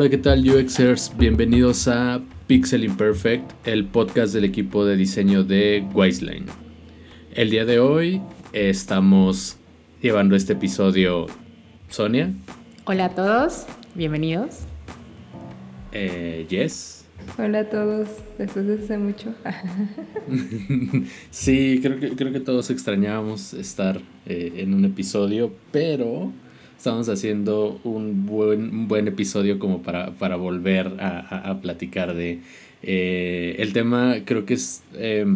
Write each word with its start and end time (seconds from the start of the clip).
Hola, 0.00 0.08
¿qué 0.08 0.16
tal 0.16 0.48
UXers? 0.48 1.12
Bienvenidos 1.18 1.86
a 1.86 2.22
Pixel 2.46 2.84
Imperfect, 2.84 3.52
el 3.66 3.84
podcast 3.84 4.32
del 4.32 4.46
equipo 4.46 4.86
de 4.86 4.96
diseño 4.96 5.44
de 5.44 5.86
Wiseline. 5.92 6.46
El 7.34 7.50
día 7.50 7.66
de 7.66 7.80
hoy 7.80 8.22
estamos 8.54 9.58
llevando 10.00 10.36
este 10.36 10.54
episodio 10.54 11.26
Sonia. 11.90 12.32
Hola 12.86 13.04
a 13.04 13.14
todos, 13.14 13.66
bienvenidos. 13.94 14.60
Eh, 15.92 16.46
yes. 16.48 17.04
Hola 17.36 17.58
a 17.58 17.68
todos, 17.68 18.08
después 18.38 18.66
de 18.66 18.82
hace 18.82 18.96
mucho. 18.96 19.34
sí, 21.30 21.78
creo 21.82 22.00
que, 22.00 22.16
creo 22.16 22.32
que 22.32 22.40
todos 22.40 22.70
extrañábamos 22.70 23.52
estar 23.52 24.00
eh, 24.24 24.54
en 24.56 24.72
un 24.72 24.86
episodio, 24.86 25.52
pero 25.70 26.32
estamos 26.80 27.10
haciendo 27.10 27.78
un 27.84 28.24
buen, 28.24 28.88
buen 28.88 29.06
episodio 29.06 29.58
como 29.58 29.82
para, 29.82 30.12
para 30.12 30.36
volver 30.36 30.96
a, 30.98 31.58
platicar 31.60 32.14
de... 32.14 32.38
Eh, 32.82 33.56
el 33.58 33.74
tema. 33.74 34.16
Creo 34.24 34.46
que 34.46 34.54
es 34.54 34.82
eh, 34.94 35.26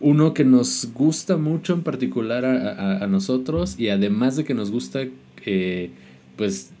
uno 0.00 0.34
que 0.34 0.44
nos 0.44 0.92
gusta 0.92 1.38
mucho 1.38 1.72
en 1.72 1.80
particular 1.82 2.44
a, 2.44 3.06
nosotros 3.06 3.80
y 3.80 3.88
además 3.88 4.36
de 4.36 4.44
que 4.44 4.52
nos 4.52 4.70
gusta, 4.70 5.00
eh, 5.46 5.90
pues 6.36 6.72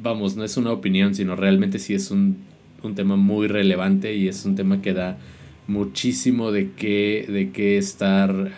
vamos, 0.00 0.36
no 0.36 0.44
es 0.44 0.56
una 0.56 0.70
opinión, 0.70 1.16
sino 1.16 1.34
realmente 1.34 1.80
sí 1.80 1.92
es 1.94 2.12
un, 2.12 2.36
un 2.84 2.94
tema 2.94 3.16
muy 3.16 3.48
relevante 3.48 4.14
y 4.14 4.28
es 4.28 4.44
un 4.44 4.54
tema 4.54 4.80
que 4.80 4.92
da 4.92 5.18
muchísimo 5.66 6.52
de 6.52 6.70
qué, 6.76 7.26
de 7.28 7.50
qué 7.50 7.78
estar 7.78 8.52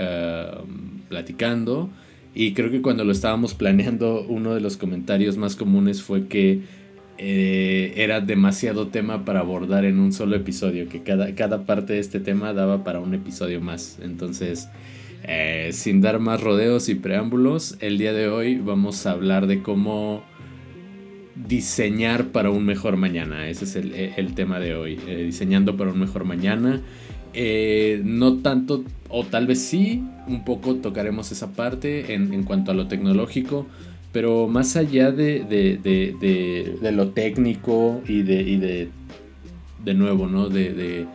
platicando 1.08 1.88
y 2.34 2.52
creo 2.54 2.70
que 2.70 2.82
cuando 2.82 3.04
lo 3.04 3.12
estábamos 3.12 3.54
planeando, 3.54 4.24
uno 4.28 4.54
de 4.54 4.60
los 4.60 4.76
comentarios 4.76 5.36
más 5.36 5.56
comunes 5.56 6.02
fue 6.02 6.28
que 6.28 6.60
eh, 7.18 7.92
era 7.96 8.20
demasiado 8.20 8.88
tema 8.88 9.24
para 9.24 9.40
abordar 9.40 9.84
en 9.84 9.98
un 9.98 10.12
solo 10.12 10.34
episodio, 10.34 10.88
que 10.88 11.02
cada, 11.02 11.34
cada 11.34 11.66
parte 11.66 11.92
de 11.92 11.98
este 11.98 12.20
tema 12.20 12.52
daba 12.52 12.84
para 12.84 13.00
un 13.00 13.14
episodio 13.14 13.60
más. 13.60 13.98
Entonces, 14.02 14.68
eh, 15.24 15.70
sin 15.72 16.00
dar 16.00 16.18
más 16.18 16.40
rodeos 16.40 16.88
y 16.88 16.94
preámbulos, 16.94 17.76
el 17.80 17.98
día 17.98 18.12
de 18.12 18.28
hoy 18.28 18.56
vamos 18.56 19.06
a 19.06 19.12
hablar 19.12 19.46
de 19.46 19.62
cómo 19.62 20.24
diseñar 21.36 22.28
para 22.28 22.50
un 22.50 22.64
mejor 22.64 22.96
mañana. 22.96 23.48
Ese 23.48 23.64
es 23.66 23.76
el, 23.76 24.34
tema 24.34 24.58
de 24.58 24.74
hoy, 24.74 24.98
eh, 25.06 25.24
diseñando 25.24 25.76
para 25.76 25.92
un 25.92 26.00
mejor 26.00 26.24
mañana. 26.24 26.82
Eh, 27.34 28.02
no 28.04 28.38
tanto, 28.38 28.84
o 29.08 29.24
tal 29.24 29.46
vez 29.46 29.60
sí, 29.60 30.04
un 30.26 30.44
poco 30.44 30.76
tocaremos 30.76 31.32
esa 31.32 31.52
parte 31.52 32.14
en, 32.14 32.42
cuanto 32.44 32.70
a 32.70 32.74
lo 32.74 32.88
tecnológico, 32.88 33.66
pero 34.12 34.48
más 34.48 34.76
allá 34.76 35.10
de, 35.12 35.44
de, 35.44 36.92
lo 36.92 37.08
técnico 37.10 38.02
y 38.06 38.22
de, 38.22 38.42
y 38.42 38.56
de, 38.58 38.90
de 39.84 39.94
nuevo, 39.94 40.26
¿no? 40.26 40.48
De, 40.48 41.06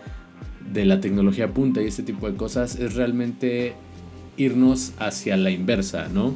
la 0.74 1.02
tecnología 1.02 1.54
punta 1.54 1.82
y 1.82 1.88
ese 1.88 2.04
tipo 2.04 2.30
de 2.30 2.38
cosas, 2.38 2.76
es 2.76 2.94
realmente 2.94 3.74
irnos 4.38 4.94
hacia 5.00 5.38
la 5.38 5.50
inversa, 5.50 6.08
¿no? 6.08 6.36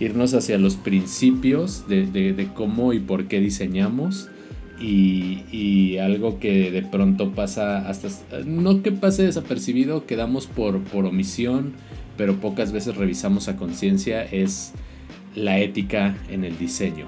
Irnos 0.00 0.34
hacia 0.34 0.58
los 0.58 0.76
principios 0.76 1.86
de 1.88 2.48
cómo 2.54 2.92
y 2.92 3.00
por 3.00 3.26
qué 3.26 3.40
diseñamos 3.40 4.28
y, 4.82 5.98
algo 5.98 6.40
que 6.40 6.70
de 6.72 6.82
pronto 6.82 7.30
pasa 7.32 7.88
hasta, 7.88 8.08
no 8.44 8.82
que 8.82 8.90
pase 8.90 9.22
desapercibido, 9.22 10.04
quedamos 10.06 10.46
por, 10.46 10.82
por 10.82 11.06
omisión, 11.06 11.74
pero 12.16 12.40
pocas 12.40 12.72
veces 12.72 12.96
revisamos 12.96 13.48
a 13.48 13.56
conciencia, 13.56 14.24
es 14.24 14.72
la 15.36 15.58
ética 15.58 16.16
en 16.28 16.44
el 16.44 16.58
diseño. 16.58 17.06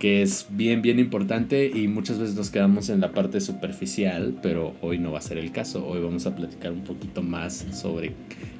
Que 0.00 0.22
es 0.22 0.46
bien, 0.48 0.80
bien 0.80 0.98
importante 0.98 1.70
y 1.72 1.86
muchas 1.86 2.18
veces 2.18 2.34
nos 2.34 2.48
quedamos 2.48 2.88
en 2.88 3.02
la 3.02 3.12
parte 3.12 3.38
superficial, 3.38 4.38
pero 4.42 4.74
hoy 4.80 4.98
no 4.98 5.12
va 5.12 5.18
a 5.18 5.22
ser 5.22 5.36
el 5.36 5.52
caso. 5.52 5.86
Hoy 5.86 6.00
vamos 6.00 6.24
a 6.26 6.34
platicar 6.34 6.72
un 6.72 6.84
poquito 6.84 7.22
más 7.22 7.66
sobre 7.72 8.14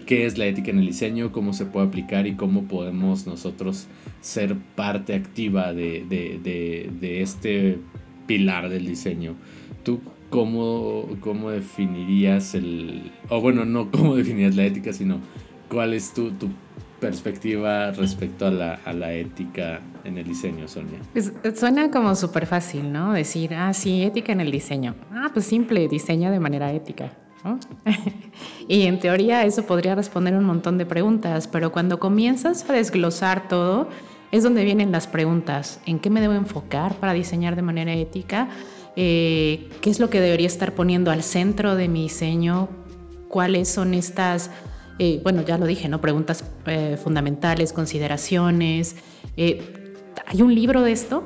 qué 0.05 0.27
es 0.27 0.37
la 0.37 0.45
ética 0.45 0.71
en 0.71 0.81
el 0.81 0.87
diseño, 0.87 1.33
cómo 1.33 1.55
se 1.55 1.65
puede 1.65 1.87
aplicar 1.87 2.27
y 2.27 2.35
cómo 2.35 2.65
podemos 2.65 3.27
nosotros 3.27 3.87
ser 4.21 4.55
parte 4.77 5.15
activa 5.15 5.73
de, 5.73 7.23
este 7.23 7.79
pilar 8.27 8.69
del 8.69 8.87
diseño. 8.87 9.35
¿Tú 9.83 10.03
cómo, 10.29 11.09
cómo 11.21 11.51
definirías 11.51 12.55
el... 12.55 13.13
o 13.31 13.41
bueno, 13.41 13.65
no 13.65 13.91
cómo 13.91 14.15
definirías 14.25 14.57
la 14.57 14.67
ética, 14.67 14.93
sino 14.93 15.21
cuál 15.71 15.95
es 15.95 16.13
tu, 16.13 16.33
tu 16.33 16.51
perspectiva 17.01 17.91
respecto 17.93 18.47
a 18.47 18.51
la, 18.51 18.75
a 18.85 18.93
la 18.93 19.13
ética 19.13 19.81
en 20.05 20.19
el 20.19 20.25
diseño, 20.25 20.69
Sonia? 20.69 20.99
Pues, 21.13 21.33
suena 21.55 21.91
como 21.91 22.15
súper 22.15 22.47
fácil, 22.47 22.93
¿no? 22.93 23.13
Decir, 23.13 23.55
ah, 23.55 23.73
sí, 23.73 24.03
ética 24.03 24.33
en 24.33 24.41
el 24.41 24.51
diseño. 24.51 24.95
Ah, 25.13 25.31
pues 25.33 25.47
simple, 25.47 25.89
diseña 25.89 26.31
de 26.31 26.41
manera 26.41 26.73
ética. 26.73 27.13
y 28.69 28.83
en 28.83 28.99
teoría 29.01 29.45
eso 29.45 29.65
podría 29.65 29.95
responder 29.95 30.35
un 30.35 30.45
montón 30.45 30.79
de 30.79 30.87
preguntas, 30.87 31.49
pero 31.49 31.73
cuando 31.73 31.99
comienzas 31.99 32.69
a 32.69 32.75
desglosar 32.75 33.49
todo, 33.49 33.89
es 34.31 34.43
donde 34.43 34.65
vienen 34.65 34.93
las 34.93 35.07
preguntas. 35.07 35.81
¿En 35.87 35.99
qué 35.99 36.11
me 36.11 36.21
debo 36.21 36.35
enfocar 36.35 36.95
para 36.97 37.13
diseñar 37.13 37.57
de 37.57 37.63
manera 37.63 37.95
ética? 37.95 38.49
Eh, 38.97 39.69
¿Qué 39.81 39.91
es 39.91 40.01
lo 40.01 40.11
que 40.11 40.21
debería 40.21 40.47
estar 40.47 40.75
poniendo 40.75 41.11
al 41.11 41.23
centro 41.23 41.77
de 41.77 41.89
mi 41.89 42.03
diseño? 42.03 42.69
¿Cuáles 43.29 43.69
son 43.69 43.95
estas 43.95 44.51
eh, 45.03 45.19
bueno, 45.23 45.41
ya 45.41 45.57
lo 45.57 45.65
dije, 45.65 45.89
¿no? 45.89 46.03
Preguntas 46.03 46.45
eh, 46.67 46.99
fundamentales, 47.03 47.73
consideraciones. 47.73 48.97
Eh, 49.39 49.63
¿Hay 50.27 50.43
un 50.43 50.55
libro 50.55 50.83
de 50.83 50.93
esto? 50.93 51.25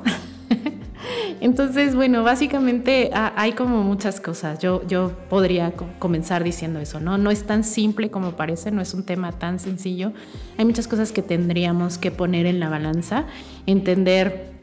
Entonces, 1.41 1.93
bueno, 1.93 2.23
básicamente 2.23 3.09
ah, 3.13 3.33
hay 3.35 3.51
como 3.51 3.83
muchas 3.83 4.21
cosas. 4.21 4.59
Yo, 4.59 4.87
yo 4.87 5.11
podría 5.29 5.73
comenzar 5.99 6.45
diciendo 6.45 6.79
eso, 6.79 7.01
¿no? 7.01 7.17
No 7.17 7.31
es 7.31 7.43
tan 7.43 7.65
simple 7.65 8.09
como 8.09 8.37
parece, 8.37 8.71
no 8.71 8.79
es 8.81 8.93
un 8.93 9.03
tema 9.03 9.33
tan 9.33 9.59
sencillo. 9.59 10.13
Hay 10.57 10.63
muchas 10.63 10.87
cosas 10.87 11.11
que 11.11 11.21
tendríamos 11.21 11.97
que 11.97 12.11
poner 12.11 12.45
en 12.45 12.61
la 12.61 12.69
balanza, 12.69 13.25
entender 13.65 14.53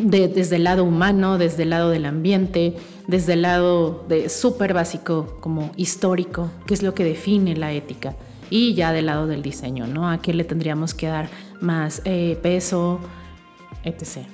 desde 0.00 0.56
el 0.56 0.64
lado 0.64 0.82
humano, 0.82 1.38
desde 1.38 1.62
el 1.62 1.70
lado 1.70 1.90
del 1.90 2.06
ambiente, 2.06 2.74
desde 3.06 3.34
el 3.34 3.42
lado 3.42 4.04
de 4.08 4.28
súper 4.28 4.74
básico 4.74 5.38
como 5.38 5.70
histórico, 5.76 6.50
qué 6.66 6.74
es 6.74 6.82
lo 6.82 6.92
que 6.92 7.04
define 7.04 7.54
la 7.54 7.70
ética 7.70 8.16
y 8.52 8.74
ya 8.74 8.92
del 8.92 9.06
lado 9.06 9.26
del 9.26 9.40
diseño, 9.40 9.86
¿no? 9.86 10.10
¿A 10.10 10.20
qué 10.20 10.34
le 10.34 10.44
tendríamos 10.44 10.92
que 10.92 11.06
dar 11.06 11.30
más 11.62 12.02
eh, 12.04 12.38
peso, 12.42 13.00
etc. 13.82 14.26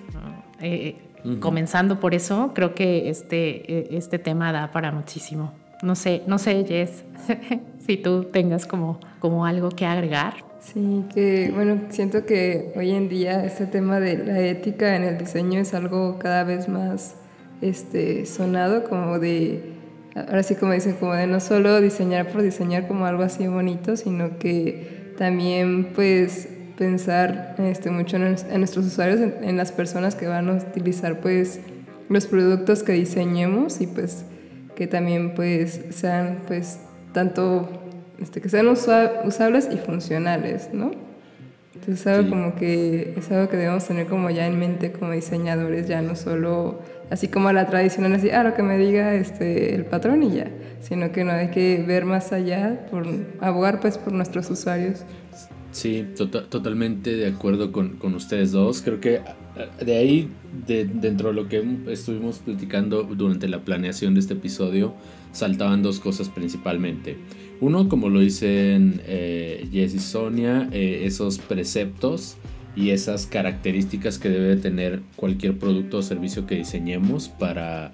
Eh, 0.61 0.97
comenzando 1.39 2.01
por 2.01 2.17
eso, 2.17 2.51
creo 2.53 2.75
que 2.75 3.11
este, 3.11 3.73
e, 3.73 3.97
este 3.97 4.19
tema 4.19 4.51
da 4.51 4.73
para 4.73 4.91
muchísimo. 4.91 5.53
No 5.83 5.95
sé, 5.95 6.23
no 6.27 6.39
sé, 6.39 6.65
Jess, 6.67 7.05
si 7.87 7.97
tú 7.97 8.25
tengas 8.25 8.67
como, 8.67 8.99
como 9.21 9.47
algo 9.47 9.69
que 9.69 9.87
agregar. 9.87 10.35
Sí, 10.59 11.05
que 11.15 11.53
bueno, 11.55 11.83
siento 11.91 12.27
que 12.27 12.73
hoy 12.75 12.91
en 12.91 13.09
día 13.09 13.45
este 13.45 13.67
tema 13.67 14.01
de 14.01 14.19
la 14.19 14.41
ética 14.41 14.97
en 14.97 15.05
el 15.05 15.17
diseño 15.17 15.61
es 15.61 15.75
algo 15.75 16.19
cada 16.19 16.43
vez 16.43 16.69
más 16.69 17.15
este, 17.61 18.27
sonado, 18.27 18.83
como 18.83 19.21
de 19.21 19.78
ahora 20.27 20.43
sí 20.43 20.55
como 20.55 20.73
dicen, 20.73 20.95
como 20.95 21.15
de 21.15 21.27
no 21.27 21.41
solo 21.41 21.81
diseñar 21.81 22.29
por 22.29 22.43
diseñar 22.43 22.89
como 22.89 23.07
algo 23.07 23.23
así 23.23 23.47
bonito, 23.47 23.97
sino 23.97 24.39
que 24.39 25.15
también 25.19 25.93
pues 25.95 26.49
pensar 26.77 27.57
este, 27.59 27.91
mucho 27.91 28.17
en, 28.17 28.37
nuestros 28.59 28.87
usuarios, 28.87 29.21
en, 29.21 29.57
las 29.57 29.73
personas 29.73 30.15
que 30.15 30.27
van 30.27 30.49
a 30.49 30.55
utilizar 30.55 31.21
pues 31.21 31.61
los 32.09 32.27
productos 32.27 32.83
que 32.83 32.93
diseñemos 32.93 33.81
y 33.81 33.87
pues 33.87 34.25
que 34.77 34.87
también 34.87 35.35
pues 35.35 35.81
sean 35.91 36.39
pues 36.47 36.79
tanto 37.13 37.69
este, 38.21 38.41
que 38.41 38.49
sean 38.49 38.69
usables 38.69 39.69
y 39.73 39.77
funcionales, 39.77 40.71
¿no? 40.73 41.08
Entonces 41.81 42.01
es 42.01 42.07
algo 42.07 42.31
como 42.31 42.55
que 42.57 43.15
es 43.17 43.31
algo 43.31 43.49
que 43.49 43.57
debemos 43.57 43.87
tener 43.87 44.07
como 44.07 44.31
ya 44.31 44.47
en 44.47 44.59
mente 44.59 44.91
como 44.93 45.13
diseñadores, 45.13 45.87
ya 45.87 46.03
no 46.03 46.17
solo 46.17 46.81
así 47.09 47.29
como 47.29 47.53
la 47.53 47.67
tradición 47.67 48.07
es 48.07 48.19
así, 48.19 48.31
ah, 48.31 48.43
lo 48.43 48.55
que 48.55 48.63
me 48.63 48.77
diga 48.77 49.15
este, 49.15 49.75
el 49.75 49.85
patrón 49.85 50.23
y 50.23 50.33
ya, 50.33 50.49
sino 50.81 51.13
que 51.13 51.25
no 51.25 51.33
hay 51.33 51.49
que 51.49 51.83
ver 51.87 52.05
más 52.05 52.33
allá, 52.33 52.87
por 52.91 53.07
abogar 53.41 53.81
pues 53.81 53.97
por 53.97 54.13
nuestros 54.13 54.51
usuarios. 54.51 55.05
Sí, 55.79 56.05
tota-, 56.17 56.43
totalmente 56.43 57.15
de 57.15 57.29
acuerdo 57.29 57.71
con, 57.71 57.99
con, 57.99 58.17
ustedes 58.17 58.51
dos. 58.51 58.83
Creo 58.83 58.99
que 58.99 59.19
ah, 59.19 59.37
de 59.85 59.97
ahí, 59.97 60.29
de, 60.67 60.85
dentro 60.87 61.29
de 61.29 61.35
lo 61.37 61.49
que 61.49 61.65
estuvimos 61.87 62.41
platicando 62.41 63.05
durante 63.05 63.47
la 63.47 63.61
planeación 63.61 64.15
de 64.15 64.19
este 64.19 64.35
episodio, 64.35 64.93
saltaban 65.31 65.85
dos 65.85 66.01
cosas 66.01 66.31
principalmente. 66.31 67.17
Uno, 67.61 67.89
como 67.89 68.09
lo 68.09 68.19
dicen 68.19 69.01
eh, 69.07 69.69
Jess 69.71 69.95
y 69.95 70.01
Sonia, 70.01 70.69
eh, 70.73 71.03
esos 71.05 71.39
preceptos 71.39 72.39
y 72.75 72.91
esas 72.91 73.27
características 73.27 74.19
que 74.19 74.31
debe 74.31 74.57
tener 74.57 75.03
cualquier 75.15 75.59
producto 75.59 75.99
o 75.99 76.03
servicio 76.03 76.45
que 76.45 76.57
diseñemos 76.57 77.29
para, 77.29 77.93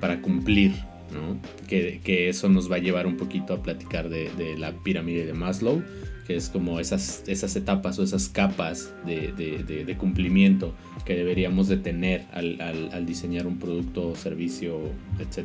para 0.00 0.22
cumplir 0.22 0.72
¿no? 1.12 1.38
Que, 1.68 2.00
que, 2.02 2.30
eso 2.30 2.48
nos 2.48 2.72
va 2.72 2.76
a 2.76 2.78
llevar 2.78 3.06
un 3.06 3.18
poquito 3.18 3.52
a 3.52 3.62
platicar 3.62 4.08
de, 4.08 4.30
de, 4.38 4.56
la 4.56 4.72
pirámide 4.72 5.26
de 5.26 5.34
Maslow, 5.34 5.82
que 6.26 6.36
es 6.36 6.48
como 6.48 6.80
esas, 6.80 7.22
esas 7.26 7.54
etapas 7.56 7.98
o 7.98 8.02
esas 8.02 8.28
capas 8.28 8.92
de, 9.04 9.32
de 9.32 9.96
cumplimiento 9.96 10.74
que 11.06 11.14
deberíamos 11.14 11.68
de 11.68 11.76
tener 11.76 12.26
al, 12.32 12.60
al, 12.60 13.06
diseñar 13.06 13.46
un 13.46 13.58
producto, 13.58 14.14
servicio, 14.16 14.80
etc. 15.20 15.44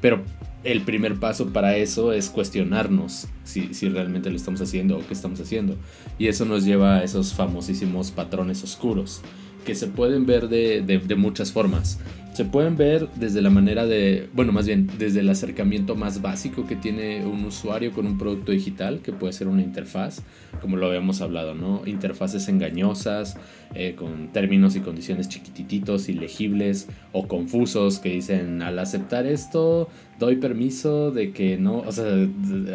Pero 0.00 0.22
el 0.62 0.82
primer 0.82 1.18
paso 1.18 1.52
para 1.52 1.76
eso 1.76 2.12
es 2.12 2.30
cuestionarnos 2.30 3.26
si, 3.44 3.74
si, 3.74 3.88
realmente 3.88 4.30
lo 4.30 4.36
estamos 4.36 4.60
haciendo 4.60 4.98
o 4.98 5.06
qué 5.06 5.12
estamos 5.12 5.40
haciendo. 5.40 5.76
Y 6.18 6.28
eso 6.28 6.44
nos 6.44 6.64
lleva 6.64 6.98
a 6.98 7.04
esos 7.04 7.34
famosísimos 7.34 8.12
patrones 8.12 8.62
oscuros, 8.62 9.22
que 9.66 9.74
se 9.74 9.88
pueden 9.88 10.24
ver 10.24 10.48
de, 10.48 10.80
de, 10.80 11.14
muchas 11.16 11.52
formas. 11.52 11.98
Se 12.32 12.44
pueden 12.44 12.76
ver 12.76 13.08
desde 13.16 13.42
la 13.42 13.50
manera 13.50 13.86
de, 13.86 14.28
bueno, 14.32 14.52
más 14.52 14.66
bien 14.66 14.88
desde 14.98 15.20
el 15.20 15.28
acercamiento 15.28 15.96
más 15.96 16.22
básico 16.22 16.66
que 16.66 16.76
tiene 16.76 17.24
un 17.24 17.44
usuario 17.44 17.92
con 17.92 18.06
un 18.06 18.16
producto 18.16 18.52
digital, 18.52 19.00
que 19.02 19.12
puede 19.12 19.32
ser 19.32 19.48
una 19.48 19.62
interfaz, 19.62 20.22
como 20.60 20.76
lo 20.76 20.86
habíamos 20.86 21.20
hablado, 21.20 21.54
¿no? 21.54 21.82
Interfaces 21.86 22.48
engañosas, 22.48 23.38
eh, 23.74 23.94
con 23.96 24.28
términos 24.28 24.76
y 24.76 24.80
condiciones 24.80 25.28
chiquititos, 25.28 26.08
ilegibles 26.08 26.88
o 27.12 27.26
confusos, 27.26 27.98
que 27.98 28.10
dicen, 28.10 28.62
al 28.62 28.78
aceptar 28.78 29.26
esto, 29.26 29.88
doy 30.20 30.36
permiso 30.36 31.10
de 31.10 31.32
que 31.32 31.56
no, 31.56 31.78
o 31.78 31.90
sea, 31.90 32.04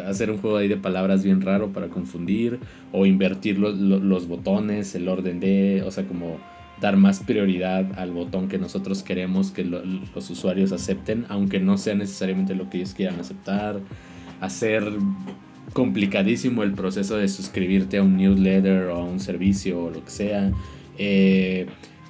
hacer 0.06 0.30
un 0.30 0.38
juego 0.38 0.56
ahí 0.58 0.68
de 0.68 0.76
palabras 0.76 1.22
bien 1.22 1.40
raro 1.40 1.72
para 1.72 1.88
confundir, 1.88 2.58
o 2.92 3.06
invertir 3.06 3.58
los, 3.58 3.78
los 3.78 4.26
botones, 4.26 4.94
el 4.94 5.08
orden 5.08 5.40
de, 5.40 5.82
o 5.86 5.90
sea, 5.90 6.04
como 6.04 6.38
dar 6.82 6.96
más 6.96 7.20
prioridad 7.20 7.98
al 7.98 8.10
botón 8.10 8.48
que 8.48 8.58
nosotros 8.58 9.02
queremos 9.04 9.52
que 9.52 9.64
lo, 9.64 9.82
los 9.84 10.28
usuarios 10.28 10.72
acepten, 10.72 11.24
aunque 11.28 11.60
no 11.60 11.78
sea 11.78 11.94
necesariamente 11.94 12.56
lo 12.56 12.68
que 12.68 12.78
ellos 12.78 12.92
quieran 12.92 13.20
aceptar, 13.20 13.80
hacer 14.40 14.82
complicadísimo 15.72 16.64
el 16.64 16.72
proceso 16.72 17.16
de 17.16 17.28
suscribirte 17.28 17.98
a 17.98 18.02
un 18.02 18.16
newsletter 18.16 18.88
o 18.88 18.96
a 18.96 19.04
un 19.04 19.20
servicio 19.20 19.84
o 19.84 19.90
lo 19.90 20.04
que 20.04 20.10
sea. 20.10 20.50
Eh, 20.98 21.66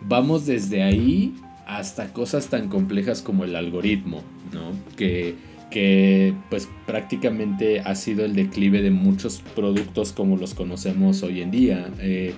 vamos 0.07 0.47
desde 0.47 0.83
ahí 0.83 1.35
hasta 1.67 2.13
cosas 2.15 2.49
tan 2.49 2.69
complejas 2.69 3.21
como 3.21 3.45
el 3.45 3.55
algoritmo, 3.55 4.23
¿no? 4.55 4.73
Que, 4.97 5.35
que 5.71 6.35
pues 6.49 6.67
prácticamente 6.87 7.81
ha 7.81 7.95
sido 7.95 8.25
el 8.25 8.35
declive 8.35 8.81
de 8.81 8.91
muchos 8.91 9.43
productos 9.55 10.13
como 10.13 10.39
los 10.39 10.55
conocemos 10.55 11.23
hoy 11.23 11.43
en 11.43 11.51
día. 11.51 11.91
Eh, 12.01 12.35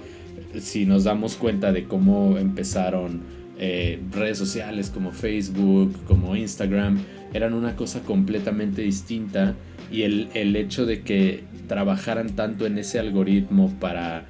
si 0.61 0.87
nos 0.87 1.05
damos 1.05 1.37
cuenta 1.37 1.73
de 1.73 1.85
cómo 1.85 2.39
empezaron 2.39 3.23
eh, 3.59 4.01
redes 4.13 4.39
sociales 4.39 4.91
como 4.91 5.13
Facebook, 5.13 5.95
como 6.07 6.37
Instagram, 6.37 6.99
eran 7.33 7.55
una 7.55 7.77
cosa 7.77 8.01
completamente 8.01 8.83
distinta 8.83 9.55
y 9.91 10.03
el, 10.03 10.29
el 10.35 10.57
hecho 10.57 10.87
de 10.87 11.03
que 11.03 11.45
trabajaran 11.69 12.31
tanto 12.31 12.67
en 12.67 12.79
ese 12.79 12.99
algoritmo 12.99 13.73
para 13.81 14.27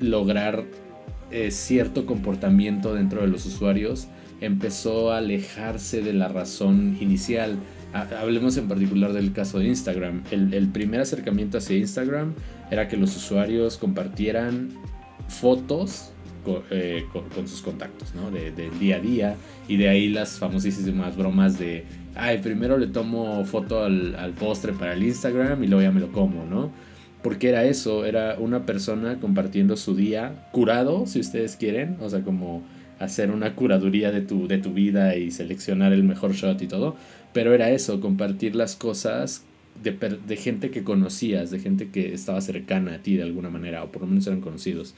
lograr 0.00 0.64
eh, 1.30 1.50
cierto 1.50 2.06
comportamiento 2.06 2.94
dentro 2.94 3.20
de 3.20 3.28
los 3.28 3.44
usuarios 3.44 4.08
empezó 4.40 5.12
a 5.12 5.18
alejarse 5.18 6.00
de 6.00 6.12
la 6.12 6.28
razón 6.28 6.96
inicial. 7.00 7.58
Hablemos 7.92 8.56
en 8.56 8.68
particular 8.68 9.12
del 9.12 9.32
caso 9.32 9.58
de 9.58 9.66
Instagram. 9.66 10.22
El, 10.30 10.54
el 10.54 10.68
primer 10.68 11.00
acercamiento 11.00 11.58
hacia 11.58 11.76
Instagram 11.76 12.34
era 12.70 12.88
que 12.88 12.96
los 12.96 13.16
usuarios 13.16 13.78
compartieran 13.78 14.70
fotos 15.28 16.12
eh, 16.70 17.04
con, 17.12 17.28
con, 17.28 17.46
sus 17.46 17.60
contactos, 17.60 18.14
¿no? 18.14 18.30
De, 18.30 18.50
del 18.50 18.78
día 18.78 18.96
a 18.96 19.00
día. 19.00 19.36
Y 19.68 19.76
de 19.76 19.88
ahí 19.88 20.08
las 20.08 20.38
famosísimas 20.38 21.16
bromas 21.16 21.58
de, 21.58 21.84
ay, 22.14 22.38
primero 22.38 22.78
le 22.78 22.86
tomo 22.86 23.44
foto 23.44 23.84
al, 23.84 24.14
al 24.16 24.32
postre 24.32 24.72
para 24.72 24.94
el 24.94 25.02
Instagram 25.02 25.62
y 25.62 25.66
luego 25.66 25.82
ya 25.82 25.90
me 25.90 26.00
lo 26.00 26.10
como, 26.10 26.44
¿no? 26.44 26.70
Porque 27.22 27.48
era 27.48 27.64
eso, 27.64 28.04
era 28.04 28.36
una 28.38 28.64
persona 28.64 29.18
compartiendo 29.20 29.76
su 29.76 29.94
día 29.94 30.48
curado, 30.52 31.06
si 31.06 31.20
ustedes 31.20 31.56
quieren, 31.56 31.96
o 32.00 32.08
sea, 32.08 32.22
como 32.22 32.62
hacer 32.98 33.30
una 33.30 33.54
curaduría 33.54 34.10
de 34.10 34.20
tu, 34.20 34.48
de 34.48 34.58
tu 34.58 34.72
vida 34.72 35.16
y 35.16 35.30
seleccionar 35.30 35.92
el 35.92 36.04
mejor 36.04 36.32
shot 36.32 36.60
y 36.62 36.66
todo, 36.66 36.96
pero 37.32 37.54
era 37.54 37.70
eso, 37.70 38.00
compartir 38.00 38.56
las 38.56 38.76
cosas 38.76 39.44
de, 39.82 39.92
de, 39.92 40.36
gente 40.36 40.70
que 40.70 40.82
conocías, 40.84 41.50
de 41.50 41.58
gente 41.58 41.88
que 41.88 42.12
estaba 42.12 42.40
cercana 42.40 42.94
a 42.94 42.98
ti 42.98 43.16
de 43.16 43.22
alguna 43.22 43.50
manera, 43.50 43.84
o 43.84 43.92
por 43.92 44.02
lo 44.02 44.08
menos 44.08 44.26
eran 44.26 44.40
conocidos. 44.40 44.94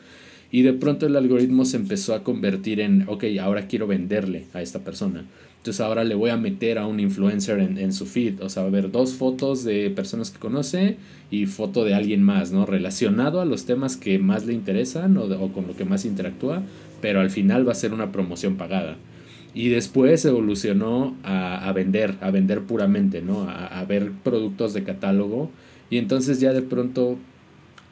Y 0.53 0.63
de 0.63 0.73
pronto 0.73 1.07
el 1.07 1.17
algoritmo 1.17 1.65
se 1.65 1.77
empezó 1.77 2.15
a 2.15 2.25
convertir 2.25 2.81
en, 2.81 3.05
ok, 3.07 3.25
ahora 3.41 3.69
quiero 3.69 3.87
venderle 3.87 4.47
a 4.53 4.63
esta 4.63 4.81
persona. 4.81 5.25
Entonces 5.59 5.81
ahora 5.83 6.05
le 6.05 6.15
voy 6.15 6.31
a 6.31 6.39
meter 6.39 6.79
a 6.79 6.87
un 6.87 7.01
influencer 7.01 7.59
en, 7.59 7.77
en 7.77 7.93
su 7.93 8.07
feed. 8.07 8.41
O 8.43 8.49
sea, 8.49 8.63
va 8.63 8.69
a 8.69 8.71
haber 8.71 8.91
dos 8.91 9.15
fotos 9.15 9.63
de 9.63 9.91
personas 9.91 10.31
que 10.31 10.39
conoce 10.39 10.97
y 11.31 11.47
foto 11.47 11.85
de 11.85 11.95
alguien 11.95 12.23
más, 12.23 12.51
¿no? 12.51 12.65
Relacionado 12.65 13.41
a 13.41 13.45
los 13.45 13.67
temas 13.67 13.97
que 13.97 14.19
más 14.19 14.47
le 14.47 14.55
interesan 14.55 15.17
o, 15.19 15.25
o 15.25 15.53
con 15.53 15.67
lo 15.67 15.77
que 15.77 15.85
más 15.85 16.07
interactúa, 16.07 16.63
pero 17.03 17.21
al 17.21 17.31
final 17.31 17.69
va 17.69 17.73
a 17.73 17.77
ser 17.77 17.93
una 17.93 18.11
promoción 18.11 18.57
pagada. 18.57 18.97
Y 19.55 19.69
después 19.69 20.25
evolucionó 20.25 21.17
a, 21.23 21.69
a 21.69 21.73
vender, 21.73 22.17
a 22.21 22.31
vender 22.31 22.63
puramente, 22.63 23.21
¿no? 23.21 23.43
A, 23.43 23.67
a, 23.67 23.85
ver 23.85 24.13
productos 24.23 24.75
de 24.75 24.85
catálogo. 24.85 25.51
Y 25.91 25.99
entonces 25.99 26.41
ya 26.41 26.53
de 26.53 26.63
pronto, 26.63 27.19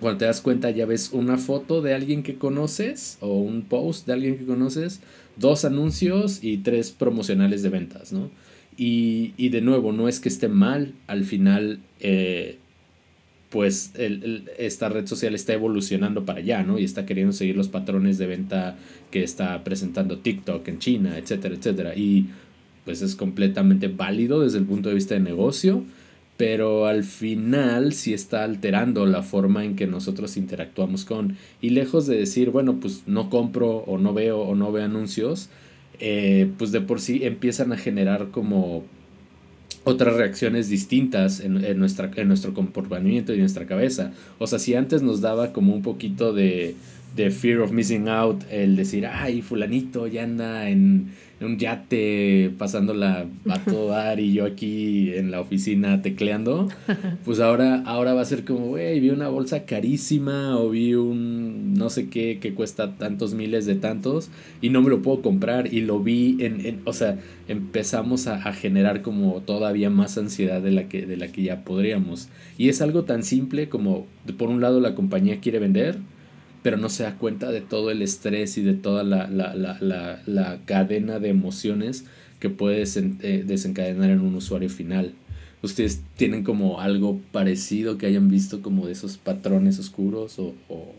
cuando 0.00 0.18
te 0.18 0.24
das 0.26 0.40
cuenta, 0.40 0.70
ya 0.70 0.86
ves 0.86 1.10
una 1.12 1.36
foto 1.36 1.82
de 1.82 1.94
alguien 1.94 2.22
que 2.22 2.36
conoces 2.36 3.18
o 3.20 3.38
un 3.38 3.62
post 3.62 4.06
de 4.06 4.12
alguien 4.12 4.38
que 4.38 4.46
conoces, 4.46 5.00
dos 5.36 5.64
anuncios 5.64 6.42
y 6.42 6.58
tres 6.58 6.92
promocionales 6.92 7.62
de 7.62 7.68
ventas, 7.70 8.12
¿no? 8.12 8.30
Y, 8.76 9.34
y 9.36 9.48
de 9.48 9.60
nuevo, 9.60 9.92
no 9.92 10.08
es 10.08 10.20
que 10.20 10.28
esté 10.28 10.48
mal, 10.48 10.94
al 11.06 11.24
final... 11.24 11.80
Eh, 12.00 12.58
pues 13.50 13.92
el, 13.94 14.22
el, 14.24 14.50
esta 14.58 14.88
red 14.88 15.06
social 15.06 15.34
está 15.34 15.54
evolucionando 15.54 16.24
para 16.24 16.40
allá, 16.40 16.62
¿no? 16.62 16.78
Y 16.78 16.84
está 16.84 17.06
queriendo 17.06 17.32
seguir 17.32 17.56
los 17.56 17.68
patrones 17.68 18.18
de 18.18 18.26
venta 18.26 18.76
que 19.10 19.22
está 19.22 19.64
presentando 19.64 20.18
TikTok 20.18 20.66
en 20.68 20.78
China, 20.78 21.16
etcétera, 21.16 21.54
etcétera. 21.54 21.94
Y 21.94 22.26
pues 22.84 23.02
es 23.02 23.16
completamente 23.16 23.88
válido 23.88 24.40
desde 24.40 24.58
el 24.58 24.64
punto 24.64 24.88
de 24.88 24.94
vista 24.94 25.14
de 25.14 25.20
negocio, 25.20 25.84
pero 26.36 26.86
al 26.86 27.04
final 27.04 27.92
sí 27.92 28.14
está 28.14 28.44
alterando 28.44 29.06
la 29.06 29.22
forma 29.22 29.64
en 29.64 29.76
que 29.76 29.86
nosotros 29.86 30.36
interactuamos 30.36 31.04
con. 31.04 31.36
Y 31.60 31.70
lejos 31.70 32.06
de 32.06 32.16
decir, 32.16 32.50
bueno, 32.50 32.80
pues 32.80 33.04
no 33.06 33.30
compro 33.30 33.78
o 33.78 33.98
no 33.98 34.12
veo 34.14 34.40
o 34.40 34.54
no 34.54 34.72
veo 34.72 34.84
anuncios, 34.84 35.48
eh, 36.00 36.50
pues 36.58 36.70
de 36.70 36.80
por 36.80 37.00
sí 37.00 37.24
empiezan 37.24 37.72
a 37.72 37.76
generar 37.76 38.28
como 38.30 38.84
otras 39.84 40.16
reacciones 40.16 40.68
distintas 40.68 41.40
en, 41.40 41.64
en, 41.64 41.78
nuestra, 41.78 42.10
en 42.16 42.28
nuestro 42.28 42.54
comportamiento 42.54 43.32
y 43.32 43.36
en 43.36 43.40
nuestra 43.42 43.66
cabeza. 43.66 44.12
O 44.38 44.46
sea, 44.46 44.58
si 44.58 44.74
antes 44.74 45.02
nos 45.02 45.20
daba 45.20 45.52
como 45.52 45.74
un 45.74 45.82
poquito 45.82 46.32
de, 46.32 46.76
de 47.16 47.30
fear 47.30 47.60
of 47.60 47.72
missing 47.72 48.08
out 48.08 48.42
el 48.50 48.76
decir, 48.76 49.06
ay, 49.06 49.42
fulanito 49.42 50.06
ya 50.06 50.22
anda 50.22 50.68
en, 50.68 51.08
en 51.40 51.46
un 51.46 51.58
yate 51.58 52.52
pasándola 52.58 53.26
a 53.48 53.58
todo 53.64 53.88
dar 53.88 54.20
y 54.20 54.32
yo 54.32 54.44
aquí 54.44 55.12
en 55.14 55.30
la 55.30 55.40
oficina 55.40 56.02
tecleando, 56.02 56.68
pues 57.24 57.40
ahora, 57.40 57.82
ahora 57.86 58.14
va 58.14 58.22
a 58.22 58.24
ser 58.24 58.44
como, 58.44 58.66
güey, 58.66 59.00
vi 59.00 59.10
una 59.10 59.28
bolsa 59.28 59.64
carísima 59.64 60.58
o 60.58 60.70
vi 60.70 60.94
un 60.94 61.74
no 61.74 61.90
sé 61.90 62.08
qué 62.08 62.38
que 62.40 62.54
cuesta 62.54 62.96
tantos 62.96 63.34
miles 63.34 63.66
de 63.66 63.74
tantos 63.74 64.30
y 64.60 64.70
no 64.70 64.82
me 64.82 64.90
lo 64.90 65.02
puedo 65.02 65.22
comprar 65.22 65.72
y 65.72 65.80
lo 65.80 66.00
vi 66.00 66.36
en, 66.40 66.64
en 66.64 66.80
o 66.84 66.92
sea, 66.92 67.18
empezamos 67.48 68.26
a, 68.26 68.36
a, 68.36 68.52
generar 68.52 69.02
como 69.02 69.40
todavía 69.42 69.90
más 69.90 70.18
ansiedad 70.18 70.60
de 70.60 70.70
la, 70.70 70.88
que, 70.88 71.06
de 71.06 71.16
la 71.16 71.28
que 71.28 71.42
ya 71.42 71.64
podríamos. 71.64 72.28
Y 72.58 72.68
es 72.68 72.82
algo 72.82 73.04
tan 73.04 73.22
simple 73.22 73.68
como, 73.68 74.06
por 74.36 74.50
un 74.50 74.60
lado, 74.60 74.80
la 74.80 74.94
compañía 74.94 75.40
quiere 75.40 75.58
vender, 75.58 75.98
pero 76.62 76.76
no 76.76 76.88
se 76.88 77.04
da 77.04 77.16
cuenta 77.16 77.50
de 77.50 77.60
todo 77.60 77.90
el 77.90 78.02
estrés 78.02 78.58
y 78.58 78.62
de 78.62 78.74
toda 78.74 79.04
la, 79.04 79.28
la, 79.28 79.54
la, 79.54 80.22
la, 80.26 80.58
cadena 80.64 81.18
de 81.18 81.28
emociones 81.28 82.04
que 82.40 82.50
puede 82.50 82.82
eh, 82.82 83.44
desencadenar 83.46 84.10
en 84.10 84.20
un 84.20 84.34
usuario 84.34 84.68
final. 84.68 85.14
¿Ustedes 85.62 86.02
tienen 86.16 86.44
como 86.44 86.80
algo 86.80 87.20
parecido 87.32 87.98
que 87.98 88.06
hayan 88.06 88.28
visto 88.28 88.62
como 88.62 88.86
de 88.86 88.92
esos 88.92 89.16
patrones 89.16 89.78
oscuros 89.78 90.38
o, 90.38 90.54
o, 90.68 90.94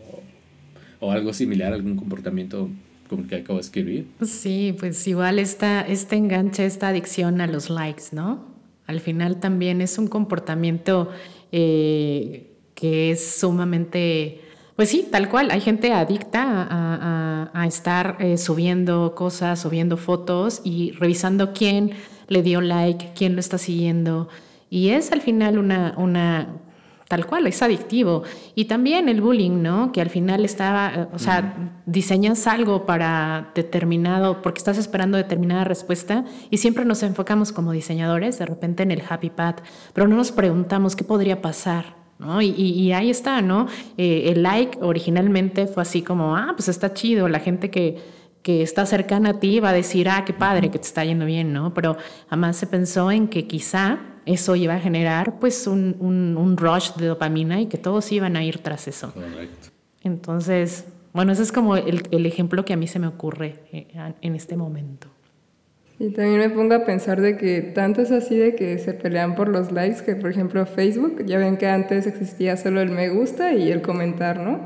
o 1.00 1.12
algo 1.12 1.32
similar, 1.32 1.72
algún 1.72 1.96
comportamiento 1.96 2.68
como 3.08 3.22
el 3.22 3.28
que 3.28 3.36
acabo 3.36 3.58
de 3.58 3.62
escribir? 3.62 4.06
Sí, 4.22 4.74
pues 4.78 5.06
igual 5.06 5.38
esta, 5.38 5.80
este 5.82 6.16
enganche, 6.16 6.64
esta 6.66 6.88
adicción 6.88 7.40
a 7.40 7.46
los 7.46 7.70
likes, 7.70 8.04
¿no? 8.12 8.50
Al 8.86 9.00
final 9.00 9.40
también 9.40 9.80
es 9.80 9.98
un 9.98 10.08
comportamiento 10.08 11.10
eh, 11.52 12.50
que 12.74 13.10
es 13.12 13.24
sumamente 13.38 14.40
pues 14.80 14.88
sí, 14.88 15.06
tal 15.12 15.28
cual. 15.28 15.50
Hay 15.50 15.60
gente 15.60 15.92
adicta 15.92 16.42
a, 16.42 17.50
a, 17.50 17.50
a 17.52 17.66
estar 17.66 18.16
eh, 18.18 18.38
subiendo 18.38 19.14
cosas, 19.14 19.60
subiendo 19.60 19.98
fotos 19.98 20.62
y 20.64 20.92
revisando 20.92 21.52
quién 21.52 21.90
le 22.28 22.42
dio 22.42 22.62
like, 22.62 23.10
quién 23.14 23.34
lo 23.34 23.40
está 23.40 23.58
siguiendo. 23.58 24.30
Y 24.70 24.88
es 24.88 25.12
al 25.12 25.20
final 25.20 25.58
una, 25.58 25.92
una 25.98 26.48
tal 27.08 27.26
cual, 27.26 27.46
es 27.46 27.60
adictivo. 27.60 28.22
Y 28.54 28.64
también 28.64 29.10
el 29.10 29.20
bullying, 29.20 29.62
¿no? 29.62 29.92
Que 29.92 30.00
al 30.00 30.08
final 30.08 30.46
estaba, 30.46 30.92
eh, 30.94 31.06
o 31.12 31.18
sea, 31.18 31.74
diseñas 31.84 32.46
algo 32.46 32.86
para 32.86 33.50
determinado, 33.54 34.40
porque 34.40 34.60
estás 34.60 34.78
esperando 34.78 35.18
determinada 35.18 35.64
respuesta 35.64 36.24
y 36.48 36.56
siempre 36.56 36.86
nos 36.86 37.02
enfocamos 37.02 37.52
como 37.52 37.72
diseñadores 37.72 38.38
de 38.38 38.46
repente 38.46 38.82
en 38.82 38.92
el 38.92 39.02
happy 39.06 39.28
path, 39.28 39.60
pero 39.92 40.08
no 40.08 40.16
nos 40.16 40.32
preguntamos 40.32 40.96
qué 40.96 41.04
podría 41.04 41.42
pasar. 41.42 41.99
¿No? 42.20 42.42
Y, 42.42 42.92
ahí 42.92 43.08
está, 43.08 43.40
¿no? 43.40 43.66
Eh, 43.96 44.24
el 44.26 44.42
like 44.42 44.78
originalmente 44.82 45.66
fue 45.66 45.82
así 45.82 46.02
como, 46.02 46.36
ah, 46.36 46.52
pues 46.54 46.68
está 46.68 46.92
chido, 46.92 47.28
la 47.28 47.40
gente 47.40 47.70
que, 47.70 47.96
que 48.42 48.62
está 48.62 48.84
cercana 48.84 49.30
a 49.30 49.40
ti 49.40 49.58
va 49.58 49.70
a 49.70 49.72
decir, 49.72 50.06
ah, 50.10 50.24
qué 50.26 50.34
padre, 50.34 50.70
que 50.70 50.78
te 50.78 50.86
está 50.86 51.02
yendo 51.02 51.24
bien, 51.24 51.54
¿no? 51.54 51.72
Pero 51.72 51.96
además 52.28 52.58
se 52.58 52.66
pensó 52.66 53.10
en 53.10 53.26
que 53.28 53.46
quizá 53.46 54.00
eso 54.26 54.54
iba 54.54 54.74
a 54.74 54.80
generar 54.80 55.38
pues 55.38 55.66
un, 55.66 55.96
un, 55.98 56.56
rush 56.58 56.92
de 56.96 57.06
dopamina 57.06 57.58
y 57.58 57.66
que 57.66 57.78
todos 57.78 58.12
iban 58.12 58.36
a 58.36 58.44
ir 58.44 58.58
tras 58.58 58.86
eso. 58.86 59.12
Correcto. 59.14 59.68
Entonces, 60.02 60.84
bueno, 61.14 61.32
ese 61.32 61.42
es 61.42 61.52
como 61.52 61.76
el, 61.76 62.02
el 62.10 62.26
ejemplo 62.26 62.66
que 62.66 62.74
a 62.74 62.76
mí 62.76 62.86
se 62.86 62.98
me 62.98 63.06
ocurre 63.06 63.64
eh, 63.72 63.88
en 64.20 64.34
este 64.34 64.56
momento. 64.58 65.08
Y 66.00 66.08
también 66.12 66.38
me 66.38 66.48
pongo 66.48 66.74
a 66.74 66.86
pensar 66.86 67.20
de 67.20 67.36
que 67.36 67.60
tanto 67.60 68.00
es 68.00 68.10
así 68.10 68.34
de 68.34 68.54
que 68.54 68.78
se 68.78 68.94
pelean 68.94 69.34
por 69.34 69.48
los 69.48 69.70
likes 69.70 70.02
que, 70.02 70.16
por 70.16 70.30
ejemplo, 70.30 70.64
Facebook, 70.64 71.26
ya 71.26 71.36
ven 71.36 71.58
que 71.58 71.66
antes 71.66 72.06
existía 72.06 72.56
solo 72.56 72.80
el 72.80 72.88
me 72.88 73.10
gusta 73.10 73.52
y 73.52 73.70
el 73.70 73.82
comentar, 73.82 74.38
¿no? 74.40 74.60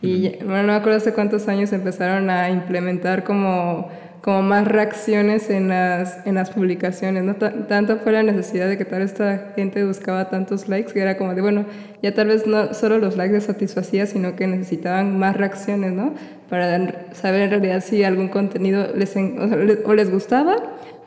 Y 0.00 0.36
bueno, 0.38 0.62
no 0.62 0.68
me 0.68 0.72
acuerdo 0.72 0.96
hace 0.96 1.12
cuántos 1.12 1.46
años 1.46 1.74
empezaron 1.74 2.30
a 2.30 2.48
implementar 2.48 3.22
como 3.22 3.90
como 4.22 4.42
más 4.42 4.66
reacciones 4.66 5.48
en 5.50 5.68
las, 5.68 6.26
en 6.26 6.34
las 6.34 6.50
publicaciones, 6.50 7.24
¿no? 7.24 7.34
tanto 7.34 7.98
fue 7.98 8.12
la 8.12 8.22
necesidad 8.22 8.68
de 8.68 8.76
que 8.76 8.84
tal 8.84 9.02
esta 9.02 9.52
gente 9.54 9.84
buscaba 9.84 10.28
tantos 10.28 10.68
likes 10.68 10.92
que 10.92 11.00
era 11.00 11.16
como 11.16 11.34
de, 11.34 11.40
bueno, 11.40 11.64
ya 12.02 12.14
tal 12.14 12.28
vez 12.28 12.46
no 12.46 12.74
solo 12.74 12.98
los 12.98 13.16
likes 13.16 13.34
les 13.34 13.44
satisfacía, 13.44 14.06
sino 14.06 14.34
que 14.34 14.46
necesitaban 14.46 15.18
más 15.18 15.36
reacciones, 15.36 15.92
¿no? 15.92 16.14
Para 16.48 17.12
saber 17.14 17.42
en 17.42 17.50
realidad 17.50 17.82
si 17.84 18.02
algún 18.02 18.28
contenido 18.28 18.88
les, 18.94 19.14
o, 19.16 19.94
les 19.94 20.10
gustaba 20.10 20.56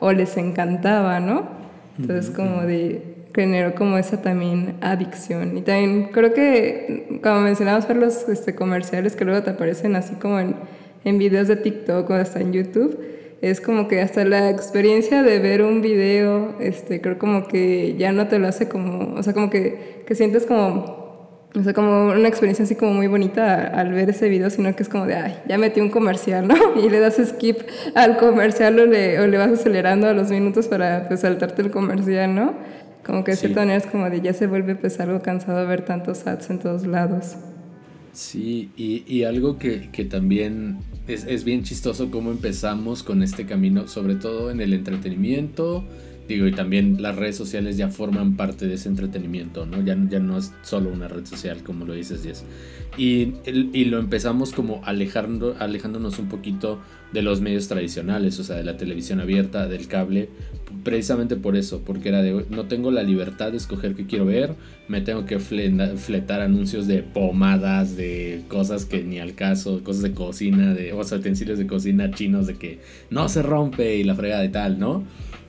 o 0.00 0.12
les 0.12 0.36
encantaba, 0.36 1.20
¿no? 1.20 1.48
Entonces 1.98 2.30
como 2.30 2.62
de 2.62 3.12
generó 3.34 3.74
como 3.74 3.98
esa 3.98 4.20
también 4.20 4.76
adicción. 4.80 5.56
Y 5.56 5.62
también 5.62 6.10
creo 6.12 6.32
que, 6.32 7.18
como 7.22 7.40
mencionamos, 7.40 7.88
ver 7.88 7.96
los 7.96 8.28
este, 8.28 8.54
comerciales 8.54 9.16
que 9.16 9.24
luego 9.24 9.42
te 9.42 9.50
aparecen 9.50 9.96
así 9.96 10.14
como 10.16 10.38
en 10.38 10.54
en 11.04 11.18
videos 11.18 11.48
de 11.48 11.56
TikTok 11.56 12.08
o 12.10 12.14
hasta 12.14 12.40
en 12.40 12.52
YouTube, 12.52 12.98
es 13.40 13.60
como 13.60 13.88
que 13.88 14.00
hasta 14.00 14.24
la 14.24 14.50
experiencia 14.50 15.22
de 15.22 15.38
ver 15.40 15.62
un 15.62 15.82
video, 15.82 16.54
este, 16.60 17.00
creo 17.00 17.18
como 17.18 17.48
que 17.48 17.96
ya 17.98 18.12
no 18.12 18.28
te 18.28 18.38
lo 18.38 18.46
hace 18.46 18.68
como, 18.68 19.14
o 19.14 19.22
sea, 19.22 19.32
como 19.32 19.50
que, 19.50 20.04
que 20.06 20.14
sientes 20.14 20.46
como 20.46 21.02
o 21.54 21.62
sea, 21.62 21.74
como 21.74 22.06
una 22.06 22.28
experiencia 22.28 22.64
así 22.64 22.76
como 22.76 22.94
muy 22.94 23.08
bonita 23.08 23.66
al 23.66 23.92
ver 23.92 24.08
ese 24.08 24.28
video, 24.28 24.48
sino 24.48 24.74
que 24.74 24.82
es 24.82 24.88
como 24.88 25.04
de, 25.04 25.16
ay, 25.16 25.38
ya 25.46 25.58
metí 25.58 25.80
un 25.80 25.90
comercial, 25.90 26.48
¿no? 26.48 26.54
Y 26.76 26.88
le 26.88 26.98
das 26.98 27.20
skip 27.22 27.58
al 27.94 28.16
comercial 28.16 28.78
o 28.78 28.86
le, 28.86 29.20
o 29.20 29.26
le 29.26 29.36
vas 29.36 29.52
acelerando 29.52 30.08
a 30.08 30.14
los 30.14 30.30
minutos 30.30 30.68
para 30.68 31.06
pues 31.08 31.20
saltarte 31.20 31.62
el 31.62 31.70
comercial, 31.70 32.34
¿no? 32.34 32.54
Como 33.04 33.24
que 33.24 33.32
de 33.32 33.36
cierta 33.36 33.60
manera 33.60 33.78
es 33.78 33.86
como 33.86 34.08
de, 34.08 34.20
ya 34.20 34.32
se 34.32 34.46
vuelve 34.46 34.76
pues 34.76 34.98
algo 35.00 35.20
cansado 35.20 35.66
ver 35.66 35.84
tantos 35.84 36.26
ads 36.26 36.48
en 36.50 36.58
todos 36.58 36.86
lados. 36.86 37.36
Sí, 38.12 38.70
y, 38.76 39.04
y 39.06 39.24
algo 39.24 39.58
que, 39.58 39.90
que 39.90 40.04
también 40.04 40.78
es, 41.08 41.24
es, 41.24 41.44
bien 41.44 41.62
chistoso 41.62 42.10
cómo 42.10 42.30
empezamos 42.30 43.02
con 43.02 43.22
este 43.22 43.46
camino, 43.46 43.88
sobre 43.88 44.16
todo 44.16 44.50
en 44.50 44.60
el 44.60 44.74
entretenimiento. 44.74 45.84
Digo, 46.28 46.46
y 46.46 46.52
también 46.52 47.02
las 47.02 47.16
redes 47.16 47.36
sociales 47.36 47.76
ya 47.76 47.88
forman 47.88 48.36
parte 48.36 48.66
de 48.66 48.74
ese 48.74 48.88
entretenimiento, 48.88 49.66
¿no? 49.66 49.84
Ya, 49.84 49.96
ya 50.08 50.20
no 50.20 50.38
es 50.38 50.52
solo 50.62 50.90
una 50.90 51.08
red 51.08 51.26
social, 51.26 51.62
como 51.62 51.84
lo 51.84 51.94
dices, 51.94 52.22
Jess. 52.22 52.44
Y, 52.96 53.34
y 53.44 53.86
lo 53.86 53.98
empezamos 53.98 54.52
como 54.52 54.82
alejando, 54.84 55.56
alejándonos 55.58 56.18
un 56.18 56.28
poquito 56.28 56.80
de 57.12 57.22
los 57.22 57.40
medios 57.40 57.68
tradicionales, 57.68 58.38
o 58.38 58.44
sea, 58.44 58.56
de 58.56 58.64
la 58.64 58.76
televisión 58.76 59.20
abierta, 59.20 59.68
del 59.68 59.86
cable, 59.86 60.28
precisamente 60.82 61.36
por 61.36 61.56
eso, 61.56 61.82
porque 61.84 62.08
era 62.08 62.22
de, 62.22 62.46
no 62.50 62.64
tengo 62.66 62.90
la 62.90 63.02
libertad 63.02 63.50
de 63.50 63.58
escoger 63.58 63.94
qué 63.94 64.06
quiero 64.06 64.24
ver, 64.24 64.54
me 64.88 65.00
tengo 65.00 65.26
que 65.26 65.38
fletar 65.38 66.40
anuncios 66.40 66.86
de 66.86 67.02
pomadas, 67.02 67.96
de 67.96 68.42
cosas 68.48 68.84
que 68.84 69.02
ni 69.02 69.20
al 69.20 69.34
caso, 69.34 69.82
cosas 69.84 70.02
de 70.02 70.12
cocina, 70.12 70.74
de, 70.74 70.92
o 70.92 71.04
sea, 71.04 71.18
utensilios 71.18 71.58
de 71.58 71.66
cocina 71.66 72.10
chinos, 72.12 72.46
de 72.46 72.54
que 72.54 72.80
no 73.10 73.28
se 73.28 73.42
rompe 73.42 73.96
y 73.96 74.04
la 74.04 74.14
frega 74.14 74.40
de 74.40 74.48
tal, 74.48 74.78
¿no? 74.78 75.04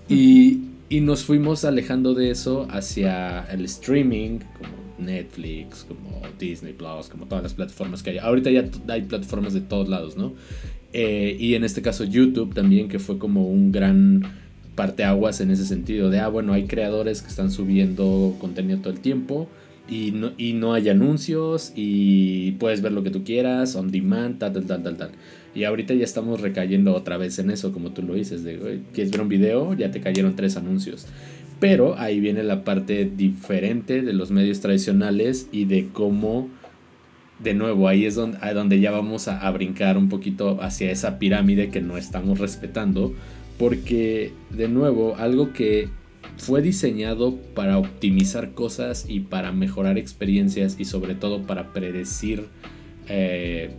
Y, 0.09 0.61
y 0.89 1.01
nos 1.01 1.23
fuimos 1.23 1.65
alejando 1.65 2.13
de 2.13 2.31
eso 2.31 2.67
hacia 2.69 3.45
el 3.51 3.65
streaming, 3.65 4.39
como 4.57 4.83
Netflix, 4.99 5.85
como 5.87 6.21
Disney 6.39 6.73
Plus, 6.73 7.09
como 7.09 7.25
todas 7.25 7.43
las 7.43 7.53
plataformas 7.53 8.03
que 8.03 8.11
hay. 8.11 8.17
Ahorita 8.17 8.51
ya 8.51 8.65
hay 8.87 9.01
plataformas 9.01 9.53
de 9.53 9.61
todos 9.61 9.89
lados, 9.89 10.17
¿no? 10.17 10.33
Eh, 10.93 11.35
y 11.39 11.55
en 11.55 11.63
este 11.63 11.81
caso 11.81 12.03
YouTube 12.03 12.53
también, 12.53 12.87
que 12.87 12.99
fue 12.99 13.17
como 13.17 13.47
un 13.47 13.71
gran 13.71 14.21
parteaguas 14.75 15.41
en 15.41 15.51
ese 15.51 15.65
sentido, 15.65 16.09
de, 16.09 16.19
ah, 16.19 16.27
bueno, 16.27 16.53
hay 16.53 16.65
creadores 16.65 17.21
que 17.21 17.29
están 17.29 17.51
subiendo 17.51 18.35
contenido 18.39 18.79
todo 18.79 18.93
el 18.93 18.99
tiempo 18.99 19.47
y 19.89 20.11
no, 20.11 20.31
y 20.37 20.53
no 20.53 20.73
hay 20.73 20.89
anuncios 20.89 21.73
y 21.75 22.51
puedes 22.53 22.81
ver 22.81 22.91
lo 22.91 23.03
que 23.03 23.09
tú 23.09 23.23
quieras, 23.23 23.75
on 23.75 23.91
demand, 23.91 24.39
tal, 24.39 24.53
tal, 24.53 24.65
tal, 24.65 24.83
tal, 24.83 24.97
tal. 24.97 25.11
Y 25.55 25.65
ahorita 25.65 25.93
ya 25.93 26.03
estamos 26.03 26.41
recayendo 26.41 26.95
otra 26.95 27.17
vez 27.17 27.37
en 27.39 27.51
eso, 27.51 27.71
como 27.71 27.91
tú 27.91 28.01
lo 28.01 28.15
dices, 28.15 28.43
de, 28.43 28.81
¿quieres 28.93 29.11
ver 29.11 29.21
un 29.21 29.29
video? 29.29 29.73
Ya 29.73 29.91
te 29.91 30.01
cayeron 30.01 30.35
tres 30.35 30.57
anuncios. 30.57 31.05
Pero 31.59 31.97
ahí 31.97 32.19
viene 32.19 32.43
la 32.43 32.63
parte 32.63 33.05
diferente 33.05 34.01
de 34.01 34.13
los 34.13 34.31
medios 34.31 34.59
tradicionales 34.59 35.47
y 35.51 35.65
de 35.65 35.89
cómo 35.93 36.49
de 37.43 37.53
nuevo, 37.53 37.87
ahí 37.87 38.05
es 38.05 38.15
donde, 38.15 38.37
donde 38.53 38.79
ya 38.79 38.91
vamos 38.91 39.27
a, 39.27 39.49
brincar 39.51 39.97
un 39.97 40.09
poquito 40.09 40.61
hacia 40.61 40.91
esa 40.91 41.19
pirámide 41.19 41.69
que 41.69 41.81
no 41.81 41.97
estamos 41.97 42.39
respetando. 42.39 43.13
Porque, 43.59 44.33
de 44.49 44.67
nuevo, 44.67 45.15
algo 45.17 45.53
que 45.53 45.89
fue 46.37 46.61
diseñado 46.61 47.37
para 47.53 47.77
optimizar 47.77 48.53
cosas 48.53 49.05
y 49.07 49.19
para 49.19 49.51
mejorar 49.51 49.97
experiencias 49.97 50.77
y 50.79 50.85
sobre 50.85 51.15
todo 51.15 51.43
para 51.43 51.73
predecir 51.73 52.47
eh, 53.07 53.71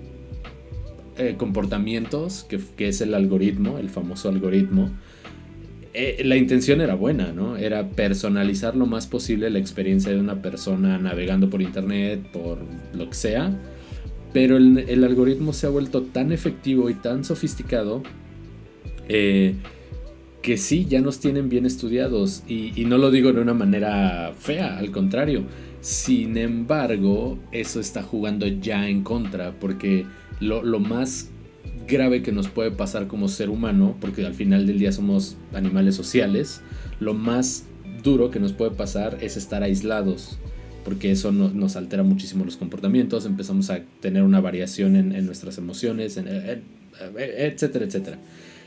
eh, 1.16 1.36
comportamientos, 1.36 2.46
que, 2.48 2.88
es 2.88 3.00
el 3.00 3.14
algoritmo, 3.14 3.78
el 3.78 3.88
famoso 3.88 4.28
algoritmo. 4.28 4.90
Eh, 5.92 6.22
la 6.24 6.36
intención 6.36 6.80
era 6.80 6.94
buena, 6.94 7.32
¿no? 7.32 7.56
Era 7.56 7.88
personalizar 7.90 8.74
lo 8.74 8.86
más 8.86 9.06
posible 9.06 9.48
la 9.50 9.60
experiencia 9.60 10.10
de 10.10 10.18
una 10.18 10.42
persona 10.42 10.98
navegando 10.98 11.48
por 11.48 11.62
internet, 11.62 12.20
por 12.32 12.58
lo 12.92 13.08
que 13.08 13.14
sea. 13.14 13.56
Pero 14.32 14.56
el, 14.56 15.04
algoritmo 15.04 15.52
se 15.52 15.68
ha 15.68 15.70
vuelto 15.70 16.02
tan 16.02 16.32
efectivo 16.32 16.90
y 16.90 16.94
tan 16.94 17.22
sofisticado 17.22 18.02
eh, 19.08 19.54
que 20.42 20.58
sí, 20.58 20.86
ya 20.86 21.00
nos 21.00 21.20
tienen 21.20 21.48
bien 21.48 21.64
estudiados. 21.64 22.42
Y, 22.48 22.84
no 22.84 22.98
lo 22.98 23.12
digo 23.12 23.32
de 23.32 23.40
una 23.40 23.54
manera 23.54 24.34
fea, 24.36 24.76
al 24.76 24.90
contrario. 24.90 25.44
Sin 25.80 26.36
embargo, 26.36 27.38
eso 27.52 27.78
está 27.78 28.02
jugando 28.02 28.46
ya 28.46 28.88
en 28.88 29.04
contra, 29.04 29.52
porque 29.52 30.04
lo, 30.44 30.62
lo 30.62 30.78
más 30.78 31.30
grave 31.86 32.22
que 32.22 32.32
nos 32.32 32.48
puede 32.48 32.70
pasar 32.70 33.06
como 33.06 33.28
ser 33.28 33.50
humano, 33.50 33.96
porque 34.00 34.24
al 34.24 34.34
final 34.34 34.66
del 34.66 34.78
día 34.78 34.92
somos 34.92 35.36
animales 35.52 35.94
sociales, 35.94 36.62
lo 37.00 37.14
más 37.14 37.64
duro 38.02 38.30
que 38.30 38.40
nos 38.40 38.52
puede 38.52 38.70
pasar 38.70 39.18
es 39.20 39.36
estar 39.36 39.62
aislados, 39.62 40.38
porque 40.84 41.10
eso 41.10 41.32
nos 41.32 41.76
altera 41.76 42.02
muchísimo 42.02 42.44
los 42.44 42.56
comportamientos, 42.56 43.26
empezamos 43.26 43.70
a 43.70 43.80
tener 44.00 44.22
una 44.22 44.40
variación 44.40 44.96
en, 44.96 45.26
nuestras 45.26 45.58
emociones, 45.58 46.18
etcétera, 47.16 47.84
etcétera. 47.84 48.18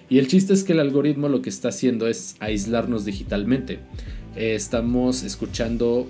Y 0.09 0.19
el 0.19 0.27
chiste 0.27 0.53
es 0.53 0.63
que 0.63 0.73
el 0.73 0.79
algoritmo 0.79 1.27
lo 1.27 1.41
que 1.41 1.49
está 1.49 1.69
haciendo 1.69 2.07
es 2.07 2.37
aislarnos 2.39 3.03
digitalmente. 3.05 3.79
Eh, 4.35 4.55
estamos 4.55 5.23
escuchando 5.23 6.07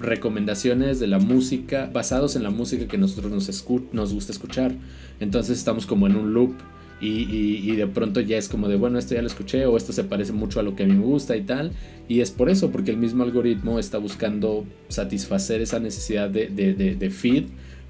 recomendaciones 0.00 1.00
de 1.00 1.06
la 1.06 1.18
música, 1.18 1.90
basados 1.92 2.36
en 2.36 2.42
la 2.42 2.50
música 2.50 2.88
que 2.88 2.98
nosotros 2.98 3.30
nos, 3.30 3.64
nos 3.92 4.12
gusta 4.12 4.32
escuchar. 4.32 4.72
Entonces 5.20 5.58
estamos 5.58 5.86
como 5.86 6.06
en 6.06 6.16
un 6.16 6.32
loop 6.32 6.54
y, 7.00 7.74
de 7.76 7.86
pronto 7.86 8.20
ya 8.20 8.36
es 8.36 8.48
como 8.48 8.68
de, 8.68 8.76
bueno, 8.76 8.98
esto 8.98 9.14
ya 9.14 9.22
lo 9.22 9.26
escuché 9.26 9.64
o 9.64 9.76
esto 9.76 9.92
se 9.92 10.04
parece 10.04 10.32
mucho 10.32 10.60
a 10.60 10.62
lo 10.62 10.76
que 10.76 10.82
a 10.82 10.86
mí 10.86 10.92
me 10.92 11.04
gusta 11.04 11.36
y 11.36 11.42
tal. 11.42 11.72
Y 12.08 12.20
es 12.20 12.30
por 12.30 12.50
eso, 12.50 12.70
porque 12.70 12.90
el 12.90 12.96
mismo 12.96 13.22
algoritmo 13.24 13.78
está 13.78 13.98
buscando 13.98 14.66
satisfacer 14.88 15.62
esa 15.62 15.78
necesidad 15.78 16.28
de, 16.28 16.48
de 16.48 17.10
feed 17.10 17.44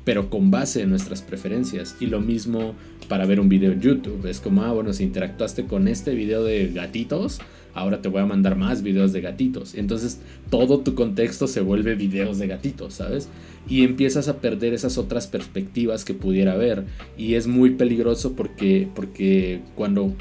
pero 0.05 0.31
con 0.31 0.51
base 0.51 0.83
en 0.83 0.91
nuestras 0.91 1.23
preferencias. 1.23 1.97
Y 2.01 2.07
lo 2.07 2.21
mismo 2.21 2.75
para 3.09 3.27
ver 3.27 3.41
un 3.41 3.49
video 3.49 3.73
en 3.73 3.81
YouTube. 3.81 4.27
Es 4.27 4.41
como, 4.41 4.63
ah, 4.63 4.73
bueno, 4.73 4.93
si 4.93 5.05
interactuaste 5.05 5.67
con 5.67 5.89
este 5.89 6.15
video 6.15 6.43
de 6.45 6.73
gatitos, 6.73 7.41
ahora 7.75 8.03
te 8.03 8.09
voy 8.09 8.21
a 8.21 8.27
mandar 8.27 8.57
más 8.57 8.83
videos 8.83 9.13
de 9.13 9.21
gatitos. 9.21 9.75
Entonces 9.75 10.21
todo 10.51 10.81
tu 10.81 10.95
contexto 10.95 11.47
se 11.47 11.61
vuelve 11.61 11.95
videos 11.95 12.39
de 12.39 12.47
gatitos, 12.47 12.95
¿sabes? 12.95 13.29
Y 13.69 13.85
empiezas 13.85 14.29
a 14.29 14.39
perder 14.39 14.75
esas 14.75 14.99
otras 14.99 15.27
perspectivas 15.27 16.05
que 16.05 16.15
pudiera 16.15 16.53
haber. 16.53 16.85
Y 17.17 17.35
es 17.35 17.47
muy 17.47 17.71
peligroso 17.71 18.35
porque, 18.35 18.89
porque 18.95 19.61
cuando, 19.75 20.15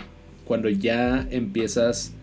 cuando 0.45 0.69
ya 0.69 1.27
empiezas 1.31 2.13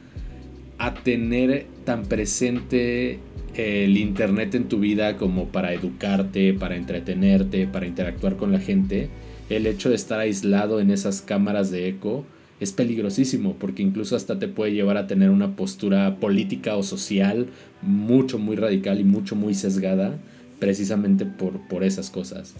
a 0.78 0.95
tener 0.95 1.66
tan 1.85 2.04
presente 2.04 3.18
el 3.54 3.97
internet 3.97 4.54
en 4.54 4.68
tu 4.68 4.78
vida 4.78 5.16
como 5.16 5.49
para 5.49 5.73
educarte, 5.73 6.52
para 6.52 6.76
entretenerte, 6.76 7.66
para 7.66 7.87
interactuar 7.87 8.37
con 8.37 8.52
la 8.52 8.61
gente, 8.61 9.09
el 9.49 9.66
hecho 9.66 9.88
de 9.88 9.95
estar 9.95 10.21
aislado 10.21 10.80
en 10.80 10.90
esas 10.90 11.23
cámaras 11.23 11.71
de 11.71 11.88
eco 11.88 12.26
es 12.60 12.72
peligrosísimo 12.72 13.54
porque 13.54 13.82
incluso 13.82 14.16
hasta 14.16 14.38
te 14.38 14.48
puede 14.48 14.72
llevar 14.72 14.96
a 14.96 15.06
tener 15.06 15.30
una 15.30 15.56
postura 15.56 16.16
política 16.16 16.76
o 16.76 16.82
social 16.82 17.48
mucho, 17.82 18.38
muy 18.38 18.56
radical 18.56 19.00
y 19.00 19.04
mucho, 19.04 19.36
muy 19.36 19.54
sesgada 19.54 20.16
precisamente 20.58 21.26
por, 21.26 21.60
por 21.68 21.84
esas 21.84 22.10
cosas. 22.10 22.54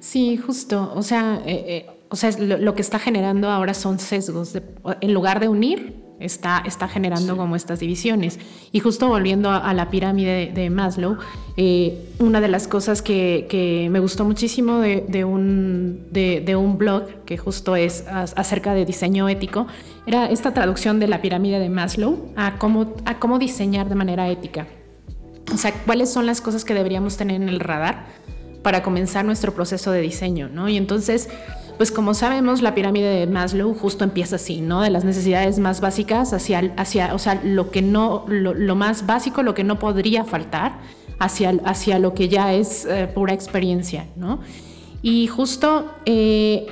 Sí, 0.00 0.36
justo. 0.36 0.92
O 0.94 1.02
sea, 1.02 1.42
eh, 1.46 1.64
eh, 1.66 1.86
o 2.08 2.16
sea 2.16 2.30
lo, 2.38 2.74
que 2.74 2.82
está 2.82 2.98
generando 2.98 3.48
ahora 3.50 3.74
son 3.74 3.98
sesgos. 3.98 4.54
en 5.00 5.14
lugar 5.14 5.40
de 5.40 5.48
unir, 5.48 5.94
está, 6.20 6.62
está 6.66 6.88
generando 6.88 7.36
como 7.36 7.56
estas 7.56 7.80
divisiones. 7.80 8.38
Y 8.72 8.80
justo 8.80 9.08
volviendo 9.08 9.50
a, 9.50 9.72
la 9.74 9.90
pirámide 9.90 10.52
de, 10.54 10.70
Maslow, 10.70 11.18
eh, 11.56 12.12
una 12.18 12.40
de 12.40 12.48
las 12.48 12.68
cosas 12.68 13.02
que, 13.02 13.88
me 13.90 14.00
gustó 14.00 14.24
muchísimo 14.24 14.78
de, 14.80 15.24
un, 15.24 16.08
de, 16.10 16.56
un 16.56 16.78
blog 16.78 17.24
que 17.24 17.38
justo 17.38 17.76
es 17.76 18.04
acerca 18.08 18.74
de 18.74 18.84
diseño 18.84 19.28
ético 19.28 19.66
era 20.06 20.26
esta 20.26 20.54
traducción 20.54 21.00
de 21.00 21.06
la 21.06 21.20
pirámide 21.20 21.58
de 21.58 21.68
Maslow 21.68 22.32
a 22.36 22.58
cómo, 22.58 22.94
a 23.04 23.18
cómo 23.18 23.38
diseñar 23.38 23.88
de 23.88 23.94
manera 23.94 24.28
ética. 24.28 24.66
O 25.52 25.56
sea, 25.56 25.72
cuáles 25.84 26.10
son 26.10 26.26
las 26.26 26.40
cosas 26.40 26.64
que 26.64 26.74
deberíamos 26.74 27.16
tener 27.16 27.40
en 27.40 27.48
el 27.48 27.60
radar 27.60 28.06
para 28.62 28.82
comenzar 28.82 29.24
nuestro 29.24 29.54
proceso 29.54 29.92
de 29.92 30.00
diseño, 30.00 30.48
¿no? 30.48 30.68
Y 30.68 30.76
entonces 30.76 31.28
pues 31.78 31.92
como 31.92 32.12
sabemos, 32.12 32.60
la 32.60 32.74
pirámide 32.74 33.08
de 33.08 33.26
Maslow 33.28 33.72
justo 33.72 34.02
empieza 34.02 34.36
así, 34.36 34.60
¿no? 34.60 34.82
De 34.82 34.90
las 34.90 35.04
necesidades 35.04 35.60
más 35.60 35.80
básicas 35.80 36.32
hacia, 36.32 36.74
hacia 36.76 37.14
o 37.14 37.20
sea, 37.20 37.40
lo 37.44 37.70
que 37.70 37.82
no, 37.82 38.24
lo, 38.26 38.74
más 38.74 39.06
básico, 39.06 39.44
lo 39.44 39.54
que 39.54 39.62
no 39.62 39.78
podría 39.78 40.24
faltar, 40.24 40.72
hacia, 41.20 41.50
hacia 41.64 42.00
lo 42.00 42.14
que 42.14 42.28
ya 42.28 42.52
es 42.52 42.84
eh, 42.84 43.08
pura 43.14 43.32
experiencia, 43.32 44.06
¿no? 44.16 44.40
Y 45.02 45.28
justo 45.28 45.94
eh, 46.04 46.66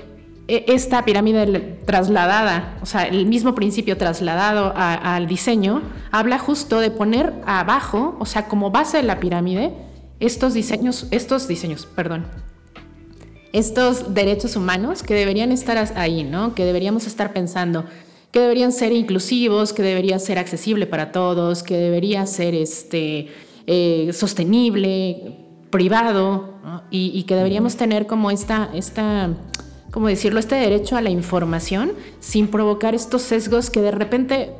e, 0.49 0.65
esta 0.67 1.05
pirámide 1.05 1.79
trasladada, 1.87 2.77
o 2.83 2.87
sea, 2.87 3.05
el 3.05 3.27
mismo 3.27 3.55
principio 3.55 3.97
trasladado 3.97 4.73
al 4.75 5.29
diseño, 5.29 5.83
habla 6.11 6.41
justo 6.41 6.81
de 6.81 6.91
poner 6.91 7.33
abajo, 7.47 8.17
o 8.19 8.27
sea, 8.27 8.49
como 8.49 8.73
base 8.73 8.97
de 8.97 9.05
la 9.05 9.21
pirámide, 9.21 9.73
estos 10.19 10.53
diseños, 10.53 11.07
estos 11.13 11.47
diseños, 11.47 11.87
perdón, 11.87 12.27
estos 13.59 14.13
derechos 14.13 14.55
humanos 14.55 15.03
que 15.03 15.15
deberían 15.15 15.51
estar 15.51 15.93
ahí, 15.97 16.25
¿no? 16.25 16.55
Que 16.55 16.65
deberíamos 16.65 17.07
estar 17.07 17.33
pensando 17.33 17.85
que 18.31 18.41
deberían 18.41 18.71
ser 18.71 18.93
inclusivos, 18.93 19.73
que 19.73 19.83
debería 19.83 20.19
ser 20.19 20.39
accesible 20.39 20.87
para 20.87 21.11
todos, 21.11 21.63
que 21.63 21.75
debería 21.75 22.27
ser 22.27 22.55
este, 22.55 23.29
eh, 23.67 24.11
sostenible, 24.13 25.39
privado, 25.71 26.55
y, 26.91 27.23
que 27.23 27.35
deberíamos 27.35 27.77
tener 27.77 28.07
como 28.07 28.31
esta, 28.31 28.69
esta, 28.75 29.31
¿cómo 29.91 30.09
decirlo?, 30.09 30.39
este 30.39 30.57
derecho 30.57 30.97
a 30.97 31.01
la 31.01 31.09
información 31.09 31.93
sin 32.21 32.49
provocar 32.49 32.95
estos 32.95 33.23
sesgos 33.23 33.71
que 33.71 33.81
de 33.81 33.91
repente, 33.91 34.53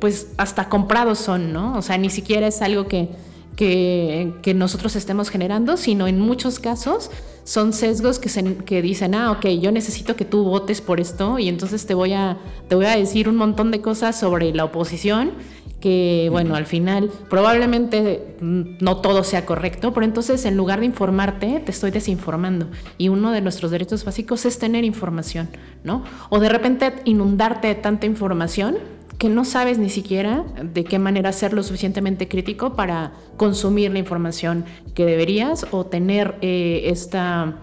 pues 0.00 0.28
hasta 0.38 0.70
comprados 0.70 1.18
son, 1.18 1.52
¿no? 1.52 1.76
O 1.76 1.82
sea, 1.82 1.98
ni 1.98 2.08
siquiera 2.08 2.46
es 2.46 2.62
algo 2.62 2.86
que, 2.86 3.10
que, 3.56 4.34
que 4.42 4.54
nosotros 4.54 4.96
estemos 4.96 5.30
generando, 5.30 5.76
sino 5.76 6.06
en 6.08 6.18
muchos 6.18 6.58
casos 6.58 7.10
son 7.44 7.72
sesgos 7.72 8.18
que, 8.18 8.28
se, 8.28 8.56
que 8.58 8.82
dicen, 8.82 9.14
ah, 9.14 9.32
ok, 9.32 9.46
yo 9.60 9.72
necesito 9.72 10.16
que 10.16 10.24
tú 10.24 10.44
votes 10.44 10.80
por 10.80 11.00
esto 11.00 11.38
y 11.38 11.48
entonces 11.48 11.86
te 11.86 11.94
voy, 11.94 12.12
a, 12.12 12.38
te 12.68 12.74
voy 12.74 12.86
a 12.86 12.96
decir 12.96 13.28
un 13.28 13.36
montón 13.36 13.70
de 13.70 13.80
cosas 13.80 14.18
sobre 14.18 14.54
la 14.54 14.64
oposición 14.64 15.32
que, 15.80 16.28
bueno, 16.30 16.54
al 16.54 16.66
final 16.66 17.10
probablemente 17.28 18.36
no 18.40 18.98
todo 18.98 19.24
sea 19.24 19.46
correcto, 19.46 19.92
pero 19.92 20.04
entonces 20.04 20.44
en 20.44 20.56
lugar 20.56 20.80
de 20.80 20.86
informarte, 20.86 21.60
te 21.60 21.70
estoy 21.70 21.90
desinformando. 21.90 22.68
Y 22.98 23.08
uno 23.08 23.32
de 23.32 23.40
nuestros 23.40 23.70
derechos 23.70 24.04
básicos 24.04 24.44
es 24.44 24.58
tener 24.58 24.84
información, 24.84 25.48
¿no? 25.82 26.04
O 26.28 26.38
de 26.38 26.50
repente 26.50 26.92
inundarte 27.04 27.68
de 27.68 27.74
tanta 27.76 28.06
información 28.06 28.76
que 29.20 29.28
no 29.28 29.44
sabes 29.44 29.78
ni 29.78 29.90
siquiera 29.90 30.46
de 30.62 30.82
qué 30.82 30.98
manera 30.98 31.30
ser 31.32 31.52
lo 31.52 31.62
suficientemente 31.62 32.26
crítico 32.26 32.74
para 32.74 33.12
consumir 33.36 33.92
la 33.92 33.98
información 33.98 34.64
que 34.94 35.04
deberías 35.04 35.66
o 35.72 35.84
tener 35.84 36.36
eh, 36.40 36.84
esta, 36.86 37.58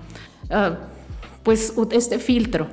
ah, 0.52 0.78
pues 1.42 1.74
este 1.90 2.20
filtro. 2.20 2.68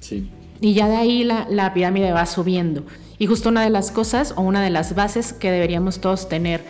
Sí. 0.00 0.28
Y 0.60 0.74
ya 0.74 0.88
de 0.88 0.96
ahí 0.96 1.22
la, 1.22 1.72
pirámide 1.72 2.10
va 2.10 2.26
subiendo. 2.26 2.82
Y 3.20 3.26
justo 3.26 3.48
una 3.48 3.62
de 3.62 3.70
las 3.70 3.92
cosas 3.92 4.34
o 4.36 4.40
una 4.40 4.60
de 4.60 4.70
las 4.70 4.96
bases 4.96 5.32
que 5.32 5.52
deberíamos 5.52 6.00
todos 6.00 6.28
tener 6.28 6.64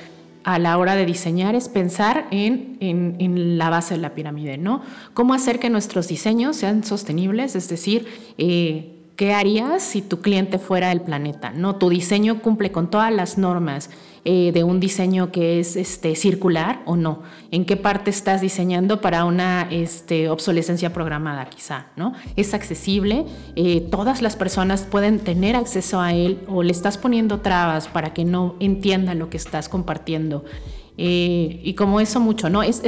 a 0.45 0.59
la 0.59 0.77
hora 0.77 0.95
de 0.95 1.07
diseñar 1.07 1.55
es 1.55 1.71
pensar 1.71 2.27
en, 2.31 2.77
en, 2.81 3.57
la 3.57 3.71
base 3.71 3.95
de 3.95 4.01
la 4.03 4.15
pirámide, 4.15 4.59
¿no? 4.59 4.83
Cómo 5.15 5.33
hacer 5.33 5.59
que 5.59 5.71
nuestros 5.71 6.07
diseños 6.07 6.57
sean 6.57 6.85
sostenibles, 6.85 7.57
es 7.57 7.71
decir, 7.71 8.07
eh, 8.37 9.00
¿Qué 9.21 9.35
harías 9.35 9.83
si 9.83 10.01
tu 10.01 10.23
cliente 10.23 10.59
fuera 10.59 10.91
el 10.93 11.03
planeta? 11.03 11.53
¿no? 11.55 11.77
Tu 11.77 11.91
diseño 11.91 12.41
cumple 12.41 12.73
con 12.73 12.89
todas 12.89 13.13
las 13.13 13.37
normas 13.37 13.91
eh, 14.25 14.51
de 14.51 14.65
un 14.65 14.81
diseño 14.81 15.31
que 15.31 15.61
es 15.61 15.77
este, 15.77 16.17
circular 16.17 16.81
o 16.87 16.97
no. 16.97 17.21
¿En 17.51 17.67
qué 17.67 17.77
parte 17.77 18.09
estás 18.09 18.41
diseñando 18.41 19.03
para 19.03 19.27
una 19.27 19.69
este, 19.71 20.31
obsolescencia 20.31 20.95
programada 20.95 21.51
quizá? 21.51 21.89
¿no? 21.97 22.15
¿Es 22.37 22.55
accesible? 22.55 23.27
Eh, 23.57 23.87
¿Todas 23.91 24.23
las 24.23 24.37
personas 24.37 24.85
pueden 24.91 25.19
tener 25.19 25.55
acceso 25.55 26.01
a 26.01 26.15
él 26.15 26.39
o 26.49 26.63
le 26.63 26.73
estás 26.73 26.97
poniendo 26.97 27.41
trabas 27.41 27.89
para 27.89 28.15
que 28.15 28.25
no 28.25 28.57
entiendan 28.59 29.19
lo 29.19 29.29
que 29.29 29.37
estás 29.37 29.69
compartiendo? 29.69 30.47
Eh, 30.97 31.61
y 31.63 31.75
como 31.75 32.01
eso 32.01 32.21
mucho, 32.21 32.49
¿no? 32.49 32.63
es, 32.63 32.81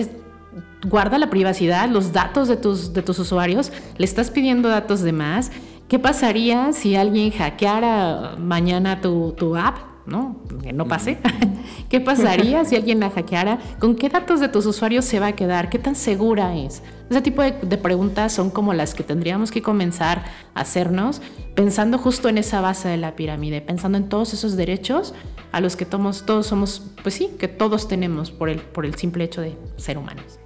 guarda 0.88 1.18
la 1.18 1.31
privacidad, 1.31 1.88
los 1.88 2.12
datos 2.12 2.49
de 2.49 2.57
tus, 2.57 2.92
de 2.92 3.03
tus 3.03 3.18
usuarios, 3.18 3.71
le 3.99 4.05
estás 4.05 4.31
pidiendo 4.31 4.68
datos 4.68 5.03
de 5.03 5.12
más, 5.12 5.53
¿Qué 5.88 5.99
pasaría 5.99 6.73
si 6.73 6.97
alguien 6.97 7.31
hackeara 7.31 8.37
mañana 8.38 9.01
tu, 9.01 9.33
tu 9.33 9.57
app? 9.57 9.92
¿no? 10.07 10.40
Que 10.62 10.73
no 10.73 10.87
pase. 10.87 11.18
¿Qué 11.88 12.01
pasaría 12.01 12.64
si 12.64 12.77
alguien 12.77 13.01
la 13.01 13.11
hackeara? 13.11 13.59
¿Con 13.79 13.95
qué 13.95 14.09
datos 14.09 14.40
de 14.40 14.49
tus 14.49 14.66
usuarios 14.66 15.05
se 15.05 15.21
va 15.21 15.29
a 15.29 15.33
quedar? 15.33 15.68
¿Qué 15.71 15.79
tan 15.79 15.95
segura 15.95 16.57
es? 16.57 16.83
Ese 17.11 17.23
tipo 17.23 17.42
de, 17.42 17.53
preguntas 17.79 18.33
son 18.33 18.51
como 18.51 18.75
las 18.75 18.95
que 18.95 19.05
tendríamos 19.05 19.51
que 19.51 19.62
comenzar 19.62 20.25
a 20.55 20.61
hacernos 20.61 21.21
pensando 21.55 21.99
justo 21.99 22.29
en 22.29 22.38
esa 22.38 22.61
base 22.61 22.88
de 22.88 22.97
la 22.97 23.14
pirámide, 23.14 23.61
pensando 23.61 23.99
en 23.99 24.09
todos 24.09 24.33
esos 24.33 24.57
derechos 24.57 25.14
a 25.53 25.61
los 25.61 25.77
que 25.77 25.85
todos, 25.85 26.25
todos 26.25 26.47
somos, 26.47 26.90
pues 27.03 27.14
sí, 27.14 27.31
que 27.38 27.49
todos 27.49 27.88
tenemos 27.88 28.31
por 28.31 28.49
el, 28.49 28.61
por 28.61 28.87
el 28.87 28.95
simple 28.95 29.25
hecho 29.25 29.42
de 29.42 29.57
ser 29.77 29.99
humanos. 29.99 30.38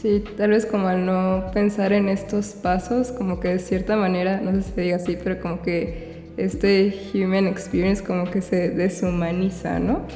Sí, 0.00 0.24
tal 0.38 0.50
vez 0.50 0.64
como 0.64 0.88
al 0.88 1.04
no 1.04 1.50
pensar 1.52 1.92
en 1.92 2.08
estos 2.08 2.54
pasos, 2.54 3.12
como 3.12 3.38
que 3.38 3.48
de 3.48 3.58
cierta 3.58 3.96
manera, 3.96 4.40
no 4.40 4.52
sé 4.52 4.62
si 4.62 4.72
se 4.72 4.80
diga 4.80 4.96
así, 4.96 5.18
pero 5.22 5.40
como 5.40 5.60
que 5.60 6.32
este 6.38 6.94
human 7.12 7.46
experience 7.46 8.02
como 8.02 8.30
que 8.30 8.40
se 8.40 8.70
deshumaniza, 8.70 9.78
¿no? 9.78 10.06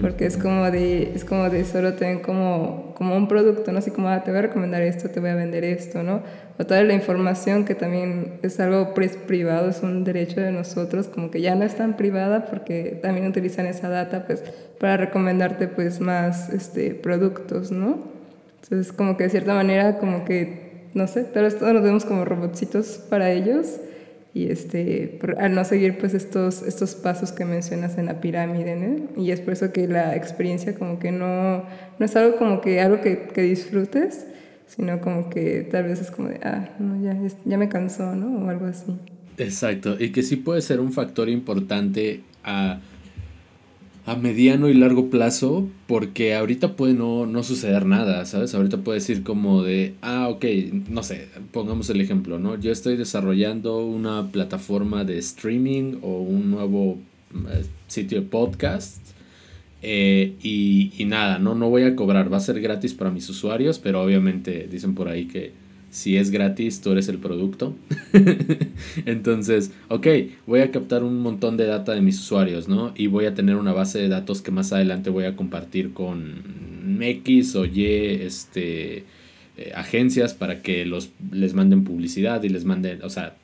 Porque 0.00 0.26
es 0.26 0.36
como 0.36 0.70
de, 0.70 1.10
es 1.12 1.24
como 1.24 1.50
de 1.50 1.64
solo 1.64 1.94
tener 1.94 2.22
como, 2.22 2.94
como 2.96 3.16
un 3.16 3.26
producto, 3.26 3.72
¿no? 3.72 3.78
Así 3.78 3.90
como, 3.90 4.06
ah, 4.06 4.22
te 4.22 4.30
voy 4.30 4.38
a 4.38 4.42
recomendar 4.42 4.80
esto, 4.80 5.10
te 5.10 5.18
voy 5.18 5.30
a 5.30 5.34
vender 5.34 5.64
esto, 5.64 6.04
¿no? 6.04 6.22
O 6.56 6.64
toda 6.64 6.84
la 6.84 6.94
información 6.94 7.64
que 7.64 7.74
también 7.74 8.34
es 8.44 8.60
algo 8.60 8.94
privado, 8.94 9.70
es 9.70 9.82
un 9.82 10.04
derecho 10.04 10.40
de 10.40 10.52
nosotros, 10.52 11.08
como 11.08 11.32
que 11.32 11.40
ya 11.40 11.56
no 11.56 11.64
es 11.64 11.74
tan 11.74 11.96
privada 11.96 12.46
porque 12.46 13.00
también 13.02 13.26
utilizan 13.26 13.66
esa 13.66 13.88
data, 13.88 14.24
pues, 14.24 14.44
para 14.78 14.98
recomendarte, 14.98 15.66
pues, 15.66 15.98
más, 15.98 16.48
este, 16.50 16.94
productos, 16.94 17.72
¿no? 17.72 18.11
Entonces, 18.62 18.92
como 18.92 19.16
que 19.16 19.24
de 19.24 19.30
cierta 19.30 19.54
manera, 19.54 19.98
como 19.98 20.24
que, 20.24 20.88
no 20.94 21.06
sé, 21.06 21.24
tal 21.24 21.44
vez 21.44 21.58
todos 21.58 21.72
nos 21.72 21.82
vemos 21.82 22.04
como 22.04 22.24
robotcitos 22.24 22.98
para 23.08 23.32
ellos 23.32 23.80
y 24.34 24.50
este, 24.50 25.18
al 25.38 25.54
no 25.54 25.64
seguir 25.64 25.98
pues 25.98 26.14
estos, 26.14 26.62
estos 26.62 26.94
pasos 26.94 27.32
que 27.32 27.44
mencionas 27.44 27.98
en 27.98 28.06
la 28.06 28.20
pirámide, 28.20 28.76
¿no? 28.76 29.22
Y 29.22 29.30
es 29.30 29.40
por 29.40 29.52
eso 29.52 29.72
que 29.72 29.86
la 29.86 30.16
experiencia 30.16 30.74
como 30.74 30.98
que 30.98 31.12
no, 31.12 31.64
no 31.98 32.06
es 32.06 32.16
algo 32.16 32.36
como 32.38 32.60
que 32.60 32.80
algo 32.80 33.00
que, 33.02 33.28
que 33.28 33.42
disfrutes, 33.42 34.26
sino 34.66 35.00
como 35.00 35.28
que 35.28 35.68
tal 35.70 35.84
vez 35.84 36.00
es 36.00 36.10
como 36.10 36.28
de, 36.28 36.40
ah, 36.42 36.70
no, 36.78 37.02
ya, 37.02 37.14
ya 37.44 37.58
me 37.58 37.68
cansó, 37.68 38.14
¿no? 38.14 38.46
O 38.46 38.48
algo 38.48 38.66
así. 38.66 38.96
Exacto, 39.36 39.96
y 39.98 40.12
que 40.12 40.22
sí 40.22 40.36
puede 40.36 40.62
ser 40.62 40.80
un 40.80 40.92
factor 40.92 41.28
importante 41.28 42.22
a 42.42 42.80
a 44.04 44.16
mediano 44.16 44.68
y 44.68 44.74
largo 44.74 45.10
plazo, 45.10 45.68
porque 45.86 46.34
ahorita 46.34 46.74
puede 46.74 46.94
no, 46.94 47.26
no 47.26 47.42
suceder 47.42 47.86
nada, 47.86 48.24
¿sabes? 48.24 48.54
Ahorita 48.54 48.78
puede 48.78 48.98
decir 48.98 49.22
como 49.22 49.62
de, 49.62 49.94
ah, 50.02 50.28
ok, 50.28 50.44
no 50.88 51.02
sé, 51.04 51.28
pongamos 51.52 51.88
el 51.90 52.00
ejemplo, 52.00 52.38
¿no? 52.38 52.58
Yo 52.58 52.72
estoy 52.72 52.96
desarrollando 52.96 53.84
una 53.86 54.32
plataforma 54.32 55.04
de 55.04 55.18
streaming 55.18 55.98
o 56.02 56.20
un 56.20 56.50
nuevo 56.50 56.98
eh, 57.50 57.64
sitio 57.86 58.20
de 58.20 58.26
podcast. 58.26 58.98
Eh, 59.84 60.34
y, 60.42 60.92
y, 60.96 61.06
nada, 61.06 61.40
¿no? 61.40 61.56
no 61.56 61.68
voy 61.68 61.82
a 61.82 61.96
cobrar, 61.96 62.32
va 62.32 62.36
a 62.36 62.40
ser 62.40 62.60
gratis 62.60 62.94
para 62.94 63.10
mis 63.10 63.28
usuarios, 63.28 63.80
pero 63.80 64.00
obviamente 64.00 64.68
dicen 64.70 64.94
por 64.94 65.08
ahí 65.08 65.26
que 65.26 65.52
Si 65.92 66.16
es 66.16 66.30
gratis, 66.30 66.80
tú 66.80 66.92
eres 66.92 67.08
el 67.08 67.18
producto. 67.18 67.76
Entonces, 69.04 69.72
ok, 69.88 70.06
voy 70.46 70.60
a 70.60 70.70
captar 70.70 71.04
un 71.04 71.20
montón 71.20 71.58
de 71.58 71.66
data 71.66 71.92
de 71.92 72.00
mis 72.00 72.18
usuarios, 72.18 72.66
¿no? 72.66 72.94
Y 72.96 73.08
voy 73.08 73.26
a 73.26 73.34
tener 73.34 73.56
una 73.56 73.74
base 73.74 73.98
de 73.98 74.08
datos 74.08 74.40
que 74.40 74.50
más 74.50 74.72
adelante 74.72 75.10
voy 75.10 75.24
a 75.24 75.36
compartir 75.36 75.92
con 75.92 76.98
X 76.98 77.56
o 77.56 77.66
Y 77.66 77.84
este, 77.84 79.04
eh, 79.58 79.72
agencias 79.74 80.32
para 80.32 80.62
que 80.62 80.86
los, 80.86 81.10
les 81.30 81.52
manden 81.52 81.84
publicidad 81.84 82.42
y 82.42 82.48
les 82.48 82.64
manden, 82.64 83.02
o 83.02 83.10
sea, 83.10 83.36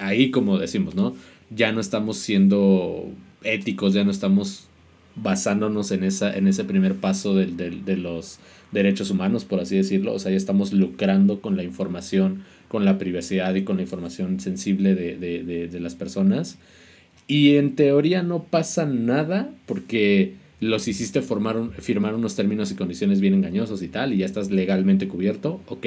ahí 0.00 0.32
como 0.32 0.58
decimos, 0.58 0.96
¿no? 0.96 1.14
Ya 1.54 1.70
no 1.70 1.80
estamos 1.80 2.16
siendo 2.16 3.08
éticos, 3.44 3.94
ya 3.94 4.02
no 4.02 4.10
estamos 4.10 4.66
basándonos 5.14 5.92
en, 5.92 6.02
esa, 6.02 6.36
en 6.36 6.48
ese 6.48 6.64
primer 6.64 6.96
paso 6.96 7.36
de, 7.36 7.46
de 7.46 7.96
los 7.96 8.40
derechos 8.74 9.10
humanos, 9.10 9.44
por 9.46 9.60
así 9.60 9.76
decirlo. 9.76 10.12
O 10.12 10.18
sea, 10.18 10.30
ya 10.30 10.36
estamos 10.36 10.72
lucrando 10.74 11.40
con 11.40 11.56
la 11.56 11.62
información, 11.62 12.42
con 12.68 12.84
la 12.84 12.98
privacidad 12.98 13.54
y 13.54 13.64
con 13.64 13.76
la 13.76 13.82
información 13.82 14.40
sensible 14.40 14.94
de, 14.94 15.16
de, 15.16 15.68
de, 15.68 15.80
las 15.80 15.94
personas. 15.94 16.58
Y 17.26 17.56
en 17.56 17.74
teoría 17.76 18.22
no 18.22 18.42
pasa 18.42 18.84
nada 18.84 19.50
porque 19.64 20.34
los 20.60 20.88
hiciste 20.88 21.22
formar 21.22 21.70
firmar 21.78 22.14
unos 22.14 22.36
términos 22.36 22.70
y 22.70 22.74
condiciones 22.74 23.20
bien 23.20 23.34
engañosos 23.34 23.82
y 23.82 23.88
tal, 23.88 24.12
y 24.12 24.18
ya 24.18 24.26
estás 24.26 24.50
legalmente 24.50 25.08
cubierto, 25.08 25.60
ok. 25.68 25.86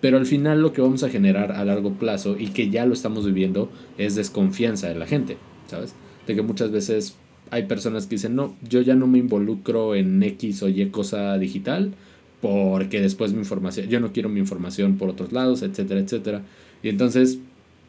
Pero 0.00 0.18
al 0.18 0.26
final 0.26 0.60
lo 0.62 0.72
que 0.72 0.80
vamos 0.80 1.02
a 1.04 1.08
generar 1.08 1.52
a 1.52 1.64
largo 1.64 1.94
plazo 1.94 2.36
y 2.38 2.48
que 2.48 2.70
ya 2.70 2.86
lo 2.86 2.92
estamos 2.92 3.24
viviendo 3.24 3.70
es 3.98 4.14
desconfianza 4.14 4.88
de 4.88 4.96
la 4.96 5.06
gente, 5.06 5.36
¿sabes? 5.68 5.94
De 6.26 6.34
que 6.34 6.42
muchas 6.42 6.70
veces 6.70 7.16
hay 7.52 7.64
personas 7.64 8.06
que 8.06 8.14
dicen, 8.14 8.34
no, 8.34 8.56
yo 8.66 8.80
ya 8.80 8.94
no 8.94 9.06
me 9.06 9.18
involucro 9.18 9.94
en 9.94 10.22
X 10.22 10.62
o 10.62 10.70
Y 10.70 10.86
cosa 10.86 11.36
digital 11.36 11.92
porque 12.40 13.02
después 13.02 13.34
mi 13.34 13.40
información, 13.40 13.88
yo 13.88 14.00
no 14.00 14.10
quiero 14.12 14.30
mi 14.30 14.40
información 14.40 14.96
por 14.96 15.10
otros 15.10 15.32
lados, 15.32 15.60
etcétera, 15.60 16.00
etcétera. 16.00 16.42
Y 16.82 16.88
entonces, 16.88 17.40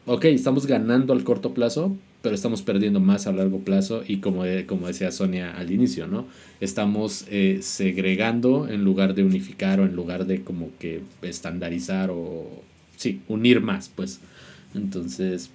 ok, 0.04 0.26
estamos 0.26 0.66
ganando 0.66 1.14
al 1.14 1.24
corto 1.24 1.54
plazo, 1.54 1.96
pero 2.20 2.34
estamos 2.34 2.60
perdiendo 2.60 3.00
más 3.00 3.26
a 3.26 3.32
largo 3.32 3.60
plazo 3.60 4.02
y 4.06 4.18
como, 4.18 4.42
como 4.66 4.86
decía 4.86 5.10
Sonia 5.10 5.56
al 5.56 5.72
inicio, 5.72 6.06
¿no? 6.06 6.26
Estamos 6.60 7.24
eh, 7.30 7.60
segregando 7.62 8.68
en 8.68 8.84
lugar 8.84 9.14
de 9.14 9.24
unificar 9.24 9.80
o 9.80 9.86
en 9.86 9.96
lugar 9.96 10.26
de 10.26 10.42
como 10.42 10.68
que 10.78 11.00
estandarizar 11.22 12.10
o, 12.10 12.62
sí, 12.96 13.22
unir 13.28 13.62
más, 13.62 13.88
pues. 13.88 14.20
Entonces, 14.74 15.50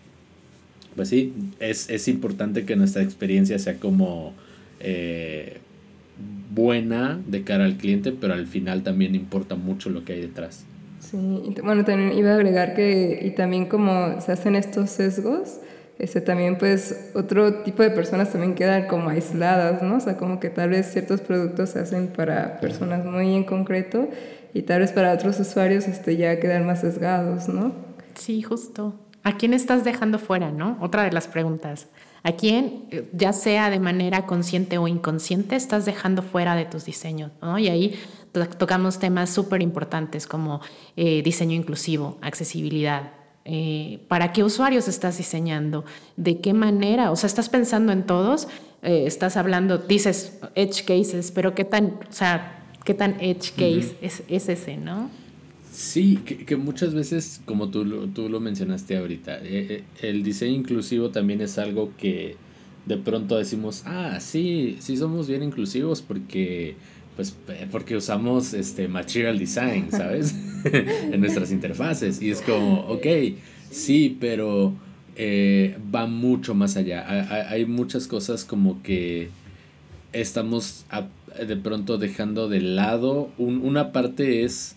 pues 0.95 1.09
sí, 1.09 1.33
es, 1.59 1.89
es 1.89 2.07
importante 2.07 2.65
que 2.65 2.75
nuestra 2.75 3.01
experiencia 3.03 3.57
sea 3.59 3.77
como 3.77 4.33
eh, 4.79 5.57
buena 6.51 7.19
de 7.27 7.43
cara 7.43 7.65
al 7.65 7.77
cliente, 7.77 8.11
pero 8.11 8.33
al 8.33 8.47
final 8.47 8.83
también 8.83 9.15
importa 9.15 9.55
mucho 9.55 9.89
lo 9.89 10.03
que 10.03 10.13
hay 10.13 10.21
detrás. 10.21 10.65
Sí, 10.99 11.17
bueno, 11.63 11.85
también 11.85 12.17
iba 12.17 12.31
a 12.31 12.35
agregar 12.35 12.75
que, 12.75 13.19
y 13.23 13.31
también 13.31 13.65
como 13.67 14.19
se 14.19 14.31
hacen 14.31 14.55
estos 14.55 14.89
sesgos, 14.89 15.59
este, 15.97 16.21
también 16.21 16.57
pues 16.57 17.11
otro 17.13 17.61
tipo 17.63 17.83
de 17.83 17.91
personas 17.91 18.31
también 18.31 18.55
quedan 18.55 18.87
como 18.87 19.09
aisladas, 19.09 19.81
¿no? 19.81 19.97
O 19.97 19.99
sea, 19.99 20.17
como 20.17 20.39
que 20.39 20.49
tal 20.49 20.69
vez 20.69 20.91
ciertos 20.91 21.21
productos 21.21 21.71
se 21.71 21.79
hacen 21.79 22.07
para 22.07 22.59
personas 22.59 23.05
muy 23.05 23.35
en 23.35 23.43
concreto 23.43 24.07
y 24.53 24.63
tal 24.63 24.79
vez 24.81 24.91
para 24.91 25.13
otros 25.13 25.39
usuarios 25.39 25.87
este, 25.87 26.17
ya 26.17 26.39
quedan 26.39 26.65
más 26.65 26.81
sesgados, 26.81 27.47
¿no? 27.49 27.73
Sí, 28.15 28.41
justo. 28.41 28.95
¿A 29.29 29.37
quién 29.37 29.53
estás 29.53 29.83
dejando 29.83 30.17
fuera, 30.17 30.49
no? 30.49 30.75
Otra 30.81 31.03
de 31.03 31.11
las 31.11 31.27
preguntas. 31.27 31.85
¿A 32.23 32.31
quién, 32.31 32.85
ya 33.13 33.31
sea 33.31 33.69
de 33.69 33.79
manera 33.79 34.25
consciente 34.25 34.79
o 34.79 34.87
inconsciente, 34.87 35.55
estás 35.55 35.85
dejando 35.85 36.23
fuera 36.23 36.55
de 36.55 36.65
tus 36.65 36.85
diseños? 36.85 37.29
¿no? 37.39 37.59
Y 37.59 37.67
ahí 37.67 37.99
tocamos 38.57 38.97
temas 38.97 39.29
súper 39.29 39.61
importantes 39.61 40.25
como 40.25 40.61
eh, 40.95 41.21
diseño 41.21 41.55
inclusivo, 41.55 42.17
accesibilidad. 42.21 43.11
Eh, 43.45 44.03
¿Para 44.07 44.33
qué 44.33 44.43
usuarios 44.43 44.87
estás 44.87 45.19
diseñando? 45.19 45.85
¿De 46.17 46.39
qué 46.39 46.53
manera? 46.53 47.11
O 47.11 47.15
sea, 47.15 47.27
estás 47.27 47.49
pensando 47.49 47.91
en 47.91 48.07
todos, 48.07 48.47
eh, 48.81 49.03
estás 49.05 49.37
hablando, 49.37 49.77
dices 49.77 50.39
edge 50.55 50.83
cases, 50.85 51.31
pero 51.31 51.53
¿qué 51.53 51.65
tan, 51.65 51.99
o 52.09 52.11
sea, 52.11 52.63
qué 52.83 52.95
tan 52.95 53.21
edge 53.21 53.51
case 53.51 53.95
es, 54.01 54.23
es 54.27 54.49
ese, 54.49 54.77
no? 54.77 55.11
Sí, 55.79 56.17
que, 56.17 56.57
muchas 56.57 56.93
veces, 56.93 57.41
como 57.45 57.69
tú, 57.69 58.09
tú 58.09 58.27
lo 58.27 58.41
mencionaste 58.41 58.97
ahorita, 58.97 59.37
eh, 59.37 59.45
eh, 59.47 59.83
el 60.01 60.23
diseño 60.23 60.53
inclusivo 60.53 61.09
también 61.09 61.39
es 61.39 61.57
algo 61.57 61.93
que 61.97 62.35
de 62.85 62.97
pronto 62.97 63.37
decimos, 63.37 63.83
ah, 63.85 64.19
sí, 64.19 64.75
sí 64.81 64.97
somos 64.97 65.29
bien 65.29 65.41
inclusivos 65.41 66.01
porque, 66.01 66.75
pues, 67.15 67.33
eh, 67.47 67.65
porque 67.71 67.95
usamos 67.95 68.53
este 68.53 68.89
material 68.89 69.39
design, 69.39 69.89
¿sabes? 69.89 70.35
en 70.65 71.21
nuestras 71.21 71.49
interfaces. 71.49 72.21
Y 72.21 72.29
es 72.29 72.41
como, 72.41 72.81
ok, 72.81 73.07
sí, 73.71 74.17
pero 74.19 74.73
va 75.95 76.07
mucho 76.07 76.55
más 76.55 76.75
allá. 76.75 77.49
Hay, 77.49 77.65
muchas 77.65 78.05
cosas 78.07 78.43
como 78.43 78.83
que 78.83 79.29
estamos 80.11 80.85
de 81.47 81.55
pronto 81.55 81.97
dejando 81.97 82.49
de 82.49 82.59
lado. 82.59 83.29
una 83.37 83.93
parte 83.93 84.43
es 84.43 84.75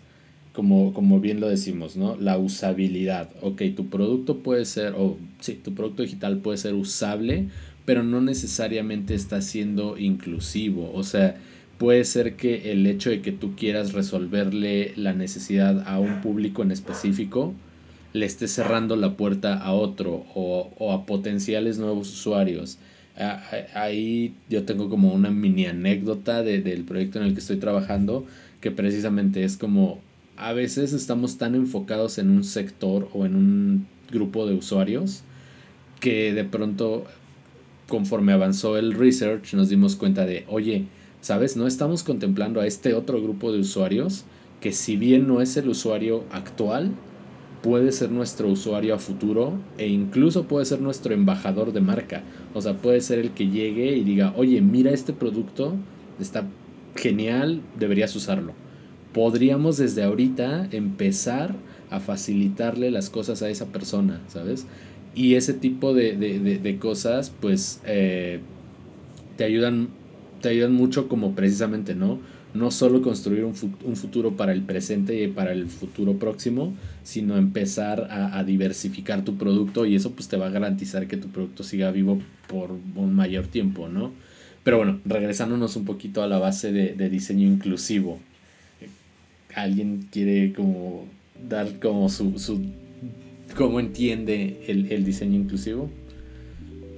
como, 0.52 0.92
como 0.92 1.20
bien 1.20 1.40
lo 1.40 1.48
decimos, 1.48 1.96
¿no? 1.96 2.16
La 2.16 2.38
usabilidad. 2.38 3.30
Ok, 3.40 3.62
tu 3.74 3.88
producto 3.88 4.38
puede 4.38 4.64
ser, 4.64 4.94
o 4.96 5.16
sí, 5.40 5.54
tu 5.54 5.74
producto 5.74 6.02
digital 6.02 6.38
puede 6.38 6.58
ser 6.58 6.74
usable, 6.74 7.46
pero 7.84 8.02
no 8.02 8.20
necesariamente 8.20 9.14
está 9.14 9.40
siendo 9.40 9.98
inclusivo. 9.98 10.92
O 10.94 11.04
sea, 11.04 11.36
puede 11.78 12.04
ser 12.04 12.36
que 12.36 12.72
el 12.72 12.86
hecho 12.86 13.10
de 13.10 13.22
que 13.22 13.32
tú 13.32 13.56
quieras 13.56 13.92
resolverle 13.92 14.92
la 14.96 15.14
necesidad 15.14 15.86
a 15.88 15.98
un 15.98 16.20
público 16.20 16.62
en 16.62 16.70
específico, 16.70 17.54
le 18.12 18.26
esté 18.26 18.46
cerrando 18.46 18.94
la 18.96 19.16
puerta 19.16 19.54
a 19.56 19.72
otro 19.72 20.26
o, 20.34 20.70
o 20.78 20.92
a 20.92 21.06
potenciales 21.06 21.78
nuevos 21.78 22.10
usuarios. 22.12 22.78
Ahí 23.74 24.34
yo 24.48 24.64
tengo 24.64 24.88
como 24.88 25.12
una 25.12 25.30
mini 25.30 25.66
anécdota 25.66 26.42
de, 26.42 26.60
del 26.60 26.84
proyecto 26.84 27.18
en 27.18 27.26
el 27.26 27.34
que 27.34 27.40
estoy 27.40 27.56
trabajando, 27.56 28.26
que 28.60 28.70
precisamente 28.70 29.44
es 29.44 29.56
como 29.56 30.00
a 30.36 30.52
veces 30.52 30.92
estamos 30.92 31.38
tan 31.38 31.54
enfocados 31.54 32.18
en 32.18 32.30
un 32.30 32.44
sector 32.44 33.08
o 33.12 33.26
en 33.26 33.36
un 33.36 33.86
grupo 34.10 34.46
de 34.46 34.54
usuarios 34.54 35.22
que 36.00 36.32
de 36.32 36.44
pronto 36.44 37.04
conforme 37.88 38.32
avanzó 38.32 38.78
el 38.78 38.94
research 38.94 39.54
nos 39.54 39.68
dimos 39.68 39.96
cuenta 39.96 40.24
de, 40.26 40.44
oye, 40.48 40.86
¿sabes? 41.20 41.56
No 41.56 41.66
estamos 41.66 42.02
contemplando 42.02 42.60
a 42.60 42.66
este 42.66 42.94
otro 42.94 43.22
grupo 43.22 43.52
de 43.52 43.60
usuarios 43.60 44.24
que 44.60 44.72
si 44.72 44.96
bien 44.96 45.28
no 45.28 45.40
es 45.40 45.56
el 45.56 45.68
usuario 45.68 46.24
actual, 46.30 46.92
puede 47.62 47.92
ser 47.92 48.10
nuestro 48.10 48.48
usuario 48.48 48.94
a 48.94 48.98
futuro 48.98 49.58
e 49.78 49.88
incluso 49.88 50.44
puede 50.44 50.64
ser 50.64 50.80
nuestro 50.80 51.14
embajador 51.14 51.72
de 51.72 51.80
marca. 51.80 52.22
O 52.54 52.62
sea, 52.62 52.76
puede 52.76 53.00
ser 53.00 53.18
el 53.18 53.30
que 53.32 53.48
llegue 53.48 53.96
y 53.96 54.04
diga, 54.04 54.32
oye, 54.36 54.60
mira 54.60 54.90
este 54.90 55.12
producto, 55.12 55.74
está 56.18 56.46
genial, 56.96 57.60
deberías 57.78 58.14
usarlo 58.16 58.61
podríamos 59.12 59.76
desde 59.76 60.02
ahorita 60.02 60.68
empezar 60.72 61.54
a 61.90 62.00
facilitarle 62.00 62.90
las 62.90 63.10
cosas 63.10 63.42
a 63.42 63.50
esa 63.50 63.66
persona, 63.66 64.20
¿sabes? 64.28 64.66
Y 65.14 65.34
ese 65.34 65.52
tipo 65.52 65.92
de, 65.92 66.78
cosas, 66.80 67.30
pues, 67.40 67.80
eh, 67.84 68.40
te, 69.36 69.44
ayudan, 69.44 69.88
te 70.40 70.48
ayudan 70.48 70.72
mucho 70.72 71.08
como 71.08 71.34
precisamente, 71.34 71.94
¿no? 71.94 72.18
No 72.54 72.70
solo 72.70 73.02
construir 73.02 73.44
un, 73.44 73.54
futuro 73.54 74.36
para 74.36 74.52
el 74.52 74.62
presente 74.62 75.22
y 75.22 75.28
para 75.28 75.52
el 75.52 75.68
futuro 75.68 76.18
próximo, 76.18 76.74
sino 77.02 77.36
empezar 77.36 78.08
a, 78.10 78.38
a, 78.38 78.44
diversificar 78.44 79.24
tu 79.24 79.36
producto 79.36 79.86
y 79.86 79.94
eso 79.94 80.12
pues 80.12 80.28
te 80.28 80.36
va 80.36 80.46
a 80.46 80.50
garantizar 80.50 81.06
que 81.06 81.16
tu 81.16 81.28
producto 81.28 81.62
siga 81.62 81.90
vivo 81.90 82.18
por 82.48 82.70
un 82.70 83.14
mayor 83.14 83.46
tiempo, 83.46 83.88
¿no? 83.88 84.12
Pero 84.64 84.76
bueno, 84.76 85.00
regresándonos 85.06 85.76
un 85.76 85.86
poquito 85.86 86.22
a 86.22 86.26
la 86.26 86.38
base 86.38 86.72
de 86.72 87.08
diseño 87.10 87.46
inclusivo, 87.46 88.20
alguien 89.54 90.08
quiere 90.10 90.52
como 90.52 91.04
dar 91.48 91.78
como 91.80 92.08
su, 92.08 92.38
su 92.38 92.60
cómo 93.56 93.80
entiende 93.80 94.64
el, 94.66 95.04
diseño 95.04 95.36
inclusivo. 95.36 95.90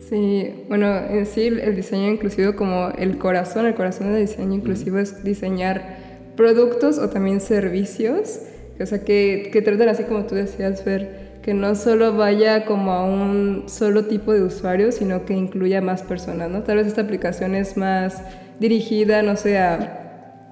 Sí, 0.09 0.51
bueno, 0.69 0.97
en 1.09 1.27
sí 1.27 1.47
el 1.47 1.75
diseño 1.75 2.11
inclusivo 2.11 2.55
como 2.55 2.91
el 2.91 3.19
corazón, 3.19 3.67
el 3.67 3.75
corazón 3.75 4.13
del 4.13 4.27
diseño 4.27 4.55
inclusivo 4.55 4.99
es 4.99 5.25
diseñar 5.25 5.99
productos 6.37 6.99
o 6.99 7.09
también 7.09 7.41
servicios, 7.41 8.41
o 8.79 8.87
sea, 8.87 9.05
que, 9.05 9.51
que 9.53 9.63
traten 9.63 9.89
así 9.89 10.05
como 10.05 10.25
tú 10.27 10.35
decías, 10.35 10.85
ver 10.85 11.25
que 11.43 11.55
no 11.55 11.75
solo 11.75 12.17
vaya 12.17 12.65
como 12.65 12.93
a 12.93 13.05
un 13.05 13.65
solo 13.67 14.07
tipo 14.07 14.33
de 14.33 14.43
usuario, 14.43 14.93
sino 14.93 15.27
que 15.27 15.35
incluya 15.35 15.83
más 15.83 16.03
personas, 16.03 16.51
¿no? 16.51 16.63
Tal 16.63 16.79
vez 16.79 16.87
esta 16.87 17.03
aplicación 17.03 17.55
es 17.55 17.77
más 17.77 18.23
dirigida, 18.61 19.23
no 19.23 19.37
sé, 19.37 19.59
a 19.59 20.04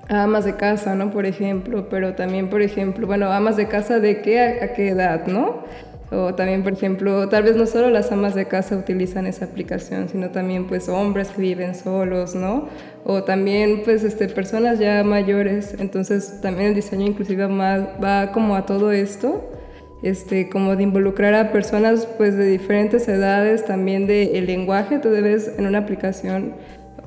amas 0.08 0.44
de 0.44 0.56
casa, 0.56 0.94
¿no? 0.94 1.10
Por 1.10 1.26
ejemplo, 1.26 1.88
pero 1.88 2.14
también, 2.14 2.50
por 2.50 2.62
ejemplo, 2.62 3.06
bueno, 3.06 3.32
amas 3.32 3.56
de 3.56 3.68
casa 3.68 4.00
de 4.00 4.20
qué 4.20 4.40
a, 4.40 4.72
qué 4.74 4.88
edad, 4.88 5.26
¿no? 5.26 5.64
O 6.10 6.34
también, 6.34 6.62
por 6.62 6.74
ejemplo, 6.74 7.26
tal 7.30 7.44
vez 7.44 7.56
no 7.56 7.64
solo 7.66 7.88
las 7.88 8.12
amas 8.12 8.34
de 8.34 8.44
casa 8.46 8.76
utilizan 8.76 9.26
esa 9.26 9.46
aplicación, 9.46 10.10
sino 10.10 10.28
también 10.28 10.66
pues 10.66 10.90
hombres 10.90 11.28
que 11.28 11.40
viven 11.40 11.74
solos, 11.74 12.34
¿no? 12.34 12.68
O 13.04 13.24
también 13.24 13.82
pues 13.82 14.04
este, 14.04 14.28
personas 14.28 14.78
ya 14.78 15.02
mayores. 15.04 15.74
Entonces 15.78 16.40
también 16.42 16.68
el 16.68 16.74
diseño 16.74 17.06
inclusive 17.06 17.46
va, 17.46 18.30
como 18.32 18.56
a 18.56 18.66
todo 18.66 18.92
esto, 18.92 19.42
este, 20.02 20.50
como 20.50 20.76
de 20.76 20.82
involucrar 20.82 21.32
a 21.32 21.50
personas 21.50 22.06
pues 22.18 22.36
de 22.36 22.44
diferentes 22.44 23.08
edades, 23.08 23.64
también 23.64 24.06
el 24.10 24.44
lenguaje. 24.44 24.98
Tú 24.98 25.08
debes 25.08 25.50
en 25.56 25.66
una 25.66 25.78
aplicación 25.78 26.52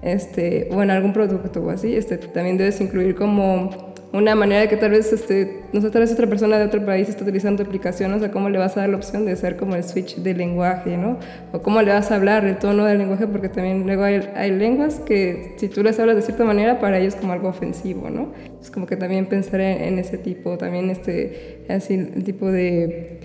este, 0.06 0.70
o 0.72 0.82
en 0.82 0.92
algún 0.92 1.14
producto 1.14 1.62
o 1.62 1.70
así, 1.70 1.96
este, 1.96 2.18
también 2.18 2.58
debes 2.58 2.80
incluir 2.80 3.16
como 3.16 3.94
una 4.14 4.34
manera 4.34 4.62
de 4.62 4.70
que 4.70 4.78
tal 4.78 4.92
vez, 4.92 5.12
este, 5.12 5.64
no 5.74 5.82
sé, 5.82 5.90
tal 5.90 6.02
vez 6.02 6.14
otra 6.14 6.28
persona 6.28 6.58
de 6.58 6.66
otro 6.66 6.86
país 6.86 7.10
está 7.10 7.24
utilizando 7.24 7.64
tu 7.64 7.68
aplicación, 7.68 8.14
o 8.14 8.20
sea, 8.20 8.32
cómo 8.32 8.50
le 8.50 8.58
vas 8.58 8.78
a 8.78 8.82
dar 8.82 8.90
la 8.90 8.96
opción 8.96 9.26
de 9.26 9.34
hacer 9.34 9.58
como 9.58 9.76
el 9.76 9.84
switch 9.84 10.18
de 10.18 10.34
lenguaje, 10.34 10.96
¿no? 10.96 11.20
O 11.52 11.62
cómo 11.62 11.82
le 11.82 11.92
vas 11.92 12.12
a 12.12 12.16
hablar 12.16 12.46
el 12.46 12.58
tono 12.58 12.86
del 12.86 13.00
lenguaje, 13.00 13.28
porque 13.28 13.50
también 13.50 13.86
luego 13.86 14.04
hay, 14.04 14.22
hay 14.36 14.52
lenguas 14.52 15.00
que 15.00 15.56
si 15.58 15.68
tú 15.68 15.84
les 15.84 16.00
hablas 16.00 16.16
de 16.16 16.22
cierta 16.22 16.46
manera, 16.46 16.80
para 16.80 17.00
ellos 17.00 17.16
como 17.16 17.34
algo 17.34 17.50
ofensivo, 17.50 18.10
¿no? 18.10 18.32
Es 18.62 18.72
como 18.72 18.86
que 18.86 18.96
también 18.96 19.26
pensar 19.26 19.60
en, 19.60 20.00
ese 20.00 20.18
tipo, 20.18 20.58
también 20.58 20.90
este, 20.90 21.66
así, 21.68 21.96
el 21.96 22.24
tipo 22.24 22.52
de 22.52 23.20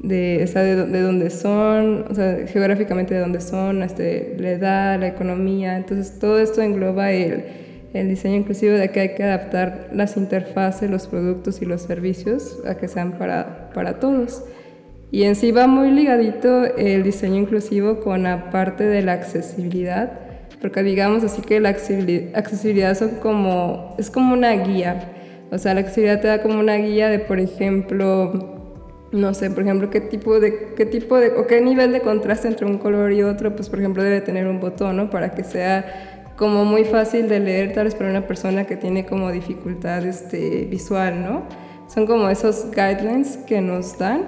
de, 0.00 0.44
o 0.48 0.58
de, 0.58 0.86
de, 0.86 1.00
dónde 1.00 1.30
son, 1.30 2.06
o 2.10 2.14
sea, 2.14 2.46
geográficamente 2.46 3.14
de 3.14 3.20
dónde 3.20 3.40
son, 3.40 3.82
este, 3.82 4.36
la 4.38 4.50
edad, 4.50 5.00
la 5.00 5.08
economía. 5.08 5.76
Entonces, 5.76 6.18
todo 6.18 6.38
esto 6.38 6.60
engloba 6.62 7.12
el, 7.12 7.44
el 7.94 8.08
diseño 8.08 8.36
inclusivo 8.36 8.74
de 8.74 8.90
que 8.90 9.00
hay 9.00 9.14
que 9.14 9.22
adaptar 9.22 9.90
las 9.92 10.16
interfaces, 10.16 10.90
los 10.90 11.06
productos 11.06 11.62
y 11.62 11.64
los 11.64 11.82
servicios 11.82 12.60
a 12.66 12.76
que 12.76 12.88
sean 12.88 13.12
para, 13.18 13.70
para 13.72 14.00
todos. 14.00 14.44
Y 15.10 15.22
en 15.22 15.36
sí 15.36 15.52
va 15.52 15.68
muy 15.68 15.92
ligadito 15.92 16.64
el 16.76 17.04
diseño 17.04 17.36
inclusivo 17.36 18.00
con 18.00 18.24
la 18.24 18.50
parte 18.50 18.84
de 18.84 19.00
la 19.02 19.12
accesibilidad, 19.12 20.10
porque 20.60 20.82
digamos 20.82 21.22
así 21.22 21.40
que 21.40 21.60
la 21.60 21.68
accesibilidad 21.68 22.98
son 22.98 23.10
como, 23.22 23.94
es 23.96 24.10
como 24.10 24.34
una 24.34 24.50
guía. 24.50 25.12
O 25.52 25.58
sea, 25.58 25.72
la 25.74 25.80
accesibilidad 25.80 26.20
te 26.20 26.26
da 26.26 26.42
como 26.42 26.58
una 26.58 26.74
guía 26.74 27.08
de, 27.08 27.20
por 27.20 27.38
ejemplo, 27.38 28.53
no 29.14 29.32
sé, 29.32 29.48
por 29.48 29.62
ejemplo, 29.62 29.90
qué 29.90 30.00
tipo 30.00 30.40
de, 30.40 30.74
qué 30.76 30.86
tipo 30.86 31.16
de, 31.16 31.28
o 31.38 31.46
qué 31.46 31.60
nivel 31.60 31.92
de 31.92 32.00
contraste 32.00 32.48
entre 32.48 32.66
un 32.66 32.78
color 32.78 33.12
y 33.12 33.22
otro, 33.22 33.54
pues 33.54 33.68
por 33.70 33.78
ejemplo 33.78 34.02
debe 34.02 34.20
tener 34.20 34.48
un 34.48 34.60
botón, 34.60 34.96
¿no? 34.96 35.08
Para 35.08 35.34
que 35.34 35.44
sea 35.44 36.32
como 36.36 36.64
muy 36.64 36.84
fácil 36.84 37.28
de 37.28 37.38
leer 37.38 37.72
tal 37.72 37.84
vez 37.84 37.94
para 37.94 38.10
una 38.10 38.26
persona 38.26 38.64
que 38.64 38.76
tiene 38.76 39.06
como 39.06 39.30
dificultad 39.30 40.04
este, 40.04 40.64
visual, 40.64 41.22
¿no? 41.22 41.44
Son 41.86 42.06
como 42.06 42.28
esos 42.28 42.72
guidelines 42.72 43.36
que 43.36 43.60
nos 43.60 43.96
dan, 43.98 44.22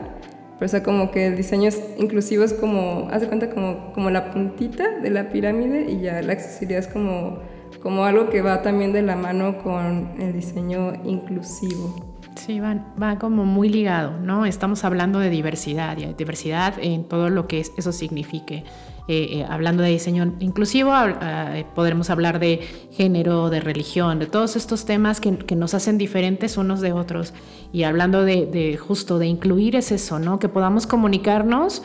pero 0.59 0.66
o 0.66 0.68
sea, 0.68 0.85
como 0.85 1.11
que 1.11 1.27
el 1.27 1.37
diseño 1.37 1.68
es 1.68 1.83
inclusivo 1.99 2.44
es 2.44 2.53
como, 2.53 3.09
haz 3.11 3.22
de 3.22 3.27
cuenta 3.27 3.51
como, 3.51 3.92
como 3.92 4.11
la 4.11 4.31
puntita 4.31 5.01
de 5.01 5.11
la 5.11 5.31
pirámide 5.31 5.90
y 5.90 6.01
ya 6.01 6.22
la 6.22 6.33
accesibilidad 6.33 6.79
es 6.79 6.87
como, 6.87 7.40
como 7.83 8.05
algo 8.05 8.31
que 8.31 8.40
va 8.40 8.62
también 8.62 8.92
de 8.92 9.03
la 9.03 9.16
mano 9.16 9.59
con 9.64 10.12
el 10.20 10.33
diseño 10.33 10.92
inclusivo. 11.05 12.15
Sí, 12.37 12.61
va, 12.61 12.85
va 13.01 13.18
como 13.18 13.44
muy 13.44 13.68
ligado, 13.68 14.18
¿no? 14.20 14.46
Estamos 14.46 14.85
hablando 14.85 15.18
de 15.18 15.31
diversidad, 15.31 15.96
y 15.99 16.07
diversidad 16.14 16.75
en 16.81 17.05
todo 17.05 17.31
lo 17.31 17.49
que 17.49 17.61
eso 17.61 17.92
signifique. 17.92 18.64
Eh, 19.09 19.38
eh, 19.38 19.46
hablando 19.49 19.85
de 19.85 19.90
diseño 19.90 20.35
inclusivo, 20.40 20.92
eh, 21.22 21.64
podremos 21.77 22.11
hablar 22.11 22.40
de 22.40 22.61
género, 22.90 23.51
de 23.51 23.61
religión, 23.61 24.18
de 24.18 24.27
todos 24.27 24.57
estos 24.57 24.85
temas 24.85 25.20
que, 25.20 25.31
nos 25.55 25.75
hacen 25.75 25.96
diferentes 25.96 26.57
unos 26.57 26.81
de 26.81 26.92
otros. 26.92 27.33
Y 27.72 27.85
hablando 27.85 28.25
de, 28.25 28.77
justo 28.77 29.20
de 29.20 29.27
incluir 29.27 29.77
es 29.77 29.92
eso, 29.92 30.18
¿no? 30.18 30.40
Que 30.40 30.49
podamos 30.49 30.87
comunicarnos. 30.87 31.83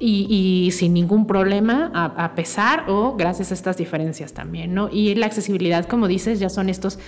Y, 0.00 0.70
sin 0.72 0.92
ningún 0.92 1.26
problema, 1.26 1.90
a, 1.94 2.34
pesar 2.34 2.84
o 2.88 3.16
gracias 3.16 3.50
a 3.50 3.54
estas 3.54 3.76
diferencias 3.76 4.34
también, 4.34 4.74
¿no? 4.74 4.88
Y 4.90 5.14
la 5.14 5.26
accesibilidad, 5.26 5.86
como 5.86 6.08
dices, 6.08 6.38
ya 6.40 6.50
son 6.50 6.68
estos 6.68 6.98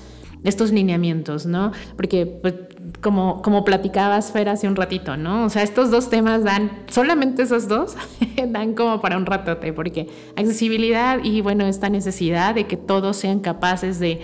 estos 0.46 0.72
lineamientos, 0.72 1.44
¿no? 1.44 1.72
Porque 1.96 2.24
pues, 2.26 2.54
como, 3.02 3.42
como 3.42 3.64
platicabas, 3.64 4.32
Fer, 4.32 4.48
hace 4.48 4.68
un 4.68 4.76
ratito, 4.76 5.16
¿no? 5.16 5.44
O 5.44 5.50
sea, 5.50 5.62
estos 5.62 5.90
dos 5.90 6.08
temas 6.08 6.44
dan, 6.44 6.70
solamente 6.88 7.42
esos 7.42 7.68
dos, 7.68 7.96
dan 8.48 8.74
como 8.74 9.00
para 9.00 9.16
un 9.16 9.26
ratote, 9.26 9.72
porque 9.72 10.08
accesibilidad 10.36 11.18
y, 11.22 11.40
bueno, 11.40 11.66
esta 11.66 11.90
necesidad 11.90 12.54
de 12.54 12.66
que 12.66 12.76
todos 12.76 13.16
sean 13.16 13.40
capaces 13.40 13.98
de, 13.98 14.20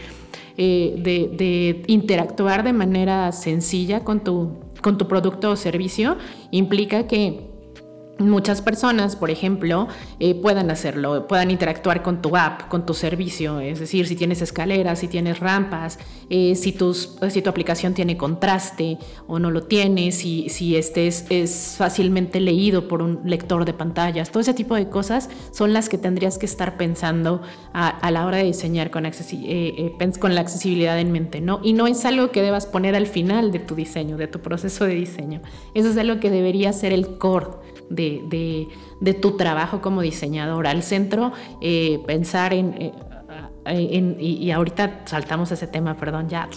eh, 0.57 0.95
de, 0.99 1.83
interactuar 1.89 2.63
de 2.63 2.73
manera 2.73 3.33
sencilla 3.33 4.01
con 4.01 4.21
tu, 4.21 4.61
con 4.81 4.99
tu 4.99 5.09
producto 5.09 5.51
o 5.51 5.57
servicio, 5.57 6.17
implica 6.51 7.07
que 7.07 7.52
muchas 8.19 8.63
personas, 8.63 9.17
por 9.17 9.31
ejemplo, 9.31 9.89
eh, 10.21 10.35
puedan 10.35 10.71
hacerlo, 10.71 11.27
puedan 11.27 11.51
interactuar 11.51 12.03
con 12.03 12.23
tu 12.23 12.37
app, 12.37 12.69
con 12.69 12.87
tu 12.87 12.95
servicio, 12.95 13.61
es 13.61 13.81
decir, 13.81 14.07
si 14.07 14.17
tienes 14.17 14.43
escaleras, 14.43 15.01
si 15.01 15.09
tienes 15.09 15.41
rampas, 15.41 15.99
eh, 16.31 16.55
si, 16.55 16.73
tu 16.73 16.95
aplicación 17.47 17.95
tiene 17.95 18.17
contraste 18.17 18.99
o 19.27 19.39
no 19.39 19.51
lo 19.51 19.65
tiene, 19.65 20.13
si, 20.13 20.77
este 20.77 21.07
es, 21.07 21.75
fácilmente 21.77 22.41
leído 22.41 22.89
por 22.89 23.03
un 23.03 23.21
lector 23.25 23.65
de 23.65 23.73
pantallas, 23.73 24.31
todo 24.31 24.41
ese 24.41 24.55
tipo 24.55 24.75
de 24.75 24.89
cosas 24.89 25.29
son 25.51 25.73
las 25.73 25.89
que 25.89 25.99
tendrías 25.99 26.39
que 26.39 26.47
estar 26.47 26.77
pensando 26.77 27.43
a, 27.73 28.11
la 28.11 28.27
hora 28.27 28.39
de 28.39 28.45
diseñar 28.45 28.91
con, 28.91 29.07
eh, 29.07 29.97
con 30.19 30.35
la 30.35 30.41
accesibilidad 30.41 30.99
en 30.99 31.13
mente, 31.13 31.41
¿no? 31.41 31.61
Y 31.63 31.73
no 31.73 31.87
es 31.87 32.05
algo 32.05 32.31
que 32.31 32.43
debas 32.43 32.67
poner 32.67 32.95
al 32.95 33.07
final 33.07 33.53
de 33.53 33.59
tu 33.59 33.75
diseño, 33.75 34.17
de 34.17 34.27
tu 34.27 34.41
proceso 34.41 34.85
de 34.85 34.95
diseño, 34.95 35.41
eso 35.75 35.89
es 35.91 35.97
algo 35.97 36.21
que 36.21 36.31
debería 36.31 36.73
ser 36.73 36.93
el 36.93 37.19
core 37.19 37.72
de, 37.91 38.69
de, 39.01 39.15
tu 39.15 39.37
trabajo 39.37 39.81
como 39.81 40.03
diseñador. 40.03 40.67
Al 40.67 40.83
centro, 40.83 41.33
eh, 41.61 42.01
pensar 42.07 42.55
en, 42.55 42.93
eh, 43.65 44.17
y, 44.19 44.51
ahorita 44.51 45.03
saltamos 45.05 45.53
ese 45.53 45.69
tema, 45.69 45.97
perdón, 45.97 46.29
ya, 46.29 46.49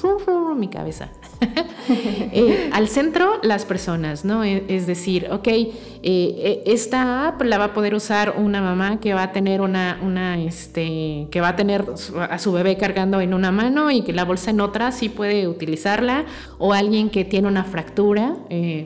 mi 0.56 0.68
cabeza. 0.68 1.10
Eh, 1.88 2.72
al 2.74 2.88
centro, 2.88 3.40
las 3.44 3.64
personas, 3.64 4.26
¿no? 4.26 4.44
E, 4.44 4.64
es 4.70 4.88
decir, 4.88 5.28
ok, 5.32 5.48
e, 5.48 6.64
esta 6.66 7.28
app 7.28 7.44
la 7.44 7.60
va 7.60 7.66
a 7.66 7.74
poder 7.74 7.94
usar 7.94 8.34
una 8.40 8.60
mamá 8.60 9.00
que 9.00 9.14
va 9.14 9.22
a 9.22 9.32
tener 9.32 9.62
una, 9.62 10.00
una, 10.02 10.42
este, 10.42 11.28
que 11.30 11.42
va 11.42 11.50
a 11.50 11.56
tener 11.56 11.86
a 12.28 12.40
su 12.40 12.52
bebé 12.52 12.78
cargando 12.78 13.22
en 13.22 13.36
una 13.36 13.52
mano 13.52 13.92
y 13.92 14.02
que 14.02 14.14
la 14.14 14.26
bolsa 14.26 14.50
en 14.50 14.62
otra 14.62 14.92
sí 14.92 15.10
puede 15.10 15.48
utilizarla, 15.48 16.26
o 16.58 16.74
alguien 16.74 17.12
que 17.12 17.24
tiene 17.24 17.48
una 17.48 17.64
fractura 17.64 18.36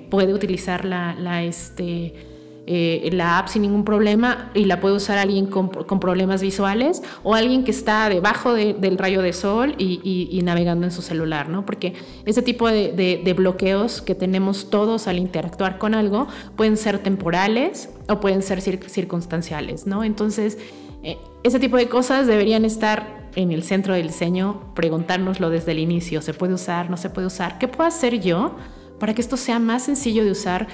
puede 0.10 0.34
utilizar 0.34 0.84
la, 0.84 1.16
la 1.18 1.44
este, 1.44 2.29
eh, 2.72 3.10
la 3.14 3.40
app 3.40 3.48
sin 3.48 3.64
ningún 3.64 3.84
problema 3.84 4.52
y 4.54 4.66
la 4.66 4.80
puede 4.80 4.94
usar 4.94 5.18
alguien 5.18 5.48
con, 5.48 5.72
problemas 5.72 6.44
visuales 6.44 7.02
o 7.24 7.34
alguien 7.34 7.64
que 7.64 7.72
está 7.72 8.08
debajo 8.10 8.54
del 8.54 9.00
rayo 9.00 9.24
de 9.24 9.34
sol 9.34 9.74
y, 9.80 10.40
navegando 10.44 10.86
en 10.86 10.92
su 10.92 11.02
celular, 11.02 11.50
¿no? 11.50 11.66
Porque 11.66 11.96
ese 12.28 12.44
tipo 12.44 12.68
de, 12.68 13.34
bloqueos 13.36 14.04
que 14.04 14.14
tenemos 14.14 14.70
todos 14.70 15.08
al 15.08 15.18
interactuar 15.18 15.80
con 15.80 15.96
algo 15.96 16.28
pueden 16.56 16.78
ser 16.78 17.00
temporales 17.00 17.90
o 18.08 18.20
pueden 18.20 18.44
ser 18.44 18.62
circunstanciales, 18.62 19.88
¿no? 19.88 20.04
Entonces, 20.04 20.60
eh, 21.02 21.18
ese 21.42 21.60
tipo 21.60 21.76
de 21.76 21.90
cosas 21.90 22.28
deberían 22.28 22.66
estar 22.66 23.30
en 23.34 23.52
el 23.52 23.64
centro 23.64 23.96
del 23.96 24.10
diseño, 24.10 24.76
preguntárnoslo 24.76 25.50
desde 25.50 25.72
el 25.72 25.80
inicio, 25.80 26.22
¿se 26.22 26.36
puede 26.36 26.54
usar? 26.54 26.92
¿No 26.92 26.98
se 26.98 27.10
puede 27.10 27.26
usar? 27.26 27.58
¿Qué 27.58 27.68
puedo 27.68 27.88
hacer 27.88 28.20
yo 28.20 28.58
para 29.00 29.16
que 29.16 29.22
esto 29.22 29.38
sea 29.38 29.58
más 29.58 29.86
sencillo 29.86 30.24
de 30.24 30.30
usar? 30.30 30.68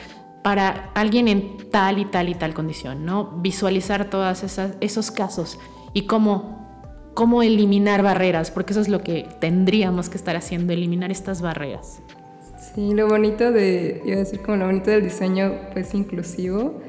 Para 0.46 0.92
alguien 0.94 1.28
en 1.28 1.58
tal 1.72 1.98
y 1.98 2.06
tal 2.06 2.30
y 2.30 2.36
tal 2.36 2.54
condición, 2.54 3.04
¿no? 3.04 3.32
Visualizar 3.38 4.12
todos 4.12 4.44
esos 4.80 5.10
casos 5.10 5.58
y 5.92 6.06
cómo, 6.06 7.10
cómo 7.16 7.42
eliminar 7.42 8.04
barreras, 8.04 8.52
porque 8.52 8.74
eso 8.74 8.82
es 8.82 8.88
lo 8.88 9.02
que 9.02 9.28
tendríamos 9.42 10.08
que 10.08 10.18
estar 10.18 10.36
haciendo, 10.36 10.72
eliminar 10.72 11.10
estas 11.10 11.42
barreras. 11.42 12.00
Sí, 12.60 12.94
lo 12.94 13.08
bonito 13.08 13.52
de, 13.52 14.04
iba 14.06 14.18
a 14.18 14.20
decir 14.20 14.40
como 14.44 14.58
lo 14.58 14.68
bonito 14.68 14.92
del 14.92 15.02
diseño 15.02 15.52
pues 15.74 15.96
inclusivo, 15.96 16.80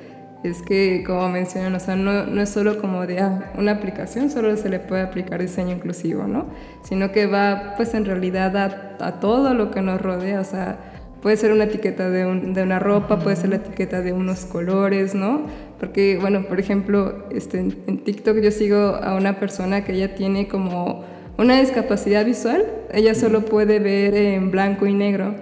es 0.45 0.61
que 0.61 1.03
como 1.07 1.27
mencionan, 1.31 1.75
o 1.77 1.81
sea, 1.81 1.97
no, 1.97 2.27
no 2.27 2.43
es 2.43 2.51
solo 2.51 2.79
como 2.79 3.07
de 3.07 3.21
ah, 3.21 3.55
una 3.57 3.73
aplicación, 3.73 4.29
solo 4.29 4.55
se 4.59 4.69
le 4.69 4.81
puede 4.81 5.01
aplicar 5.01 5.41
diseño 5.41 5.73
inclusivo, 5.73 6.25
¿no? 6.25 6.45
Sino 6.83 7.11
que 7.11 7.27
va 7.27 7.73
pues 7.79 7.95
en 7.95 8.05
realidad 8.05 8.55
a, 8.55 8.97
a 9.07 9.19
todo 9.19 9.55
lo 9.55 9.71
que 9.71 9.81
nos 9.81 9.99
rodea, 9.99 10.43
o 10.43 10.45
sea, 10.45 10.93
Puede 11.23 11.37
ser 11.37 11.53
una 11.53 11.65
etiqueta 11.65 12.11
de, 12.11 12.27
una 12.27 12.79
ropa, 12.79 13.19
puede 13.19 13.37
ser 13.37 13.51
la 13.51 13.57
etiqueta 13.57 14.03
de 14.03 14.13
unos 14.13 14.45
colores, 14.45 15.15
¿no? 15.15 15.47
Porque, 15.81 16.19
bueno, 16.21 16.45
por 16.47 16.61
ejemplo, 16.61 17.27
este, 17.31 17.59
en, 17.59 18.05
TikTok 18.05 18.39
yo 18.41 18.51
sigo 18.51 18.77
a 18.77 19.17
una 19.17 19.41
persona 19.41 19.85
que 19.85 19.93
ella 19.93 20.15
tiene 20.15 20.47
como 20.47 21.05
una 21.39 21.59
discapacidad 21.59 22.25
visual, 22.25 22.65
ella 22.93 23.15
solo 23.15 23.45
puede 23.45 23.79
ver 23.79 24.15
en 24.15 24.51
blanco 24.51 24.87
y 24.87 24.95
negro. 24.95 25.35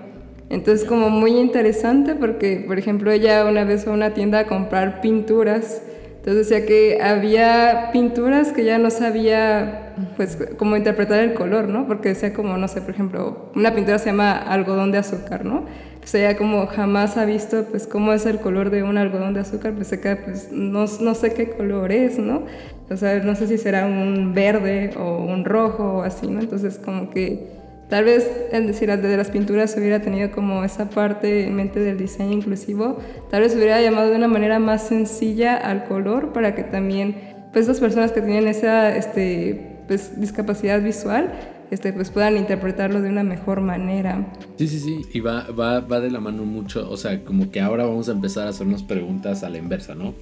Entonces, 0.49 0.87
como 0.87 1.11
muy 1.11 1.39
interesante 1.39 2.15
porque, 2.15 2.65
por 2.67 2.79
ejemplo, 2.79 3.11
ella 3.11 3.45
una 3.45 3.65
vez 3.65 3.85
fue 3.85 3.93
a 3.93 3.97
una 3.97 4.15
tienda 4.15 4.41
a 4.41 4.47
comprar 4.47 5.01
pinturas 5.01 5.83
entonces 6.25 6.49
decía 6.49 6.65
que 6.65 7.03
había 7.03 7.91
pinturas 7.93 8.51
que 8.53 8.65
ya 8.65 8.79
no 8.79 8.89
sabía 8.89 9.93
pues 10.17 10.39
cómo 10.57 10.75
interpretar 10.75 11.21
el 11.21 11.35
color, 11.35 11.69
¿no? 11.69 11.87
Porque 11.87 12.09
decía 12.09 12.33
como, 12.33 12.57
no 12.57 12.67
sé, 12.67 12.81
por 12.81 12.93
ejemplo, 12.95 13.51
una 13.55 13.75
pintura 13.75 13.99
se 13.99 14.07
llama 14.07 14.33
algodón 14.33 14.91
de 14.91 14.97
azúcar, 14.97 15.45
¿no? 15.45 15.67
pues 16.05 16.15
ella 16.17 16.37
como 16.37 16.67
jamás 16.67 17.17
ha 17.17 17.25
visto 17.25 17.65
pues 17.71 17.87
cómo 17.87 18.13
es 18.13 18.27
el 18.27 18.39
color 18.39 18.69
de 18.69 18.83
un 18.83 18.99
algodón 18.99 19.33
de 19.33 19.41
azúcar, 19.41 19.73
pues 19.73 19.89
se 19.89 20.01
queda 20.01 20.19
pues 20.23 20.53
no, 20.53 20.85
no 21.01 21.15
sé 21.15 21.33
qué 21.33 21.49
color 21.49 21.93
es, 21.93 22.19
¿no? 22.19 22.43
O 22.91 22.97
sea, 22.99 23.21
no 23.21 23.35
sé 23.35 23.47
si 23.47 23.57
será 23.57 23.87
un 23.87 24.35
verde 24.35 24.91
o 24.99 25.25
un 25.25 25.47
rojo 25.47 25.95
o 25.95 26.03
así, 26.03 26.27
¿no? 26.27 26.41
Entonces 26.41 26.79
como 26.79 27.09
que 27.09 27.49
tal 27.95 28.07
vez, 28.07 28.29
decir, 28.51 28.91
de 28.91 29.17
las 29.17 29.31
pinturas 29.31 29.77
hubiera 29.79 30.03
tenido 30.03 30.33
como 30.33 30.65
esa 30.65 30.91
parte 30.91 31.47
en 31.47 31.55
mente 31.55 31.79
del 31.79 31.97
diseño 31.97 32.33
inclusivo, 32.33 32.99
tal 33.31 33.43
vez 33.43 33.55
hubiera 33.55 33.81
llamado 33.81 34.11
de 34.11 34.17
una 34.17 34.27
manera 34.27 34.59
más 34.59 34.89
sencilla 34.89 35.57
al 35.57 35.85
color 35.85 36.33
para 36.33 36.57
que 36.57 36.65
también 36.65 37.15
pues 37.53 37.69
las 37.69 37.79
personas 37.79 38.11
que 38.11 38.21
tienen 38.21 38.49
esa 38.49 38.97
este, 38.97 39.85
pues, 39.87 40.21
discapacidad 40.21 40.83
visual 40.83 41.35
este, 41.71 41.93
pues 41.93 42.11
puedan 42.11 42.37
interpretarlo 42.37 43.01
de 43.01 43.11
una 43.11 43.23
mejor 43.23 43.61
manera. 43.61 44.27
Sí, 44.59 44.67
sí, 44.67 44.81
sí, 44.81 45.03
y 45.13 45.21
va, 45.21 45.47
va, 45.53 45.79
va 45.79 46.01
de 46.01 46.11
la 46.11 46.19
mano 46.19 46.45
mucho, 46.45 46.91
o 46.91 46.97
sea, 46.97 47.23
como 47.23 47.53
que 47.53 47.61
ahora 47.61 47.85
vamos 47.87 48.09
a 48.09 48.13
empezar 48.13 48.49
a 48.49 48.51
hacernos 48.51 48.83
preguntas 48.83 49.45
a 49.45 49.51
la 49.51 49.59
inversa, 49.59 49.95
¿no? 49.95 50.15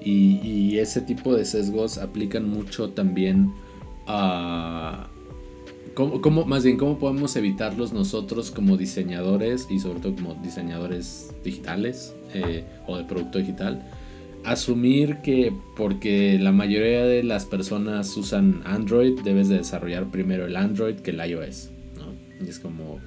Y, 0.00 0.40
y 0.42 0.78
ese 0.78 1.02
tipo 1.02 1.36
de 1.36 1.44
sesgos 1.44 1.98
aplican 1.98 2.48
mucho 2.48 2.92
también 2.92 3.52
a... 4.06 5.10
¿Cómo, 6.00 6.22
cómo, 6.22 6.46
más 6.46 6.64
bien, 6.64 6.78
¿cómo 6.78 6.98
podemos 6.98 7.36
evitarlos 7.36 7.92
nosotros 7.92 8.50
como 8.50 8.78
diseñadores 8.78 9.66
y 9.68 9.80
sobre 9.80 10.00
todo 10.00 10.14
como 10.14 10.34
diseñadores 10.34 11.30
digitales 11.44 12.14
eh, 12.32 12.64
o 12.86 12.96
de 12.96 13.04
producto 13.04 13.38
digital? 13.38 13.84
asumir 14.42 15.18
que 15.18 15.52
porque 15.76 16.38
la 16.40 16.52
mayoría 16.52 17.04
de 17.04 17.22
las 17.22 17.44
personas 17.44 18.16
usan 18.16 18.62
Android, 18.64 19.20
debes 19.22 19.50
de 19.50 19.58
desarrollar 19.58 20.10
primero 20.10 20.46
el 20.46 20.56
Android 20.56 20.94
que 20.94 21.10
el 21.10 21.18
iOS, 21.18 21.68
¿no? 21.98 22.14
Y 22.42 22.48
es 22.48 22.58
como... 22.58 22.98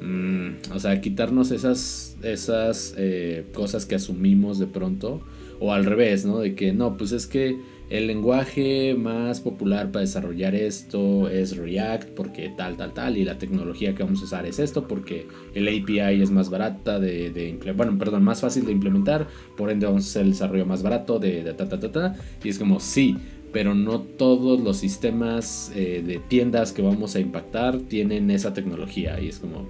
Mm, 0.00 0.72
o 0.74 0.78
sea, 0.78 1.02
quitarnos 1.02 1.50
esas, 1.50 2.16
esas 2.22 2.94
eh, 2.96 3.44
cosas 3.52 3.84
que 3.84 3.96
asumimos 3.96 4.58
de 4.58 4.66
pronto. 4.66 5.20
O 5.60 5.74
al 5.74 5.84
revés, 5.84 6.24
¿no? 6.24 6.38
De 6.38 6.54
que 6.54 6.72
no, 6.72 6.96
pues 6.96 7.12
es 7.12 7.26
que 7.26 7.58
el 7.96 8.08
lenguaje 8.08 8.96
más 8.98 9.40
popular 9.40 9.92
para 9.92 10.00
desarrollar 10.00 10.56
esto 10.56 11.28
es 11.28 11.56
React 11.56 12.10
porque 12.10 12.48
tal, 12.56 12.76
tal, 12.76 12.92
tal, 12.92 13.16
y 13.16 13.24
la 13.24 13.38
tecnología 13.38 13.94
que 13.94 14.02
vamos 14.02 14.20
a 14.20 14.24
usar 14.24 14.46
es 14.46 14.58
esto 14.58 14.88
porque 14.88 15.28
el 15.54 15.68
API 15.68 16.20
es 16.20 16.32
más 16.32 16.50
barata 16.50 16.98
de, 16.98 17.30
de 17.30 17.72
bueno, 17.72 17.96
perdón, 17.96 18.24
más 18.24 18.40
fácil 18.40 18.66
de 18.66 18.72
implementar, 18.72 19.28
por 19.56 19.70
ende 19.70 19.86
vamos 19.86 20.06
a 20.06 20.08
hacer 20.08 20.22
el 20.22 20.30
desarrollo 20.30 20.66
más 20.66 20.82
barato 20.82 21.20
de, 21.20 21.44
de 21.44 21.54
ta, 21.54 21.68
ta, 21.68 21.78
ta, 21.78 21.92
ta, 21.92 22.16
y 22.42 22.48
es 22.48 22.58
como 22.58 22.80
sí, 22.80 23.16
pero 23.52 23.76
no 23.76 24.00
todos 24.00 24.60
los 24.60 24.78
sistemas 24.78 25.70
eh, 25.76 26.02
de 26.04 26.18
tiendas 26.18 26.72
que 26.72 26.82
vamos 26.82 27.14
a 27.14 27.20
impactar 27.20 27.78
tienen 27.78 28.28
esa 28.32 28.52
tecnología 28.52 29.20
y 29.20 29.28
es 29.28 29.38
como, 29.38 29.68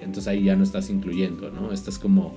entonces 0.00 0.28
ahí 0.28 0.44
ya 0.44 0.54
no 0.54 0.62
estás 0.62 0.88
incluyendo, 0.88 1.50
¿no? 1.50 1.72
Estás 1.72 1.98
como 1.98 2.36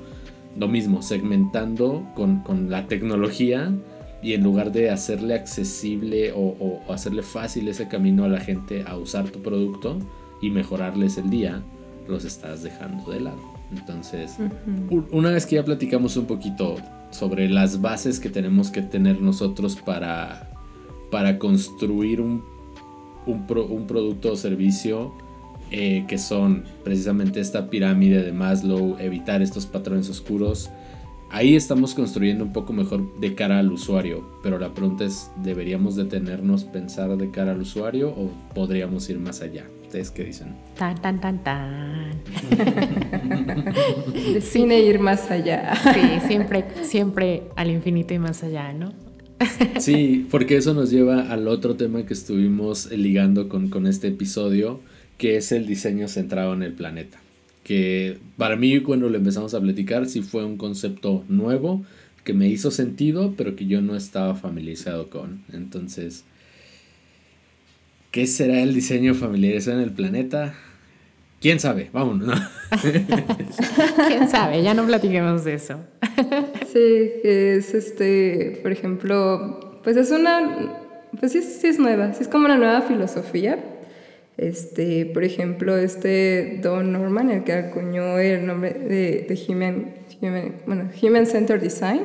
lo 0.57 0.67
mismo, 0.67 1.03
segmentando 1.03 2.07
con, 2.15 2.39
con 2.41 2.71
la 2.71 2.87
tecnología 2.87 3.71
y 4.21 4.33
en 4.33 4.43
lugar 4.43 4.71
de 4.71 4.89
hacerle 4.89 5.33
accesible 5.33 6.33
o, 6.35 6.81
hacerle 6.89 7.23
fácil 7.23 7.67
ese 7.67 7.87
camino 7.87 8.25
a 8.25 8.27
la 8.27 8.39
gente 8.39 8.83
a 8.85 8.97
usar 8.97 9.29
tu 9.29 9.41
producto 9.41 9.99
y 10.41 10.49
mejorarles 10.49 11.17
el 11.17 11.29
día, 11.29 11.61
los 12.07 12.25
estás 12.25 12.63
dejando 12.63 13.11
de 13.11 13.21
lado. 13.21 13.41
Entonces, 13.71 14.37
una 15.11 15.29
vez 15.29 15.45
que 15.45 15.55
ya 15.55 15.63
platicamos 15.63 16.17
un 16.17 16.25
poquito 16.25 16.77
sobre 17.11 17.49
las 17.49 17.81
bases 17.81 18.19
que 18.19 18.29
tenemos 18.29 18.71
que 18.71 18.81
tener 18.81 19.21
nosotros 19.21 19.75
para, 19.75 20.49
para 21.11 21.37
construir 21.37 22.19
un, 22.19 22.43
un, 23.25 23.45
producto 23.87 24.33
o 24.33 24.35
servicio, 24.35 25.13
eh, 25.71 26.05
que 26.07 26.17
son 26.17 26.63
precisamente 26.83 27.39
esta 27.39 27.69
pirámide 27.69 28.23
de 28.23 28.31
Maslow, 28.31 28.97
evitar 28.99 29.41
estos 29.41 29.65
patrones 29.67 30.09
oscuros, 30.09 30.69
ahí 31.29 31.55
estamos 31.55 31.93
construyendo 31.93 32.43
un 32.43 32.53
poco 32.53 32.73
mejor 32.73 33.19
de 33.19 33.35
cara 33.35 33.59
al 33.59 33.71
usuario, 33.71 34.23
pero 34.43 34.59
la 34.59 34.73
pregunta 34.73 35.05
es, 35.05 35.31
¿deberíamos 35.43 35.95
detenernos 35.95 36.63
pensar 36.65 37.15
de 37.17 37.31
cara 37.31 37.51
al 37.51 37.61
usuario 37.61 38.09
o 38.09 38.31
podríamos 38.53 39.09
ir 39.09 39.19
más 39.19 39.41
allá? 39.41 39.65
¿Ustedes 39.83 40.11
qué 40.11 40.25
dicen? 40.25 40.55
Tan, 40.77 41.01
tan, 41.01 41.19
tan, 41.19 41.43
tan. 41.43 42.11
cine 44.41 44.81
ir 44.81 44.99
más 44.99 45.31
allá. 45.31 45.73
Sí, 45.75 46.27
siempre, 46.27 46.65
siempre 46.83 47.43
al 47.55 47.71
infinito 47.71 48.13
y 48.13 48.19
más 48.19 48.43
allá, 48.43 48.71
¿no? 48.73 48.93
Sí, 49.79 50.27
porque 50.29 50.57
eso 50.57 50.73
nos 50.73 50.91
lleva 50.91 51.31
al 51.31 51.47
otro 51.47 51.75
tema 51.75 52.05
que 52.05 52.13
estuvimos 52.13 52.91
ligando 52.91 53.49
con, 53.49 53.69
con 53.69 53.87
este 53.87 54.09
episodio, 54.09 54.81
que 55.17 55.37
es 55.37 55.51
el 55.51 55.65
diseño 55.65 56.07
centrado 56.07 56.53
en 56.53 56.61
el 56.61 56.73
planeta 56.73 57.19
que 57.69 58.17
para 58.35 58.55
mí 58.55 58.79
cuando 58.79 59.11
lo 59.11 59.17
empezamos 59.17 59.53
a 59.53 59.61
platicar 59.61 60.07
sí 60.07 60.23
fue 60.23 60.43
un 60.43 60.57
concepto 60.57 61.23
nuevo 61.29 61.85
que 62.23 62.33
me 62.33 62.47
hizo 62.47 62.71
sentido, 62.71 63.35
pero 63.37 63.55
que 63.55 63.67
yo 63.67 63.79
no 63.79 63.95
estaba 63.95 64.33
familiarizado 64.33 65.11
con. 65.11 65.43
Entonces, 65.53 66.23
¿qué 68.09 68.25
será 68.25 68.59
el 68.61 68.73
diseño 68.73 69.13
familiarizado 69.13 69.77
en 69.77 69.83
el 69.83 69.91
planeta? 69.91 70.55
¿Quién 71.41 71.59
sabe? 71.59 71.91
Vámonos. 71.93 72.41
¿Quién 74.07 74.27
sabe? 74.27 74.63
Ya 74.63 74.73
no 74.73 74.87
platiquemos 74.87 75.43
de 75.43 75.53
eso. 75.53 75.79
sí, 76.73 77.11
es 77.23 77.75
este, 77.75 78.61
por 78.63 78.71
ejemplo, 78.71 79.79
pues 79.83 79.95
es 79.95 80.09
una, 80.09 80.73
pues 81.19 81.33
sí, 81.33 81.43
sí 81.43 81.67
es 81.67 81.77
nueva, 81.77 82.15
sí 82.15 82.23
es 82.23 82.27
como 82.29 82.45
una 82.45 82.57
nueva 82.57 82.81
filosofía 82.81 83.63
este, 84.39 85.05
por 85.05 85.23
ejemplo, 85.25 85.77
este 85.77 86.59
Don 86.61 86.93
Norman, 86.93 87.29
el 87.29 87.43
que 87.43 87.53
acuñó 87.53 88.17
el 88.17 88.45
nombre 88.45 88.71
de, 88.71 89.25
de 89.27 89.39
Human, 89.47 89.93
Human, 90.21 90.53
bueno, 90.65 90.89
Human 91.01 91.25
Centered 91.25 91.61
Design, 91.61 92.03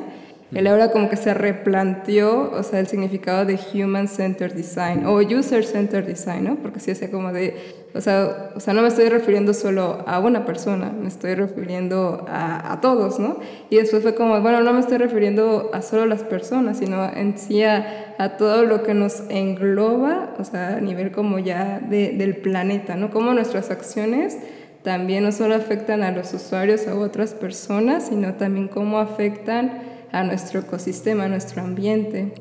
él 0.53 0.67
ahora 0.67 0.91
como 0.91 1.09
que 1.09 1.17
se 1.17 1.33
replanteó, 1.33 2.51
o 2.51 2.61
sea, 2.61 2.79
el 2.79 2.87
significado 2.87 3.45
de 3.45 3.59
Human 3.73 4.07
Centered 4.07 4.53
Design 4.53 5.05
o 5.05 5.15
User 5.17 5.65
Centered 5.65 6.05
Design, 6.05 6.43
¿no? 6.43 6.55
Porque 6.57 6.79
sí 6.79 6.91
hace 6.91 7.09
como 7.09 7.33
de, 7.33 7.55
o 7.95 7.99
sea, 7.99 8.51
o 8.55 8.59
sea, 8.59 8.73
no 8.75 8.83
me 8.83 8.89
estoy 8.89 9.09
refiriendo 9.09 9.53
solo 9.55 10.03
a 10.05 10.19
una 10.19 10.45
persona, 10.45 10.91
me 10.91 11.07
estoy 11.07 11.33
refiriendo 11.33 12.25
a, 12.29 12.71
a, 12.71 12.79
todos, 12.79 13.19
¿no? 13.19 13.39
Y 13.71 13.77
después 13.77 14.03
fue 14.03 14.13
como, 14.13 14.39
bueno, 14.41 14.61
no 14.61 14.71
me 14.71 14.81
estoy 14.81 14.99
refiriendo 14.99 15.71
a 15.73 15.81
solo 15.81 16.05
las 16.05 16.21
personas, 16.21 16.77
sino 16.77 17.03
en 17.11 17.37
sí 17.39 17.63
a, 17.63 18.15
a 18.19 18.37
todo 18.37 18.65
lo 18.65 18.83
que 18.83 18.93
nos 18.93 19.23
engloba, 19.29 20.35
o 20.37 20.43
sea, 20.43 20.75
a 20.75 20.79
nivel 20.79 21.11
como 21.11 21.39
ya 21.39 21.79
de, 21.79 22.11
del 22.11 22.37
planeta, 22.37 22.95
¿no? 22.95 23.09
Como 23.09 23.33
nuestras 23.33 23.71
acciones 23.71 24.37
también 24.83 25.23
no 25.23 25.31
solo 25.31 25.55
afectan 25.55 26.03
a 26.03 26.11
los 26.11 26.31
usuarios 26.35 26.85
o 26.87 26.91
a 26.91 26.95
otras 26.99 27.33
personas, 27.33 28.09
sino 28.09 28.35
también 28.35 28.67
cómo 28.67 28.99
afectan 28.99 29.94
a 30.15 30.23
nuestro 30.23 30.61
ecosistema, 30.61 31.25
a 31.25 31.27
nuestro 31.27 31.61
ambiente. 31.61 32.33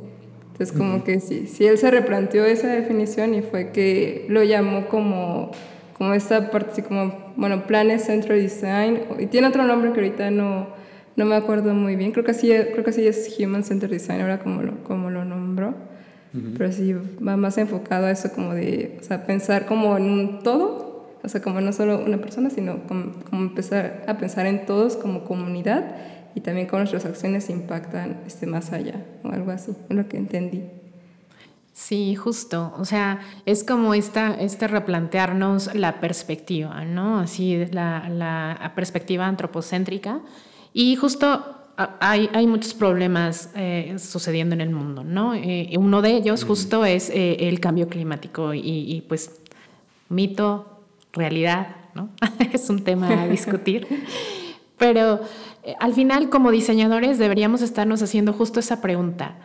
Entonces, 0.53 0.77
como 0.77 1.03
que 1.03 1.19
sí, 1.19 1.49
sí, 1.49 1.67
él 1.67 1.77
se 1.79 1.91
replanteó 1.91 2.45
esa 2.45 2.69
definición 2.69 3.35
y 3.35 3.43
fue 3.43 3.73
que 3.73 4.27
lo 4.29 4.45
llamó 4.45 4.87
como, 4.87 5.51
como 5.99 6.15
esta 6.15 6.53
parte, 6.53 6.85
como, 6.85 7.33
bueno, 7.35 7.67
Planet 7.67 7.99
Central 7.99 8.41
Design, 8.41 9.01
y 9.19 9.27
tiene 9.27 9.49
otro 9.49 9.65
nombre 9.65 9.93
que 9.93 9.99
ahorita 9.99 10.31
no, 10.31 10.69
no 11.17 11.25
me 11.25 11.35
acuerdo 11.35 11.75
muy 11.75 11.97
bien, 11.97 12.13
creo 12.13 12.25
que 12.25 12.35
sí, 12.35 12.53
creo 12.73 12.85
que 12.85 12.93
sí 12.93 13.05
es 13.05 13.37
Human 13.41 13.65
Centered 13.65 13.93
Design, 13.93 14.21
ahora 14.21 14.39
como 14.39 14.63
lo, 14.63 14.85
como 14.85 15.11
lo 15.11 15.25
nombró, 15.25 15.75
pero 16.57 16.71
sí 16.71 16.95
va 16.95 17.37
más 17.37 17.59
enfocado 17.59 18.07
a 18.07 18.13
eso 18.13 18.33
como 18.33 18.55
de, 18.55 18.99
o 19.01 19.03
sea, 19.03 19.27
pensar 19.27 19.67
como 19.67 19.97
en 19.97 20.05
un 20.05 20.43
todo, 20.45 21.09
o 21.21 21.29
sea, 21.29 21.43
como 21.43 21.61
no 21.61 21.73
solo 21.73 21.99
una 22.05 22.19
persona, 22.19 22.49
sino 22.51 22.87
como, 22.87 23.13
como 23.29 23.43
empezar 23.43 24.05
a 24.07 24.19
pensar 24.19 24.47
en 24.47 24.67
todos 24.67 24.97
como 24.97 25.25
comunidad 25.25 25.97
y 26.35 26.41
también 26.41 26.67
cómo 26.67 26.81
nuestras 26.81 27.05
acciones 27.05 27.49
impactan 27.51 28.23
este, 28.27 28.47
más 28.47 28.73
allá 28.73 29.05
o 29.23 29.29
algo 29.29 29.51
así, 29.51 29.73
es 29.89 29.97
lo 29.97 30.09
que 30.09 30.17
entendí. 30.17 30.65
Sí, 31.73 32.15
justo. 32.15 32.73
O 32.79 32.85
sea, 32.85 33.21
es 33.47 33.65
como 33.65 33.95
esta, 33.95 34.35
este 34.35 34.69
replantearnos 34.69 35.75
la 35.75 36.01
perspectiva, 36.01 36.85
¿no? 36.85 37.19
Así, 37.19 37.67
la, 37.73 38.09
la 38.09 38.73
perspectiva 38.77 39.27
antropocéntrica. 39.27 40.21
Y 40.73 40.95
justo 40.95 41.65
hay, 41.77 42.31
hay 42.33 42.47
muchos 42.47 42.75
problemas 42.75 43.51
eh, 43.57 43.97
sucediendo 43.99 44.55
en 44.55 44.61
el 44.61 44.71
mundo, 44.71 45.03
¿no? 45.03 45.35
Eh, 45.35 45.71
uno 45.77 46.03
de 46.03 46.17
ellos 46.17 46.45
justo 46.45 46.85
es 46.85 47.11
eh, 47.11 47.49
el 47.49 47.61
cambio 47.61 47.89
climático 47.89 48.55
y, 48.55 48.61
y, 48.61 49.01
pues 49.03 49.41
mito, 50.09 50.81
realidad, 51.13 51.77
¿no? 51.95 52.11
es 52.53 52.71
un 52.71 52.85
tema 52.85 53.23
a 53.23 53.29
discutir. 53.29 53.87
Pero 54.79 55.21
al 55.81 55.95
final, 55.95 56.29
como 56.29 56.51
diseñadores, 56.51 57.19
deberíamos 57.19 57.63
estarnos 57.63 58.03
haciendo 58.03 58.33
justo 58.33 58.61
esa 58.61 58.81
pregunta. 58.81 59.37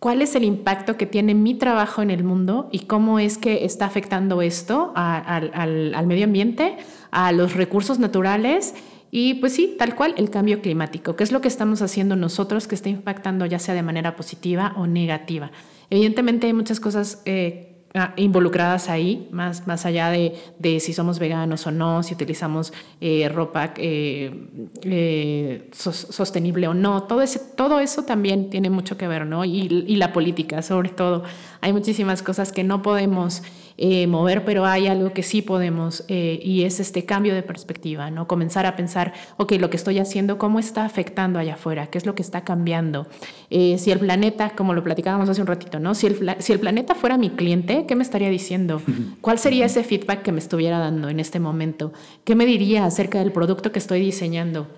¿Cuál 0.00 0.22
es 0.22 0.34
el 0.34 0.44
impacto 0.44 0.96
que 0.96 1.04
tiene 1.04 1.34
mi 1.34 1.54
trabajo 1.54 2.00
en 2.00 2.10
el 2.10 2.24
mundo 2.24 2.70
y 2.72 2.80
cómo 2.80 3.18
es 3.18 3.36
que 3.36 3.66
está 3.66 3.84
afectando 3.84 4.40
esto 4.40 4.92
al, 4.96 6.06
medio 6.06 6.24
ambiente, 6.24 6.78
a 7.10 7.32
los 7.32 7.54
recursos 7.54 7.98
naturales 7.98 8.74
y 9.10 9.34
pues 9.34 9.54
sí, 9.54 9.74
tal 9.78 9.94
cual, 9.94 10.14
el 10.16 10.30
cambio 10.30 10.62
climático, 10.62 11.16
¿Qué 11.16 11.24
es 11.24 11.32
lo 11.32 11.42
que 11.42 11.48
estamos 11.48 11.82
haciendo 11.82 12.16
nosotros 12.16 12.66
que 12.66 12.76
está 12.76 12.88
impactando 12.88 13.44
ya 13.44 13.58
sea 13.58 13.74
de 13.74 13.82
manera 13.82 14.16
positiva 14.16 14.72
o 14.76 14.86
negativa. 14.86 15.50
Evidentemente 15.90 16.46
hay 16.46 16.54
muchas 16.54 16.80
cosas 16.80 17.20
eh, 17.26 17.69
involucradas 18.16 18.88
ahí, 18.88 19.28
más, 19.32 19.66
más 19.66 19.84
allá 19.84 20.10
de, 20.10 20.34
de, 20.58 20.78
si 20.78 20.92
somos 20.92 21.18
veganos 21.18 21.66
o 21.66 21.72
no, 21.72 22.04
si 22.04 22.14
utilizamos 22.14 22.72
eh, 23.00 23.28
ropa 23.28 23.74
eh, 23.76 24.46
eh, 24.82 25.68
sostenible 25.72 26.68
o 26.68 26.74
no. 26.74 27.02
Todo, 27.02 27.22
ese, 27.22 27.40
todo 27.56 27.80
eso 27.80 28.04
también 28.04 28.48
tiene 28.48 28.70
mucho 28.70 28.96
que 28.96 29.08
ver, 29.08 29.26
¿no? 29.26 29.44
Y, 29.44 29.84
y 29.88 29.96
la 29.96 30.12
política, 30.12 30.62
sobre 30.62 30.90
todo. 30.90 31.24
Hay 31.60 31.72
muchísimas 31.72 32.22
cosas 32.22 32.52
que 32.52 32.62
no 32.62 32.80
podemos 32.82 33.42
eh, 33.82 34.06
mover, 34.06 34.44
pero 34.44 34.66
hay 34.66 34.88
algo 34.88 35.14
que 35.14 35.22
sí 35.22 35.40
podemos 35.40 36.04
eh, 36.08 36.38
y 36.42 36.64
es 36.64 36.80
este 36.80 37.06
cambio 37.06 37.34
de 37.34 37.42
perspectiva, 37.42 38.10
¿no? 38.10 38.28
Comenzar 38.28 38.66
a 38.66 38.76
pensar, 38.76 39.14
ok, 39.38 39.52
lo 39.52 39.70
que 39.70 39.78
estoy 39.78 39.98
haciendo, 39.98 40.36
¿cómo 40.36 40.58
está 40.58 40.84
afectando 40.84 41.38
allá 41.38 41.54
afuera? 41.54 41.86
¿Qué 41.86 41.96
es 41.96 42.04
lo 42.04 42.14
que 42.14 42.20
está 42.20 42.44
cambiando? 42.44 43.06
Eh, 43.48 43.78
si 43.78 43.90
el 43.90 43.98
planeta, 43.98 44.50
como 44.50 44.74
lo 44.74 44.84
platicábamos 44.84 45.30
hace 45.30 45.40
un 45.40 45.46
ratito, 45.46 45.80
¿no? 45.80 45.94
Si 45.94 46.08
el, 46.08 46.36
si 46.40 46.52
el 46.52 46.60
planeta 46.60 46.94
fuera 46.94 47.16
mi 47.16 47.30
cliente, 47.30 47.86
¿qué 47.88 47.96
me 47.96 48.02
estaría 48.02 48.28
diciendo? 48.28 48.82
¿Cuál 49.22 49.38
sería 49.38 49.64
ese 49.64 49.82
feedback 49.82 50.20
que 50.20 50.32
me 50.32 50.40
estuviera 50.40 50.78
dando 50.78 51.08
en 51.08 51.18
este 51.18 51.40
momento? 51.40 51.94
¿Qué 52.24 52.34
me 52.34 52.44
diría 52.44 52.84
acerca 52.84 53.20
del 53.20 53.32
producto 53.32 53.72
que 53.72 53.78
estoy 53.78 54.02
diseñando? 54.02 54.68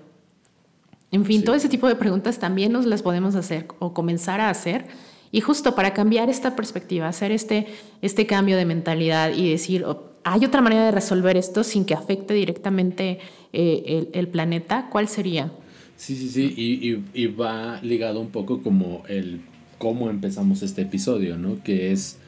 En 1.11 1.25
fin, 1.25 1.43
todo 1.43 1.55
ese 1.55 1.67
tipo 1.67 1.89
de 1.89 1.95
preguntas 1.95 2.39
también 2.39 2.71
nos 2.71 2.85
las 2.85 3.01
podemos 3.01 3.35
hacer 3.35 3.67
o 3.79 3.93
comenzar 3.93 4.39
a 4.39 4.49
hacer 4.49 4.85
y 5.33 5.41
justo 5.41 5.73
para 5.73 5.93
cambiar 5.95 6.29
esta 6.29 6.55
perspectiva, 6.55 7.07
hacer 7.07 7.31
este, 7.31 7.65
este 8.03 8.27
cambio 8.27 8.55
de 8.55 8.65
mentalidad 8.65 9.33
y 9.33 9.49
decir, 9.49 9.83
oh, 9.83 10.11
hay 10.23 10.45
otra 10.45 10.61
manera 10.61 10.85
de 10.85 10.91
resolver 10.91 11.35
esto 11.37 11.63
sin 11.63 11.85
que 11.85 11.95
afecte 11.95 12.35
directamente 12.35 13.17
eh, 13.51 14.07
el, 14.13 14.27
planeta, 14.27 14.89
¿cuál 14.91 15.07
sería? 15.07 15.51
Sí, 15.97 16.15
sí, 16.15 16.29
sí, 16.29 16.53
y, 16.55 17.03
y, 17.19 17.25
va 17.25 17.79
ligado 17.81 18.19
un 18.19 18.29
poco 18.29 18.61
como 18.61 19.01
el 19.07 19.41
cómo 19.79 20.11
empezamos 20.11 20.61
este 20.61 20.83
episodio, 20.83 21.35
¿no? 21.35 21.63
Que 21.63 21.91
es, 21.91 22.19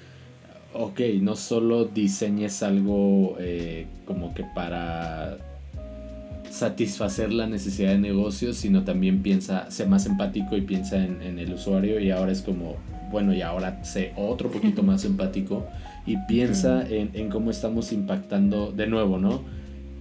ok, 0.74 0.99
no 1.22 1.36
solo 1.36 1.86
diseñes 1.86 2.64
algo 2.64 3.38
eh, 3.39 3.86
como 4.06 4.34
que 4.34 4.45
para 4.56 5.38
satisfacer 6.49 7.32
la 7.32 7.45
necesidad 7.45 7.91
de 7.91 7.99
negocio, 7.99 8.51
sino 8.53 8.84
también 8.84 9.22
piensa, 9.22 9.70
sé 9.70 9.86
más 9.86 10.08
empático 10.08 10.58
y 10.58 10.62
piensa 10.62 10.97
en, 11.03 11.22
en 11.22 11.38
el 11.38 11.53
usuario 11.53 11.99
y 11.99 12.10
ahora 12.10 12.32
es 12.32 12.41
como, 12.41 12.78
bueno, 13.16 13.34
y 13.34 13.41
ahora 13.41 13.82
sé 13.86 14.11
otro 14.18 14.51
poquito 14.51 14.84
más 14.91 15.05
empático 15.05 15.66
y 16.05 16.18
piensa 16.28 16.86
en, 16.86 17.30
cómo 17.30 17.49
estamos 17.49 17.93
impactando 17.93 18.74
de 18.74 18.88
nuevo, 18.88 19.18
¿no? 19.18 19.41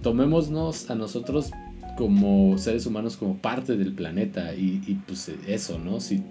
Tomémonos 0.01 0.89
a 0.89 0.95
nosotros 0.95 1.51
como 1.97 2.57
seres 2.57 2.85
humanos 2.85 3.15
como 3.15 3.37
parte 3.37 3.77
del 3.77 3.93
planeta 3.93 4.53
y, 4.53 4.99
pues 5.07 5.31
eso, 5.47 5.79
¿no? 5.79 6.01
Si, 6.01 6.23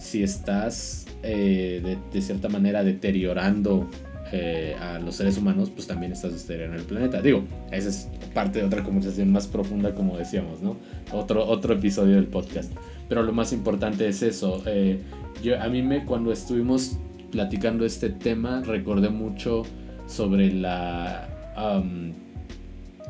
si 0.00 0.24
estás 0.24 1.06
eh, 1.22 1.96
de, 2.12 2.20
cierta 2.20 2.48
manera 2.48 2.82
deteriorando 2.82 3.88
eh, 4.32 4.74
a 4.80 4.98
los 4.98 5.14
seres 5.14 5.38
humanos, 5.38 5.70
pues 5.70 5.86
también 5.86 6.10
estás 6.10 6.32
deteriorando 6.32 6.82
el 6.82 6.88
planeta. 6.88 7.22
Digo, 7.22 7.44
esa 7.70 7.90
es 7.90 8.08
parte 8.34 8.58
de 8.58 8.64
otra 8.64 8.82
conversación 8.82 9.30
más 9.30 9.46
profunda, 9.46 9.94
como 9.94 10.18
decíamos, 10.18 10.60
¿no? 10.62 10.78
Otro, 11.12 11.46
otro 11.46 11.74
episodio 11.74 12.16
del 12.16 12.26
podcast. 12.26 12.72
Pero 13.08 13.22
lo 13.22 13.32
más 13.32 13.52
importante 13.52 14.08
es 14.08 14.20
eso. 14.22 14.64
Eh, 14.66 14.98
yo, 15.44 15.62
a 15.62 15.68
mí 15.68 15.82
me, 15.82 16.04
cuando 16.04 16.32
estuvimos 16.32 16.98
platicando 17.30 17.84
este 17.84 18.08
tema, 18.08 18.62
recordé 18.64 19.10
mucho 19.10 19.62
sobre 20.06 20.52
la... 20.52 21.28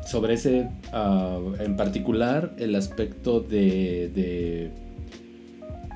sobre 0.05 0.33
ese, 0.33 0.69
ah, 0.91 1.39
en 1.59 1.77
particular, 1.77 2.53
el 2.59 2.75
aspecto 2.75 3.39
de, 3.39 4.11
de 4.13 4.71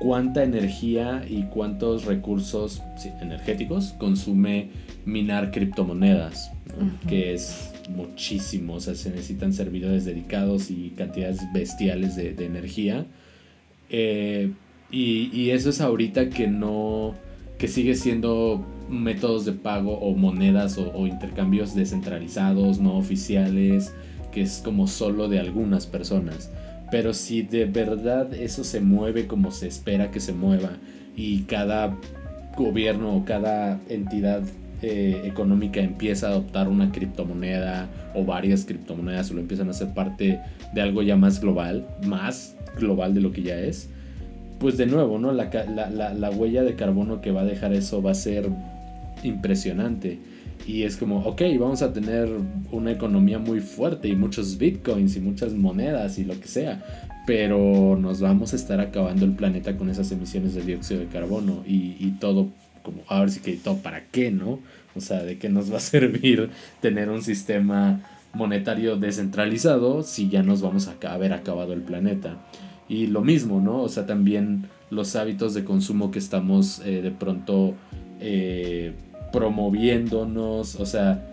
cuánta 0.00 0.42
energía 0.42 1.22
y 1.28 1.42
cuántos 1.44 2.06
recursos 2.06 2.82
energéticos 3.20 3.92
consume 3.98 4.70
minar 5.04 5.50
criptomonedas, 5.50 6.50
que 7.06 7.34
es 7.34 7.72
muchísimo, 7.90 8.74
o 8.74 8.80
sea, 8.80 8.94
se 8.94 9.10
necesitan 9.10 9.52
servidores 9.52 10.04
dedicados 10.06 10.70
y 10.70 10.90
cantidades 10.96 11.40
bestiales 11.52 12.16
de, 12.16 12.32
de 12.32 12.46
energía. 12.46 13.06
Eh, 13.90 14.52
y, 14.90 15.50
eso 15.50 15.70
es 15.70 15.80
ahorita 15.80 16.30
que 16.30 16.46
no, 16.48 17.14
que 17.58 17.68
sigue 17.68 17.94
siendo 17.94 18.64
métodos 18.88 19.44
de 19.44 19.52
pago 19.52 19.98
o 19.98 20.16
monedas 20.16 20.78
o, 20.78 21.06
intercambios 21.06 21.74
descentralizados, 21.74 22.80
no 22.80 22.96
oficiales, 22.96 23.94
que 24.32 24.42
es 24.42 24.60
como 24.64 24.86
solo 24.86 25.28
de 25.28 25.38
algunas 25.38 25.86
personas. 25.86 26.50
Pero 26.90 27.14
si 27.14 27.42
de 27.42 27.66
verdad 27.66 28.34
eso 28.34 28.64
se 28.64 28.80
mueve 28.80 29.26
como 29.26 29.52
se 29.52 29.68
espera 29.68 30.10
que 30.10 30.18
se 30.18 30.32
mueva 30.32 30.70
y 31.16 31.42
cada 31.42 31.96
gobierno 32.56 33.14
o 33.16 33.24
cada 33.24 33.80
entidad 33.88 34.42
eh, 34.82 35.22
económica 35.24 35.80
empieza 35.80 36.26
a 36.26 36.30
adoptar 36.30 36.68
una 36.68 36.90
criptomoneda 36.90 37.88
o 38.14 38.24
varias 38.24 38.64
criptomonedas 38.64 39.30
o 39.30 39.34
lo 39.34 39.40
empiezan 39.40 39.68
a 39.68 39.70
hacer 39.70 39.94
parte 39.94 40.40
de 40.74 40.80
algo 40.80 41.02
ya 41.02 41.16
más 41.16 41.40
global, 41.40 41.86
más 42.06 42.56
global 42.76 43.14
de 43.14 43.20
lo 43.20 43.30
que 43.30 43.42
ya 43.42 43.58
es, 43.60 43.90
pues 44.60 44.76
de 44.76 44.84
nuevo, 44.84 45.18
¿no? 45.18 45.32
La, 45.32 45.48
la, 45.48 46.30
huella 46.30 46.62
de 46.62 46.76
carbono 46.76 47.22
que 47.22 47.32
va 47.32 47.40
a 47.40 47.44
dejar 47.44 47.72
eso 47.72 48.02
va 48.02 48.10
a 48.10 48.14
ser 48.14 48.50
impresionante. 49.22 50.18
Y 50.66 50.82
es 50.82 50.98
como, 50.98 51.20
ok, 51.20 51.40
vamos 51.58 51.80
a 51.80 51.94
tener 51.94 52.28
una 52.70 52.92
economía 52.92 53.38
muy 53.38 53.60
fuerte 53.60 54.08
y 54.08 54.14
muchos 54.14 54.58
bitcoins 54.58 55.16
y 55.16 55.20
muchas 55.20 55.54
monedas 55.54 56.18
y 56.18 56.24
lo 56.24 56.38
que 56.38 56.46
sea. 56.46 56.84
Pero 57.26 57.96
nos 57.98 58.20
vamos 58.20 58.52
a 58.52 58.56
estar 58.56 58.80
acabando 58.80 59.24
el 59.24 59.32
planeta 59.32 59.78
con 59.78 59.88
esas 59.88 60.12
emisiones 60.12 60.54
de 60.54 60.60
dióxido 60.60 61.00
de 61.00 61.06
carbono 61.06 61.64
y, 61.66 61.96
y 61.98 62.16
todo, 62.20 62.48
como, 62.82 63.00
a 63.08 63.20
ver 63.20 63.30
si 63.30 63.40
que 63.40 63.54
todo 63.54 63.78
para 63.78 64.04
qué, 64.10 64.30
¿no? 64.30 64.60
O 64.94 65.00
sea, 65.00 65.22
¿de 65.22 65.38
qué 65.38 65.48
nos 65.48 65.72
va 65.72 65.78
a 65.78 65.80
servir 65.80 66.50
tener 66.82 67.08
un 67.08 67.22
sistema 67.22 68.02
monetario 68.34 68.96
descentralizado 68.96 70.02
si 70.02 70.28
ya 70.28 70.42
nos 70.42 70.60
vamos 70.60 70.86
a 70.86 71.14
haber 71.14 71.32
acabado 71.32 71.72
el 71.72 71.80
planeta? 71.80 72.36
Y 72.90 73.06
lo 73.06 73.22
mismo, 73.22 73.60
¿no? 73.60 73.82
O 73.82 73.88
sea, 73.88 74.04
también 74.04 74.66
los 74.90 75.14
hábitos 75.14 75.54
de 75.54 75.64
consumo 75.64 76.10
que 76.10 76.18
estamos 76.18 76.82
eh, 76.84 77.02
de 77.02 77.12
pronto 77.12 77.74
eh, 78.18 78.94
promoviéndonos, 79.32 80.74
o 80.74 80.84
sea, 80.84 81.24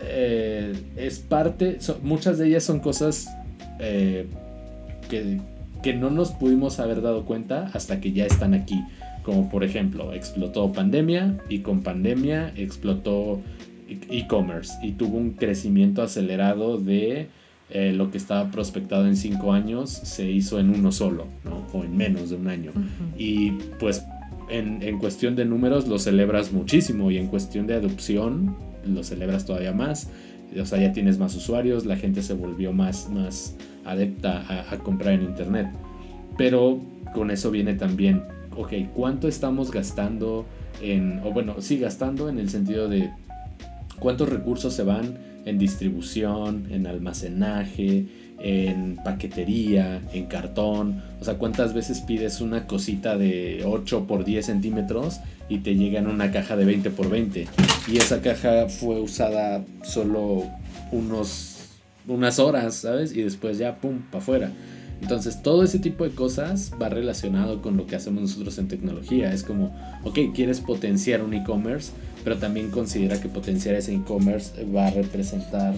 eh, 0.00 0.72
es 0.96 1.18
parte, 1.18 1.78
muchas 2.02 2.38
de 2.38 2.48
ellas 2.48 2.64
son 2.64 2.80
cosas 2.80 3.28
que, 3.78 5.40
que 5.82 5.92
no 5.92 6.08
nos 6.08 6.30
pudimos 6.30 6.80
haber 6.80 7.02
dado 7.02 7.26
cuenta 7.26 7.70
hasta 7.74 8.00
que 8.00 8.12
ya 8.12 8.24
están 8.24 8.54
aquí. 8.54 8.82
Como 9.24 9.50
por 9.50 9.64
ejemplo, 9.64 10.14
explotó 10.14 10.72
pandemia 10.72 11.36
y 11.50 11.58
con 11.58 11.82
pandemia 11.82 12.50
explotó 12.56 13.42
e-commerce 13.88 14.74
y 14.82 14.92
tuvo 14.92 15.18
un 15.18 15.32
crecimiento 15.32 16.02
acelerado 16.02 16.78
de 16.78 17.28
eh, 17.74 17.94
lo 17.94 18.10
que 18.10 18.18
estaba 18.18 18.50
prospectado 18.50 19.06
en 19.06 19.16
cinco 19.16 19.54
años 19.54 19.88
se 19.90 20.30
hizo 20.30 20.60
en 20.60 20.68
uno 20.68 20.92
solo, 20.92 21.26
¿no? 21.42 21.66
O 21.72 21.84
en 21.84 21.96
menos 21.96 22.28
de 22.28 22.36
un 22.36 22.48
año. 22.48 22.72
Y 23.16 23.52
pues 23.80 24.04
en, 24.50 24.82
en, 24.82 24.98
cuestión 24.98 25.36
de 25.36 25.46
números 25.46 25.88
lo 25.88 25.98
celebras 25.98 26.52
muchísimo 26.52 27.10
y 27.10 27.16
en 27.16 27.28
cuestión 27.28 27.66
de 27.66 27.74
adopción 27.74 28.54
lo 28.84 29.02
celebras 29.02 29.46
todavía 29.46 29.72
más. 29.72 30.10
O 30.60 30.66
sea, 30.66 30.80
ya 30.80 30.92
tienes 30.92 31.18
más 31.18 31.34
usuarios, 31.34 31.86
la 31.86 31.96
gente 31.96 32.22
se 32.22 32.34
volvió 32.34 32.74
más, 32.74 33.08
más 33.08 33.56
adepta 33.86 34.44
a, 34.48 34.74
a 34.74 34.78
comprar 34.78 35.14
en 35.14 35.22
internet. 35.22 35.68
Pero 36.36 36.78
con 37.14 37.30
eso 37.30 37.50
viene 37.50 37.72
también, 37.72 38.22
ok, 38.54 38.72
¿cuánto 38.94 39.28
estamos 39.28 39.70
gastando 39.70 40.44
en, 40.82 41.20
o 41.24 41.32
bueno, 41.32 41.54
sí, 41.60 41.78
gastando 41.78 42.28
en 42.28 42.38
el 42.38 42.50
sentido 42.50 42.88
de 42.90 43.10
cuántos 43.98 44.28
recursos 44.28 44.74
se 44.74 44.82
van 44.82 45.31
en 45.44 45.58
distribución, 45.58 46.66
en 46.70 46.86
almacenaje, 46.86 48.06
en 48.38 48.96
paquetería, 49.04 50.00
en 50.12 50.26
cartón. 50.26 51.02
O 51.20 51.24
sea, 51.24 51.34
¿cuántas 51.34 51.74
veces 51.74 52.00
pides 52.00 52.40
una 52.40 52.66
cosita 52.66 53.16
de 53.16 53.62
8 53.64 54.06
por 54.06 54.24
10 54.24 54.44
centímetros 54.44 55.20
y 55.48 55.58
te 55.58 55.74
llega 55.76 56.00
en 56.00 56.08
una 56.08 56.32
caja 56.32 56.56
de 56.56 56.64
20 56.64 56.90
por 56.90 57.08
20? 57.08 57.46
Y 57.88 57.96
esa 57.96 58.20
caja 58.20 58.68
fue 58.68 59.00
usada 59.00 59.64
solo 59.82 60.44
unos, 60.90 61.70
unas 62.06 62.38
horas, 62.38 62.74
¿sabes? 62.74 63.14
Y 63.14 63.22
después 63.22 63.58
ya, 63.58 63.76
¡pum!, 63.76 64.00
para 64.10 64.22
afuera. 64.22 64.52
Entonces, 65.00 65.42
todo 65.42 65.64
ese 65.64 65.80
tipo 65.80 66.04
de 66.04 66.10
cosas 66.10 66.72
va 66.80 66.88
relacionado 66.88 67.60
con 67.60 67.76
lo 67.76 67.86
que 67.86 67.96
hacemos 67.96 68.22
nosotros 68.22 68.56
en 68.58 68.68
tecnología. 68.68 69.32
Es 69.32 69.42
como, 69.42 69.74
ok, 70.04 70.18
quieres 70.32 70.60
potenciar 70.60 71.22
un 71.22 71.34
e-commerce, 71.34 71.90
pero 72.24 72.38
también 72.38 72.70
considera 72.70 73.20
que 73.20 73.28
potenciar 73.28 73.74
ese 73.74 73.94
e-commerce 73.94 74.64
va 74.64 74.86
a 74.86 74.90
representar 74.90 75.74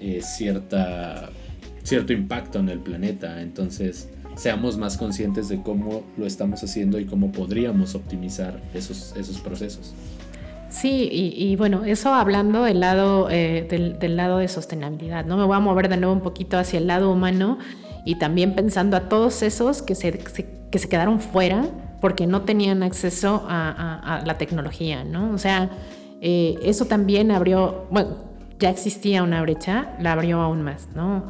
eh, 0.00 0.20
cierta, 0.22 1.30
cierto 1.82 2.12
impacto 2.12 2.58
en 2.58 2.68
el 2.68 2.80
planeta. 2.80 3.40
Entonces, 3.40 4.08
seamos 4.36 4.76
más 4.76 4.96
conscientes 4.96 5.48
de 5.48 5.62
cómo 5.62 6.02
lo 6.16 6.26
estamos 6.26 6.62
haciendo 6.62 6.98
y 7.00 7.06
cómo 7.06 7.32
podríamos 7.32 7.94
optimizar 7.94 8.60
esos, 8.74 9.14
esos 9.16 9.38
procesos. 9.38 9.94
Sí, 10.68 11.08
y, 11.10 11.56
bueno, 11.56 11.84
eso 11.84 12.12
hablando 12.12 12.64
del 12.64 12.80
lado, 12.80 13.30
eh, 13.30 13.66
del, 13.68 14.16
lado 14.16 14.38
de 14.38 14.48
sostenibilidad, 14.48 15.24
¿no? 15.24 15.36
Me 15.38 15.44
voy 15.44 15.56
a 15.56 15.60
mover 15.60 15.88
de 15.88 15.96
nuevo 15.96 16.12
un 16.12 16.20
poquito 16.20 16.58
hacia 16.58 16.78
el 16.78 16.88
lado 16.88 17.10
humano 17.10 17.58
y 18.04 18.16
también 18.16 18.54
pensando 18.54 18.96
a 18.96 19.08
todos 19.08 19.42
esos 19.42 19.80
que 19.80 19.94
se, 19.94 20.12
que 20.12 20.78
se 20.78 20.88
quedaron 20.88 21.20
fuera 21.20 21.70
porque 22.00 22.26
no 22.26 22.42
tenían 22.42 22.82
acceso 22.82 23.44
a, 23.48 24.22
la 24.24 24.38
tecnología, 24.38 25.04
¿no? 25.04 25.32
O 25.32 25.38
sea, 25.38 25.70
Eh, 26.20 26.58
eso 26.62 26.86
también 26.86 27.30
abrió, 27.30 27.86
bueno, 27.90 28.16
ya 28.58 28.70
existía 28.70 29.22
una 29.22 29.42
brecha, 29.42 29.96
la 30.00 30.12
abrió 30.12 30.40
aún 30.40 30.62
más, 30.62 30.88
¿no? 30.94 31.28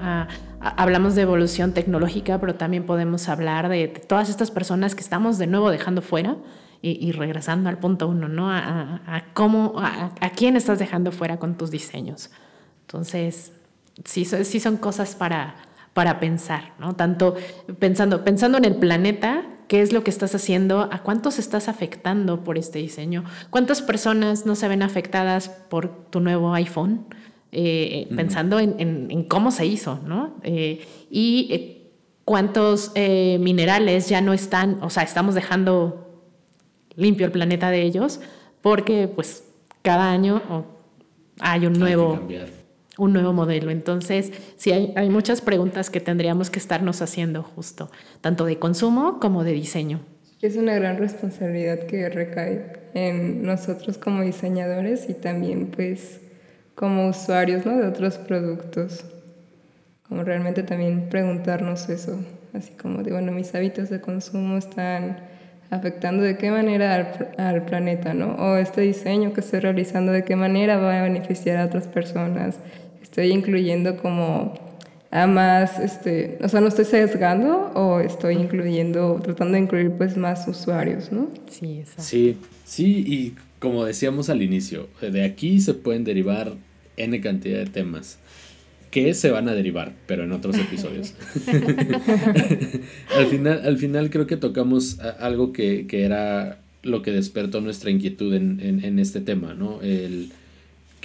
hablamos 0.59 1.15
de 1.15 1.23
evolución 1.23 1.73
tecnológica, 1.73 2.41
pero 2.41 2.55
también 2.55 2.87
podemos 2.87 3.29
hablar 3.29 3.69
de, 3.69 3.89
todas 3.89 4.29
estas 4.31 4.51
personas 4.51 4.95
que 4.95 5.01
estamos 5.01 5.39
de 5.39 5.47
nuevo 5.47 5.71
dejando 5.71 6.03
fuera 6.03 6.37
y, 6.83 7.11
regresando 7.13 7.69
al 7.69 7.79
punto 7.79 8.07
uno, 8.07 8.29
¿no? 8.29 8.51
A, 8.51 9.25
cómo, 9.35 9.75
a, 9.77 10.31
quién 10.37 10.57
estás 10.57 10.79
dejando 10.79 11.11
fuera 11.11 11.39
con 11.39 11.57
tus 11.57 11.71
diseños. 11.71 12.31
Entonces, 12.83 13.53
sí, 14.05 14.25
sí 14.25 14.61
son 14.61 14.77
cosas 14.77 15.17
para, 15.17 15.57
para 15.95 16.21
pensar, 16.21 16.75
¿no? 16.79 16.95
Tanto 16.95 17.35
pensando, 17.79 18.25
pensando 18.25 18.59
en 18.59 18.65
el 18.65 18.77
planeta, 18.77 19.43
qué 19.69 19.83
es 19.83 19.93
lo 19.93 20.05
que 20.05 20.11
estás 20.11 20.35
haciendo, 20.35 20.89
a 20.93 21.03
cuántos 21.03 21.39
estás 21.39 21.69
afectando 21.69 22.45
por 22.45 22.59
este 22.59 22.79
diseño, 22.79 23.25
cuántas 23.51 23.83
personas 23.83 24.47
no 24.47 24.55
se 24.55 24.69
ven 24.69 24.83
afectadas 24.83 25.49
por 25.49 26.07
tu 26.11 26.21
nuevo 26.21 26.55
iPhone, 26.55 27.07
eh, 27.53 28.07
pensando 28.15 28.61
en, 28.61 29.25
cómo 29.29 29.51
se 29.51 29.67
hizo, 29.67 30.01
¿no? 30.07 30.35
Eh, 30.43 30.87
y 31.11 31.49
eh, 31.51 31.91
cuántos 32.25 32.93
minerales 32.95 34.09
ya 34.09 34.21
no 34.21 34.33
están, 34.33 34.79
o 34.83 34.91
sea, 34.91 35.03
estamos 35.03 35.35
dejando 35.35 36.23
limpio 36.97 37.27
el 37.27 37.33
planeta 37.33 37.71
de 37.71 37.83
ellos, 37.83 38.21
porque 38.61 39.09
pues 39.09 39.45
cada 39.83 40.11
año 40.11 40.43
hay 41.41 41.67
un 41.67 41.75
nuevo, 41.75 42.21
un 42.99 43.13
nuevo 43.13 43.33
modelo. 43.33 43.71
Entonces, 43.71 44.33
sí, 44.57 44.73
hay, 44.73 44.93
hay 44.97 45.11
muchas 45.11 45.41
preguntas 45.41 45.91
que 45.91 46.01
tendríamos 46.01 46.51
que 46.51 46.59
estarnos 46.59 47.03
haciendo 47.03 47.43
justo, 47.43 47.91
tanto 48.21 48.45
de 48.45 48.59
consumo 48.59 49.19
como 49.21 49.45
de 49.45 49.53
diseño. 49.53 50.01
Es 50.43 50.57
una 50.57 50.75
gran 50.75 50.99
responsabilidad 50.99 51.87
que 51.87 52.09
recae 52.09 52.91
en 52.95 53.43
nosotros 53.43 53.99
como 53.99 54.23
diseñadores 54.23 55.09
y 55.09 55.15
también 55.15 55.69
pues 55.69 56.21
como 56.75 57.09
usuarios 57.09 57.67
¿no? 57.67 57.77
de 57.77 57.87
otros 57.87 58.19
productos. 58.19 59.05
Como 60.09 60.23
realmente 60.23 60.63
también 60.63 61.09
preguntarnos 61.09 61.89
eso, 61.89 62.21
así 62.53 62.73
como 62.75 63.03
de, 63.03 63.11
bueno, 63.11 63.33
mis 63.33 63.53
hábitos 63.57 63.91
de 63.91 64.01
consumo 64.01 64.57
están 64.57 65.19
afectando 65.71 66.23
de 66.23 66.37
qué 66.37 66.53
manera 66.53 66.95
al, 66.95 67.35
al, 67.39 67.65
planeta, 67.65 68.15
¿no? 68.15 68.37
O 68.37 68.57
este 68.57 68.83
diseño 68.83 69.33
que 69.33 69.41
estoy 69.41 69.59
realizando, 69.59 70.13
de 70.13 70.23
qué 70.23 70.37
manera 70.37 70.77
va 70.77 71.01
a 71.01 71.03
beneficiar 71.03 71.57
a 71.57 71.65
otras 71.65 71.89
personas. 71.89 72.61
Estoy 73.17 73.33
incluyendo 73.33 73.97
como 73.97 74.53
a 75.11 75.27
más, 75.27 75.79
este, 75.79 76.37
o 76.43 76.51
sea, 76.51 76.61
no 76.61 76.69
estoy 76.69 76.85
sesgando 76.85 77.71
o 77.75 77.99
estoy 78.01 78.35
incluyendo, 78.35 79.23
tratando 79.25 79.55
de 79.55 79.61
incluir 79.61 79.91
pues 79.93 80.19
más 80.19 80.47
usuarios, 80.47 81.11
¿no? 81.11 81.31
Sí, 81.49 81.79
exacto. 81.79 82.03
Sí, 82.03 82.37
sí, 82.67 83.05
y 83.07 83.35
como 83.59 83.87
decíamos 83.87 84.29
al 84.29 84.43
inicio, 84.43 84.91
de 85.01 85.25
aquí 85.25 85.61
se 85.63 85.73
pueden 85.73 86.05
derivar 86.05 86.57
N 86.99 87.19
cantidad 87.23 87.61
de 87.61 87.65
temas 87.65 88.19
que 88.91 89.15
se 89.15 89.31
van 89.31 89.49
a 89.49 89.55
derivar, 89.55 89.95
pero 90.07 90.25
en 90.25 90.33
otros 90.33 90.59
episodios. 90.59 91.15
al, 93.17 93.27
final, 93.29 93.63
al 93.65 93.79
final 93.79 94.11
creo 94.11 94.27
que 94.27 94.37
tocamos 94.37 95.01
algo 95.01 95.55
que, 95.55 95.87
era 95.91 96.61
lo 96.83 97.01
que 97.01 97.13
despertó 97.13 97.63
nuestra 97.63 97.91
inquietud 97.91 98.35
en, 98.35 98.99
este 98.99 99.23
tema, 99.23 99.55
¿no? 99.55 99.81
El, 99.81 100.33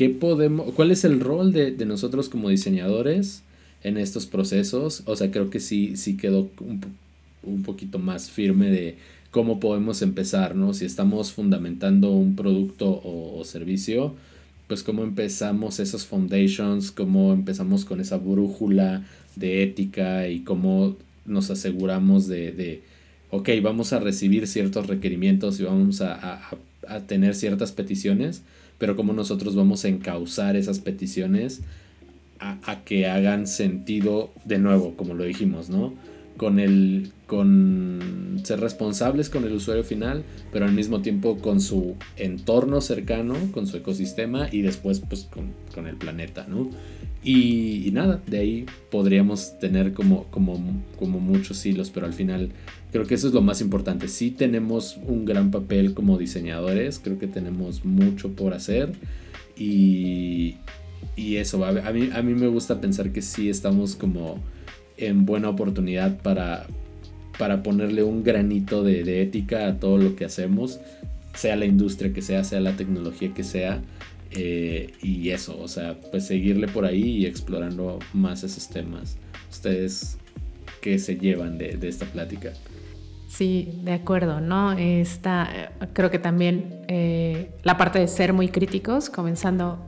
¿qué 0.02 0.10
podemos, 0.10 0.74
¿Cuál 0.74 0.90
es 0.90 1.06
el 1.06 1.20
rol 1.20 1.54
de, 1.54 1.86
nosotros 1.86 2.28
como 2.28 2.50
diseñadores 2.50 3.44
en 3.84 4.00
estos 4.00 4.26
procesos? 4.26 5.04
O 5.06 5.16
sea, 5.16 5.30
creo 5.30 5.52
que 5.52 5.60
sí, 5.60 5.96
sí 5.96 6.18
quedó 6.18 6.50
un, 7.44 7.62
poquito 7.62 8.00
más 8.00 8.32
firme 8.32 8.72
de 8.72 8.96
cómo 9.30 9.60
podemos 9.60 10.02
empezar, 10.02 10.56
¿no? 10.56 10.74
Si 10.74 10.86
estamos 10.86 11.34
fundamentando 11.34 12.10
un 12.10 12.36
producto 12.36 13.00
o 13.04 13.44
servicio, 13.46 14.16
pues 14.66 14.82
cómo 14.82 15.04
empezamos 15.04 15.80
esos 15.80 16.08
foundations, 16.08 16.90
cómo 16.90 17.32
empezamos 17.32 17.86
con 17.86 18.02
esa 18.02 18.18
brújula 18.18 19.06
de 19.36 19.62
ética 19.62 20.28
y 20.30 20.40
cómo 20.40 20.96
nos 21.28 21.52
aseguramos 21.52 22.26
de, 22.26 22.52
de 22.54 22.82
ok, 23.30 23.50
vamos 23.62 23.94
a 23.94 24.00
recibir 24.00 24.48
ciertos 24.48 24.88
requerimientos 24.88 25.60
y 25.60 25.64
vamos 25.64 26.02
a, 26.02 26.42
tener 27.06 27.36
ciertas 27.36 27.72
peticiones, 27.72 28.42
pero 28.82 28.96
cómo 28.96 29.14
nosotros 29.14 29.56
vamos 29.56 29.86
a 29.86 29.90
encauzar 29.90 30.56
esas 30.56 30.80
peticiones 30.80 31.62
a, 32.40 32.84
que 32.84 33.06
hagan 33.06 33.46
sentido 33.46 34.32
de 34.44 34.58
nuevo, 34.58 34.96
como 34.96 35.14
lo 35.14 35.24
dijimos, 35.24 35.70
¿no? 35.70 35.94
Con 36.36 36.60
el, 36.60 37.12
con 37.28 38.42
ser 38.44 38.60
responsables 38.60 39.30
con 39.30 39.44
el 39.44 39.54
usuario 39.54 39.84
final, 39.84 40.24
pero 40.52 40.66
al 40.66 40.72
mismo 40.72 41.04
tiempo 41.04 41.38
con 41.38 41.62
su 41.62 41.96
entorno 42.18 42.82
cercano, 42.82 43.36
con 43.52 43.68
su 43.68 43.78
ecosistema 43.78 44.50
y 44.52 44.64
después 44.64 45.00
pues 45.00 45.30
con, 45.76 45.86
el 45.86 45.98
planeta, 45.98 46.48
¿no? 46.50 46.72
Y, 47.24 47.92
nada, 47.94 48.20
de 48.26 48.40
ahí 48.40 48.66
podríamos 48.90 49.60
tener 49.60 49.94
como, 49.94 50.24
como, 50.32 50.60
como 50.98 51.20
muchos 51.20 51.64
hilos, 51.68 51.92
pero 51.92 52.08
al 52.08 52.14
final 52.14 52.50
creo 52.92 53.06
que 53.06 53.16
eso 53.16 53.28
es 53.28 53.34
lo 53.34 53.42
más 53.42 53.62
importante. 53.62 54.08
Sí 54.08 54.32
tenemos 54.32 54.98
un 55.06 55.26
gran 55.26 55.52
papel 55.52 55.94
como 55.94 56.18
diseñadores, 56.18 57.00
creo 57.00 57.20
que 57.20 57.28
tenemos 57.28 57.86
mucho 57.86 58.32
por 58.32 58.54
hacer 58.54 58.94
y, 59.58 60.58
y 61.16 61.38
eso, 61.38 61.66
a, 61.66 61.72
mí, 61.72 62.10
a 62.14 62.22
mí 62.22 62.34
me 62.34 62.48
gusta 62.48 62.82
pensar 62.82 63.12
que 63.12 63.22
sí 63.22 63.50
estamos 63.50 63.96
como 63.96 64.40
en 64.98 65.26
buena 65.26 65.50
oportunidad 65.50 66.18
para, 66.22 66.68
para 67.38 67.64
ponerle 67.64 68.04
un 68.04 68.24
granito 68.24 68.84
de, 68.84 69.22
ética 69.22 69.68
a 69.68 69.80
todo 69.80 69.98
lo 69.98 70.16
que 70.16 70.26
hacemos, 70.26 70.80
sea 71.34 71.56
la 71.56 71.66
industria 71.66 72.14
que 72.14 72.22
sea, 72.22 72.44
sea 72.44 72.60
la 72.60 72.76
tecnología 72.76 73.34
que 73.34 73.44
sea. 73.44 73.82
Eh, 74.34 74.94
y 75.02 75.30
eso, 75.32 75.60
o 75.60 75.68
sea, 75.68 76.00
pues 76.12 76.26
seguirle 76.26 76.68
por 76.70 76.86
ahí 76.86 77.02
y 77.02 77.26
explorando 77.26 78.00
más 78.14 78.44
esos 78.44 78.70
temas. 78.70 79.18
Ustedes, 79.50 80.18
¿qué 80.82 81.00
se 81.00 81.18
llevan 81.18 81.58
de, 81.58 81.78
esta 81.82 82.06
plática? 82.06 82.54
Sí, 83.32 83.80
de 83.84 83.94
acuerdo, 83.94 84.42
¿no? 84.42 84.74
Está, 84.74 85.72
creo 85.94 86.12
que 86.12 86.20
también 86.20 86.84
eh, 86.90 87.56
la 87.64 87.78
parte 87.78 87.98
de 87.98 88.10
ser 88.10 88.34
muy 88.34 88.50
críticos, 88.50 89.10
comenzando, 89.10 89.80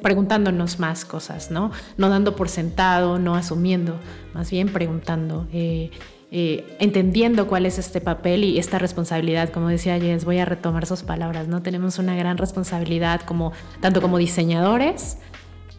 preguntándonos 0.00 0.78
más 0.78 1.04
cosas, 1.04 1.50
¿no? 1.50 1.72
No 1.98 2.08
dando 2.08 2.34
por 2.36 2.48
sentado, 2.48 3.18
no 3.18 3.34
asumiendo, 3.34 4.00
más 4.32 4.50
bien 4.50 4.70
preguntando. 4.70 5.46
Eh, 5.52 5.90
eh, 6.30 6.76
entendiendo 6.80 7.48
cuál 7.48 7.66
es 7.66 7.78
este 7.78 8.00
papel 8.00 8.44
y 8.44 8.58
esta 8.58 8.78
responsabilidad, 8.78 9.50
como 9.50 9.68
decía 9.68 10.00
Jess, 10.00 10.24
voy 10.24 10.38
a 10.38 10.46
retomar 10.46 10.86
sus 10.86 11.02
palabras, 11.02 11.48
¿no? 11.48 11.60
Tenemos 11.60 11.98
una 11.98 12.16
gran 12.16 12.38
responsabilidad 12.38 13.20
como, 13.20 13.52
tanto 13.82 14.00
como 14.00 14.16
diseñadores, 14.16 15.18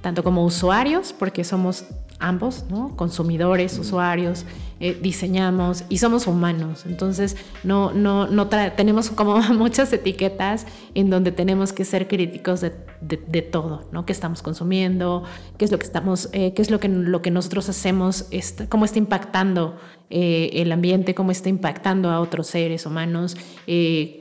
tanto 0.01 0.23
como 0.23 0.45
usuarios, 0.45 1.13
porque 1.13 1.43
somos 1.43 1.85
ambos, 2.19 2.65
¿no? 2.69 2.95
Consumidores, 2.95 3.77
usuarios, 3.77 4.45
eh, 4.79 4.97
diseñamos 5.01 5.85
y 5.89 5.97
somos 5.97 6.27
humanos. 6.27 6.85
Entonces, 6.85 7.37
no, 7.63 7.93
no, 7.93 8.27
no 8.27 8.47
tenemos 8.47 9.09
como 9.09 9.37
muchas 9.53 9.91
etiquetas 9.93 10.65
en 10.93 11.09
donde 11.09 11.31
tenemos 11.31 11.73
que 11.73 11.85
ser 11.85 12.07
críticos 12.07 12.61
de, 12.61 12.73
de, 13.01 13.41
todo, 13.41 13.87
¿no? 13.91 14.05
¿Qué 14.05 14.11
estamos 14.11 14.41
consumiendo? 14.41 15.23
¿Qué 15.57 15.65
es 15.65 15.71
lo 15.71 15.79
que 15.79 15.85
estamos, 15.85 16.29
eh, 16.33 16.53
qué 16.53 16.61
es 16.61 16.71
lo 16.71 16.79
que, 16.79 16.89
lo 16.89 17.21
que 17.21 17.31
nosotros 17.31 17.69
hacemos? 17.69 18.27
Está, 18.31 18.67
¿Cómo 18.67 18.85
está 18.85 18.99
impactando 18.99 19.77
eh, 20.09 20.49
el 20.53 20.71
ambiente? 20.71 21.15
¿Cómo 21.15 21.31
está 21.31 21.49
impactando 21.49 22.09
a 22.09 22.19
otros 22.19 22.47
seres 22.47 22.85
humanos? 22.85 23.37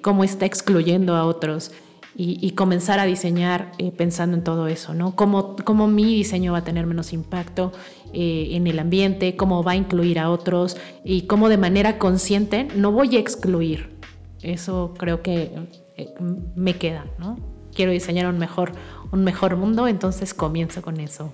¿Cómo 0.02 0.24
está 0.24 0.46
excluyendo 0.46 1.16
a 1.16 1.24
otros? 1.24 1.72
Y, 2.16 2.50
comenzar 2.52 3.00
a 3.00 3.06
diseñar 3.06 3.72
eh, 3.78 3.90
pensando 3.90 4.36
en 4.36 4.44
todo 4.44 4.68
eso, 4.68 4.94
¿no? 4.94 5.16
Cómo, 5.16 5.56
cómo 5.56 5.88
mi 5.88 6.04
diseño 6.04 6.52
va 6.52 6.58
a 6.58 6.64
tener 6.64 6.86
menos 6.86 7.12
impacto 7.12 7.72
eh, 8.12 8.50
en 8.52 8.68
el 8.68 8.78
ambiente, 8.78 9.34
cómo 9.34 9.64
va 9.64 9.72
a 9.72 9.76
incluir 9.76 10.20
a 10.20 10.30
otros 10.30 10.76
y 11.04 11.22
cómo 11.22 11.48
de 11.48 11.56
manera 11.56 11.98
consciente 11.98 12.68
no 12.76 12.92
voy 12.92 13.16
a 13.16 13.18
excluir. 13.18 13.96
Eso 14.42 14.94
creo 14.96 15.22
que 15.22 15.50
eh, 15.96 16.14
me 16.54 16.74
queda, 16.74 17.06
¿no? 17.18 17.36
Quiero 17.74 17.90
diseñar 17.90 18.26
un 18.26 18.38
mejor, 18.38 18.72
un 19.10 19.24
mejor 19.24 19.56
mundo, 19.56 19.88
entonces 19.88 20.34
comienzo 20.34 20.82
con 20.82 21.00
eso. 21.00 21.32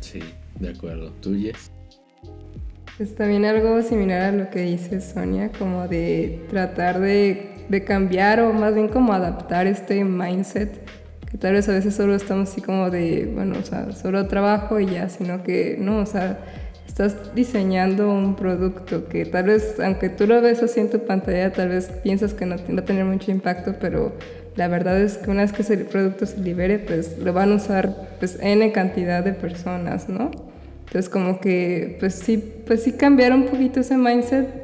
Sí, 0.00 0.20
de 0.58 0.70
acuerdo. 0.70 1.10
¿Tú, 1.20 1.36
Yes? 1.36 1.70
Es 2.98 3.14
también 3.14 3.44
algo 3.44 3.82
similar 3.82 4.22
a 4.22 4.32
lo 4.32 4.50
que 4.50 4.60
dice 4.60 5.00
Sonia, 5.00 5.50
como 5.58 5.88
de 5.88 6.46
tratar 6.48 7.00
de 7.00 7.51
de 7.68 7.84
cambiar 7.84 8.40
o 8.40 8.52
más 8.52 8.74
bien 8.74 8.88
como 8.88 9.12
adaptar 9.12 9.66
este 9.66 10.04
mindset 10.04 10.80
que 11.32 11.38
tal 11.38 11.54
vez 11.54 11.66
a 11.70 11.72
veces 11.72 11.94
solo 11.94 12.14
estamos 12.14 12.50
así 12.50 12.60
como 12.60 12.90
de, 12.90 13.30
bueno, 13.34 13.56
o 13.58 13.64
sea, 13.64 13.90
solo 13.92 14.26
trabajo 14.26 14.78
y 14.78 14.86
ya, 14.86 15.08
sino 15.08 15.42
que 15.42 15.76
no, 15.78 15.96
o 16.00 16.06
sea, 16.06 16.38
estás 16.86 17.34
diseñando 17.34 18.12
un 18.12 18.36
producto 18.36 19.08
que 19.08 19.24
tal 19.24 19.44
vez, 19.44 19.80
aunque 19.80 20.10
tú 20.10 20.26
lo 20.26 20.42
ves 20.42 20.62
así 20.62 20.78
en 20.80 20.90
tu 20.90 21.06
pantalla, 21.06 21.50
tal 21.50 21.70
vez 21.70 21.86
piensas 22.02 22.34
que 22.34 22.44
no 22.44 22.56
va 22.56 22.80
a 22.80 22.84
tener 22.84 23.06
mucho 23.06 23.30
impacto, 23.30 23.76
pero 23.80 24.12
la 24.56 24.68
verdad 24.68 25.00
es 25.00 25.16
que 25.16 25.30
una 25.30 25.40
vez 25.40 25.52
que 25.52 25.62
ese 25.62 25.78
producto 25.78 26.26
se 26.26 26.38
libere, 26.38 26.78
pues 26.78 27.16
lo 27.16 27.32
van 27.32 27.52
a 27.52 27.54
usar 27.54 28.10
pues 28.18 28.38
N 28.38 28.70
cantidad 28.72 29.24
de 29.24 29.32
personas, 29.32 30.10
¿no? 30.10 30.30
Entonces 30.84 31.08
como 31.08 31.40
que 31.40 31.96
pues 31.98 32.14
sí, 32.14 32.36
pues 32.66 32.82
sí 32.82 32.92
cambiar 32.92 33.32
un 33.32 33.46
poquito 33.46 33.80
ese 33.80 33.96
mindset 33.96 34.61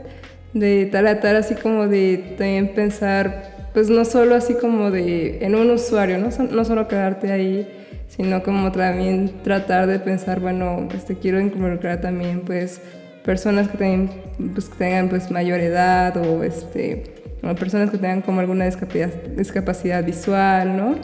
de 0.52 0.86
tratar 0.86 1.36
así 1.36 1.54
como 1.54 1.88
de 1.88 2.34
también 2.36 2.74
pensar 2.74 3.68
pues 3.72 3.90
no 3.90 4.04
solo 4.04 4.34
así 4.34 4.54
como 4.54 4.90
de 4.90 5.44
en 5.44 5.54
un 5.54 5.70
usuario, 5.70 6.18
no, 6.18 6.30
no 6.50 6.64
solo 6.64 6.88
quedarte 6.88 7.30
ahí, 7.30 7.68
sino 8.08 8.42
como 8.42 8.72
también 8.72 9.42
tratar 9.44 9.86
de 9.86 9.98
pensar, 9.98 10.40
bueno, 10.40 10.88
este, 10.94 11.16
quiero 11.16 11.38
involucrar 11.40 12.00
también 12.00 12.40
pues 12.40 12.80
personas 13.24 13.68
que 13.68 13.78
tengan 13.78 14.10
pues, 14.54 14.68
que 14.68 14.76
tengan 14.76 15.08
pues 15.08 15.30
mayor 15.30 15.60
edad 15.60 16.16
o 16.16 16.42
este 16.42 17.14
personas 17.58 17.90
que 17.90 17.98
tengan 17.98 18.22
como 18.22 18.40
alguna 18.40 18.64
discapacidad, 18.64 19.12
discapacidad 19.36 20.04
visual, 20.04 20.76
¿no? 20.76 20.96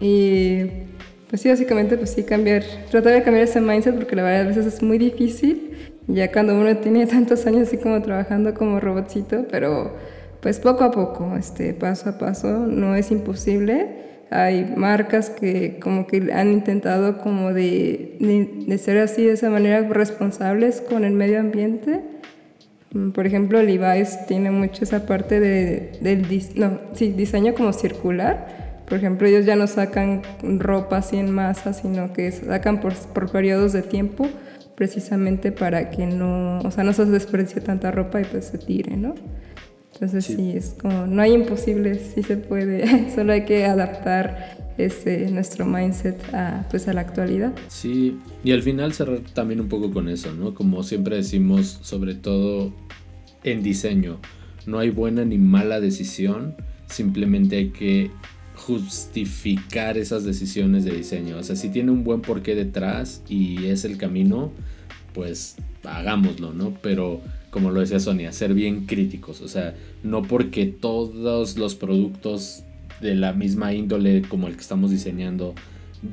Y 0.00 0.64
pues 1.28 1.42
sí, 1.42 1.48
básicamente 1.48 1.96
pues 1.96 2.10
sí 2.10 2.22
cambiar, 2.22 2.62
tratar 2.90 3.14
de 3.14 3.22
cambiar 3.22 3.44
ese 3.44 3.60
mindset 3.60 3.94
porque 3.96 4.14
la 4.14 4.22
verdad 4.22 4.42
a 4.42 4.48
veces 4.48 4.66
es 4.66 4.82
muy 4.82 4.98
difícil, 4.98 5.92
ya 6.08 6.32
cuando 6.32 6.58
uno 6.58 6.74
tiene 6.78 7.06
tantos 7.06 7.46
años 7.46 7.68
así 7.68 7.76
como 7.76 8.00
trabajando 8.00 8.54
como 8.54 8.80
robotcito, 8.80 9.46
pero 9.50 9.92
pues 10.40 10.58
poco 10.58 10.84
a 10.84 10.90
poco, 10.90 11.36
este, 11.36 11.74
paso 11.74 12.10
a 12.10 12.18
paso, 12.18 12.66
no 12.66 12.94
es 12.94 13.10
imposible. 13.10 14.08
Hay 14.30 14.72
marcas 14.76 15.30
que 15.30 15.78
como 15.80 16.06
que 16.06 16.32
han 16.32 16.52
intentado 16.52 17.18
como 17.18 17.52
de, 17.52 18.16
de, 18.66 18.78
ser 18.78 18.98
así 18.98 19.24
de 19.24 19.32
esa 19.32 19.50
manera 19.50 19.80
responsables 19.88 20.80
con 20.80 21.04
el 21.04 21.12
medio 21.12 21.40
ambiente. 21.40 22.00
Mm, 22.92 23.10
por 23.10 23.26
ejemplo, 23.26 23.62
Levi's 23.62 24.26
tiene 24.26 24.50
mucho 24.50 24.84
esa 24.84 25.06
parte 25.06 25.40
de, 25.40 25.92
del 26.00 26.26
no, 26.56 26.78
sí, 26.94 27.10
diseño 27.10 27.54
como 27.54 27.72
circular. 27.72 28.82
Por 28.86 28.98
ejemplo, 28.98 29.28
ellos 29.28 29.44
ya 29.44 29.56
no 29.56 29.66
sacan 29.66 30.22
ropa 30.42 30.98
así 30.98 31.18
en 31.18 31.30
masa, 31.30 31.74
sino 31.74 32.12
que 32.14 32.30
sacan 32.30 32.80
por, 32.80 32.94
por 32.94 33.30
periodos 33.30 33.72
de 33.74 33.82
tiempo 33.82 34.26
precisamente 34.78 35.50
para 35.50 35.90
que 35.90 36.06
no, 36.06 36.60
o 36.60 36.70
sea, 36.70 36.84
no 36.84 36.92
se 36.92 37.04
desperdicie 37.04 37.60
tanta 37.60 37.90
ropa 37.90 38.20
y 38.20 38.24
pues 38.24 38.44
se 38.44 38.58
tire, 38.58 38.96
¿no? 38.96 39.16
Entonces 39.92 40.26
sí. 40.26 40.52
es 40.54 40.76
como, 40.80 41.08
no 41.08 41.20
hay 41.20 41.32
imposibles, 41.32 42.12
sí 42.14 42.22
se 42.22 42.36
puede, 42.36 43.10
solo 43.14 43.32
hay 43.32 43.44
que 43.44 43.66
adaptar 43.66 44.74
este, 44.78 45.28
nuestro 45.32 45.66
mindset 45.66 46.22
a, 46.32 46.64
pues, 46.70 46.86
a 46.86 46.92
la 46.92 47.00
actualidad. 47.00 47.52
Sí, 47.66 48.18
y 48.44 48.52
al 48.52 48.62
final 48.62 48.92
cerrar 48.92 49.18
también 49.34 49.60
un 49.60 49.68
poco 49.68 49.90
con 49.90 50.08
eso, 50.08 50.32
¿no? 50.32 50.54
Como 50.54 50.84
siempre 50.84 51.16
decimos, 51.16 51.80
sobre 51.82 52.14
todo 52.14 52.72
en 53.42 53.64
diseño, 53.64 54.20
no 54.64 54.78
hay 54.78 54.90
buena 54.90 55.24
ni 55.24 55.38
mala 55.38 55.80
decisión, 55.80 56.54
simplemente 56.86 57.56
hay 57.56 57.70
que 57.70 58.12
justificar 58.68 59.96
esas 59.96 60.24
decisiones 60.24 60.84
de 60.84 60.90
diseño. 60.90 61.38
O 61.38 61.42
sea, 61.42 61.56
si 61.56 61.70
tiene 61.70 61.90
un 61.90 62.04
buen 62.04 62.20
porqué 62.20 62.54
detrás 62.54 63.22
y 63.26 63.64
es 63.64 63.86
el 63.86 63.96
camino, 63.96 64.52
pues 65.14 65.56
hagámoslo, 65.84 66.52
¿no? 66.52 66.74
Pero 66.82 67.22
como 67.50 67.70
lo 67.70 67.80
decía 67.80 67.98
Sonia, 67.98 68.30
ser 68.30 68.52
bien 68.52 68.84
críticos. 68.84 69.40
O 69.40 69.48
sea, 69.48 69.74
no 70.02 70.20
porque 70.20 70.66
todos 70.66 71.56
los 71.56 71.74
productos 71.76 72.62
de 73.00 73.14
la 73.14 73.32
misma 73.32 73.72
índole 73.72 74.20
como 74.28 74.48
el 74.48 74.54
que 74.56 74.60
estamos 74.60 74.90
diseñando 74.90 75.54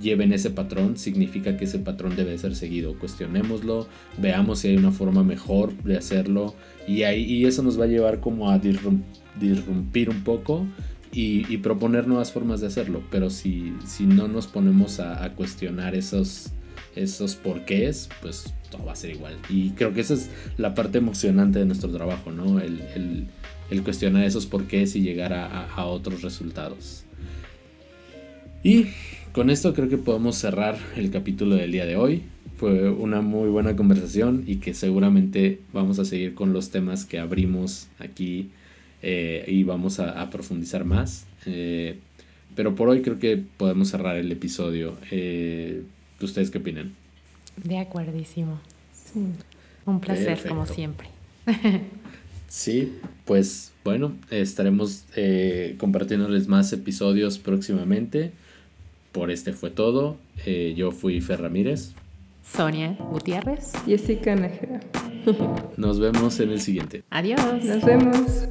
lleven 0.01 0.31
ese 0.31 0.49
patrón, 0.49 0.97
significa 0.97 1.57
que 1.57 1.65
ese 1.65 1.79
patrón 1.79 2.15
debe 2.15 2.37
ser 2.37 2.55
seguido. 2.55 2.97
Cuestionémoslo, 2.97 3.89
veamos 4.17 4.59
si 4.59 4.69
hay 4.69 4.77
una 4.77 4.91
forma 4.91 5.25
mejor 5.25 5.73
de 5.83 5.97
hacerlo 5.97 6.55
y, 6.87 7.03
ahí, 7.03 7.21
y 7.21 7.45
eso 7.45 7.63
nos 7.63 7.77
va 7.77 7.83
a 7.83 7.87
llevar 7.87 8.21
como 8.21 8.49
a 8.49 8.59
disrumpir 8.59 10.09
un 10.09 10.23
poco 10.23 10.65
y, 11.11 11.57
proponer 11.57 12.07
nuevas 12.07 12.31
formas 12.31 12.61
de 12.61 12.67
hacerlo. 12.67 13.03
Pero 13.09 13.29
si, 13.29 13.73
si 13.85 14.05
no 14.05 14.27
nos 14.27 14.47
ponemos 14.47 14.99
a, 14.99 15.23
a 15.23 15.33
cuestionar 15.33 15.95
esos, 15.95 16.51
esos 16.95 17.35
porqués, 17.35 18.09
pues 18.21 18.53
todo 18.69 18.85
va 18.85 18.93
a 18.93 18.95
ser 18.95 19.11
igual. 19.11 19.37
Y 19.49 19.71
creo 19.71 19.93
que 19.93 20.01
esa 20.01 20.15
es 20.15 20.29
la 20.57 20.73
parte 20.73 20.97
emocionante 20.97 21.59
de 21.59 21.65
nuestro 21.65 21.89
trabajo, 21.89 22.31
¿no? 22.31 22.59
El, 22.59 23.27
cuestionar 23.83 24.23
esos 24.23 24.45
porqués 24.45 24.95
y 24.95 25.01
llegar 25.01 25.33
a, 25.33 25.85
otros 25.85 26.21
resultados. 26.21 27.03
Y 28.63 28.87
con 29.31 29.49
esto 29.49 29.73
creo 29.73 29.89
que 29.89 29.97
podemos 29.97 30.37
cerrar 30.37 30.77
el 30.95 31.11
capítulo 31.11 31.55
del 31.55 31.71
día 31.71 31.85
de 31.85 31.97
hoy. 31.97 32.23
Fue 32.57 32.89
una 32.89 33.21
muy 33.21 33.49
buena 33.49 33.75
conversación 33.75 34.43
y 34.47 34.57
que 34.57 34.73
seguramente 34.73 35.59
vamos 35.73 35.99
a 35.99 36.05
seguir 36.05 36.35
con 36.35 36.53
los 36.53 36.69
temas 36.69 37.05
que 37.05 37.19
abrimos 37.19 37.87
aquí 37.99 38.49
eh, 39.01 39.45
y 39.47 39.63
vamos 39.63 39.99
a, 39.99 40.29
profundizar 40.29 40.85
más. 40.85 41.25
Eh, 41.45 41.99
pero 42.55 42.75
por 42.75 42.87
hoy 42.89 43.01
creo 43.01 43.19
que 43.19 43.37
podemos 43.37 43.89
cerrar 43.89 44.15
el 44.15 44.31
episodio. 44.31 44.95
Eh, 45.11 45.83
¿Ustedes 46.21 46.49
qué 46.49 46.59
opinan? 46.59 46.93
De 47.63 47.77
acuerdísimo. 47.77 48.59
Un 49.85 49.99
placer, 49.99 50.47
como 50.47 50.65
siempre. 50.65 51.07
sí, 52.47 52.93
pues 53.25 53.71
bueno, 53.83 54.13
estaremos 54.31 55.05
eh, 55.15 55.75
compartiéndoles 55.77 56.47
más 56.47 56.73
episodios 56.73 57.37
próximamente. 57.37 58.31
Por 59.11 59.31
este 59.31 59.53
fue 59.53 59.69
todo. 59.69 60.17
Eh, 60.45 60.73
yo 60.75 60.91
fui 60.91 61.21
Fer 61.21 61.41
Ramírez. 61.41 61.93
Sonia 62.43 62.97
Gutiérrez. 63.11 63.73
Jessica 63.85 64.35
Nájera. 64.35 64.79
Nos 65.77 65.99
vemos 65.99 66.39
en 66.39 66.49
el 66.49 66.61
siguiente. 66.61 67.03
Adiós. 67.09 67.63
Nos 67.63 67.83
vemos. 67.83 68.49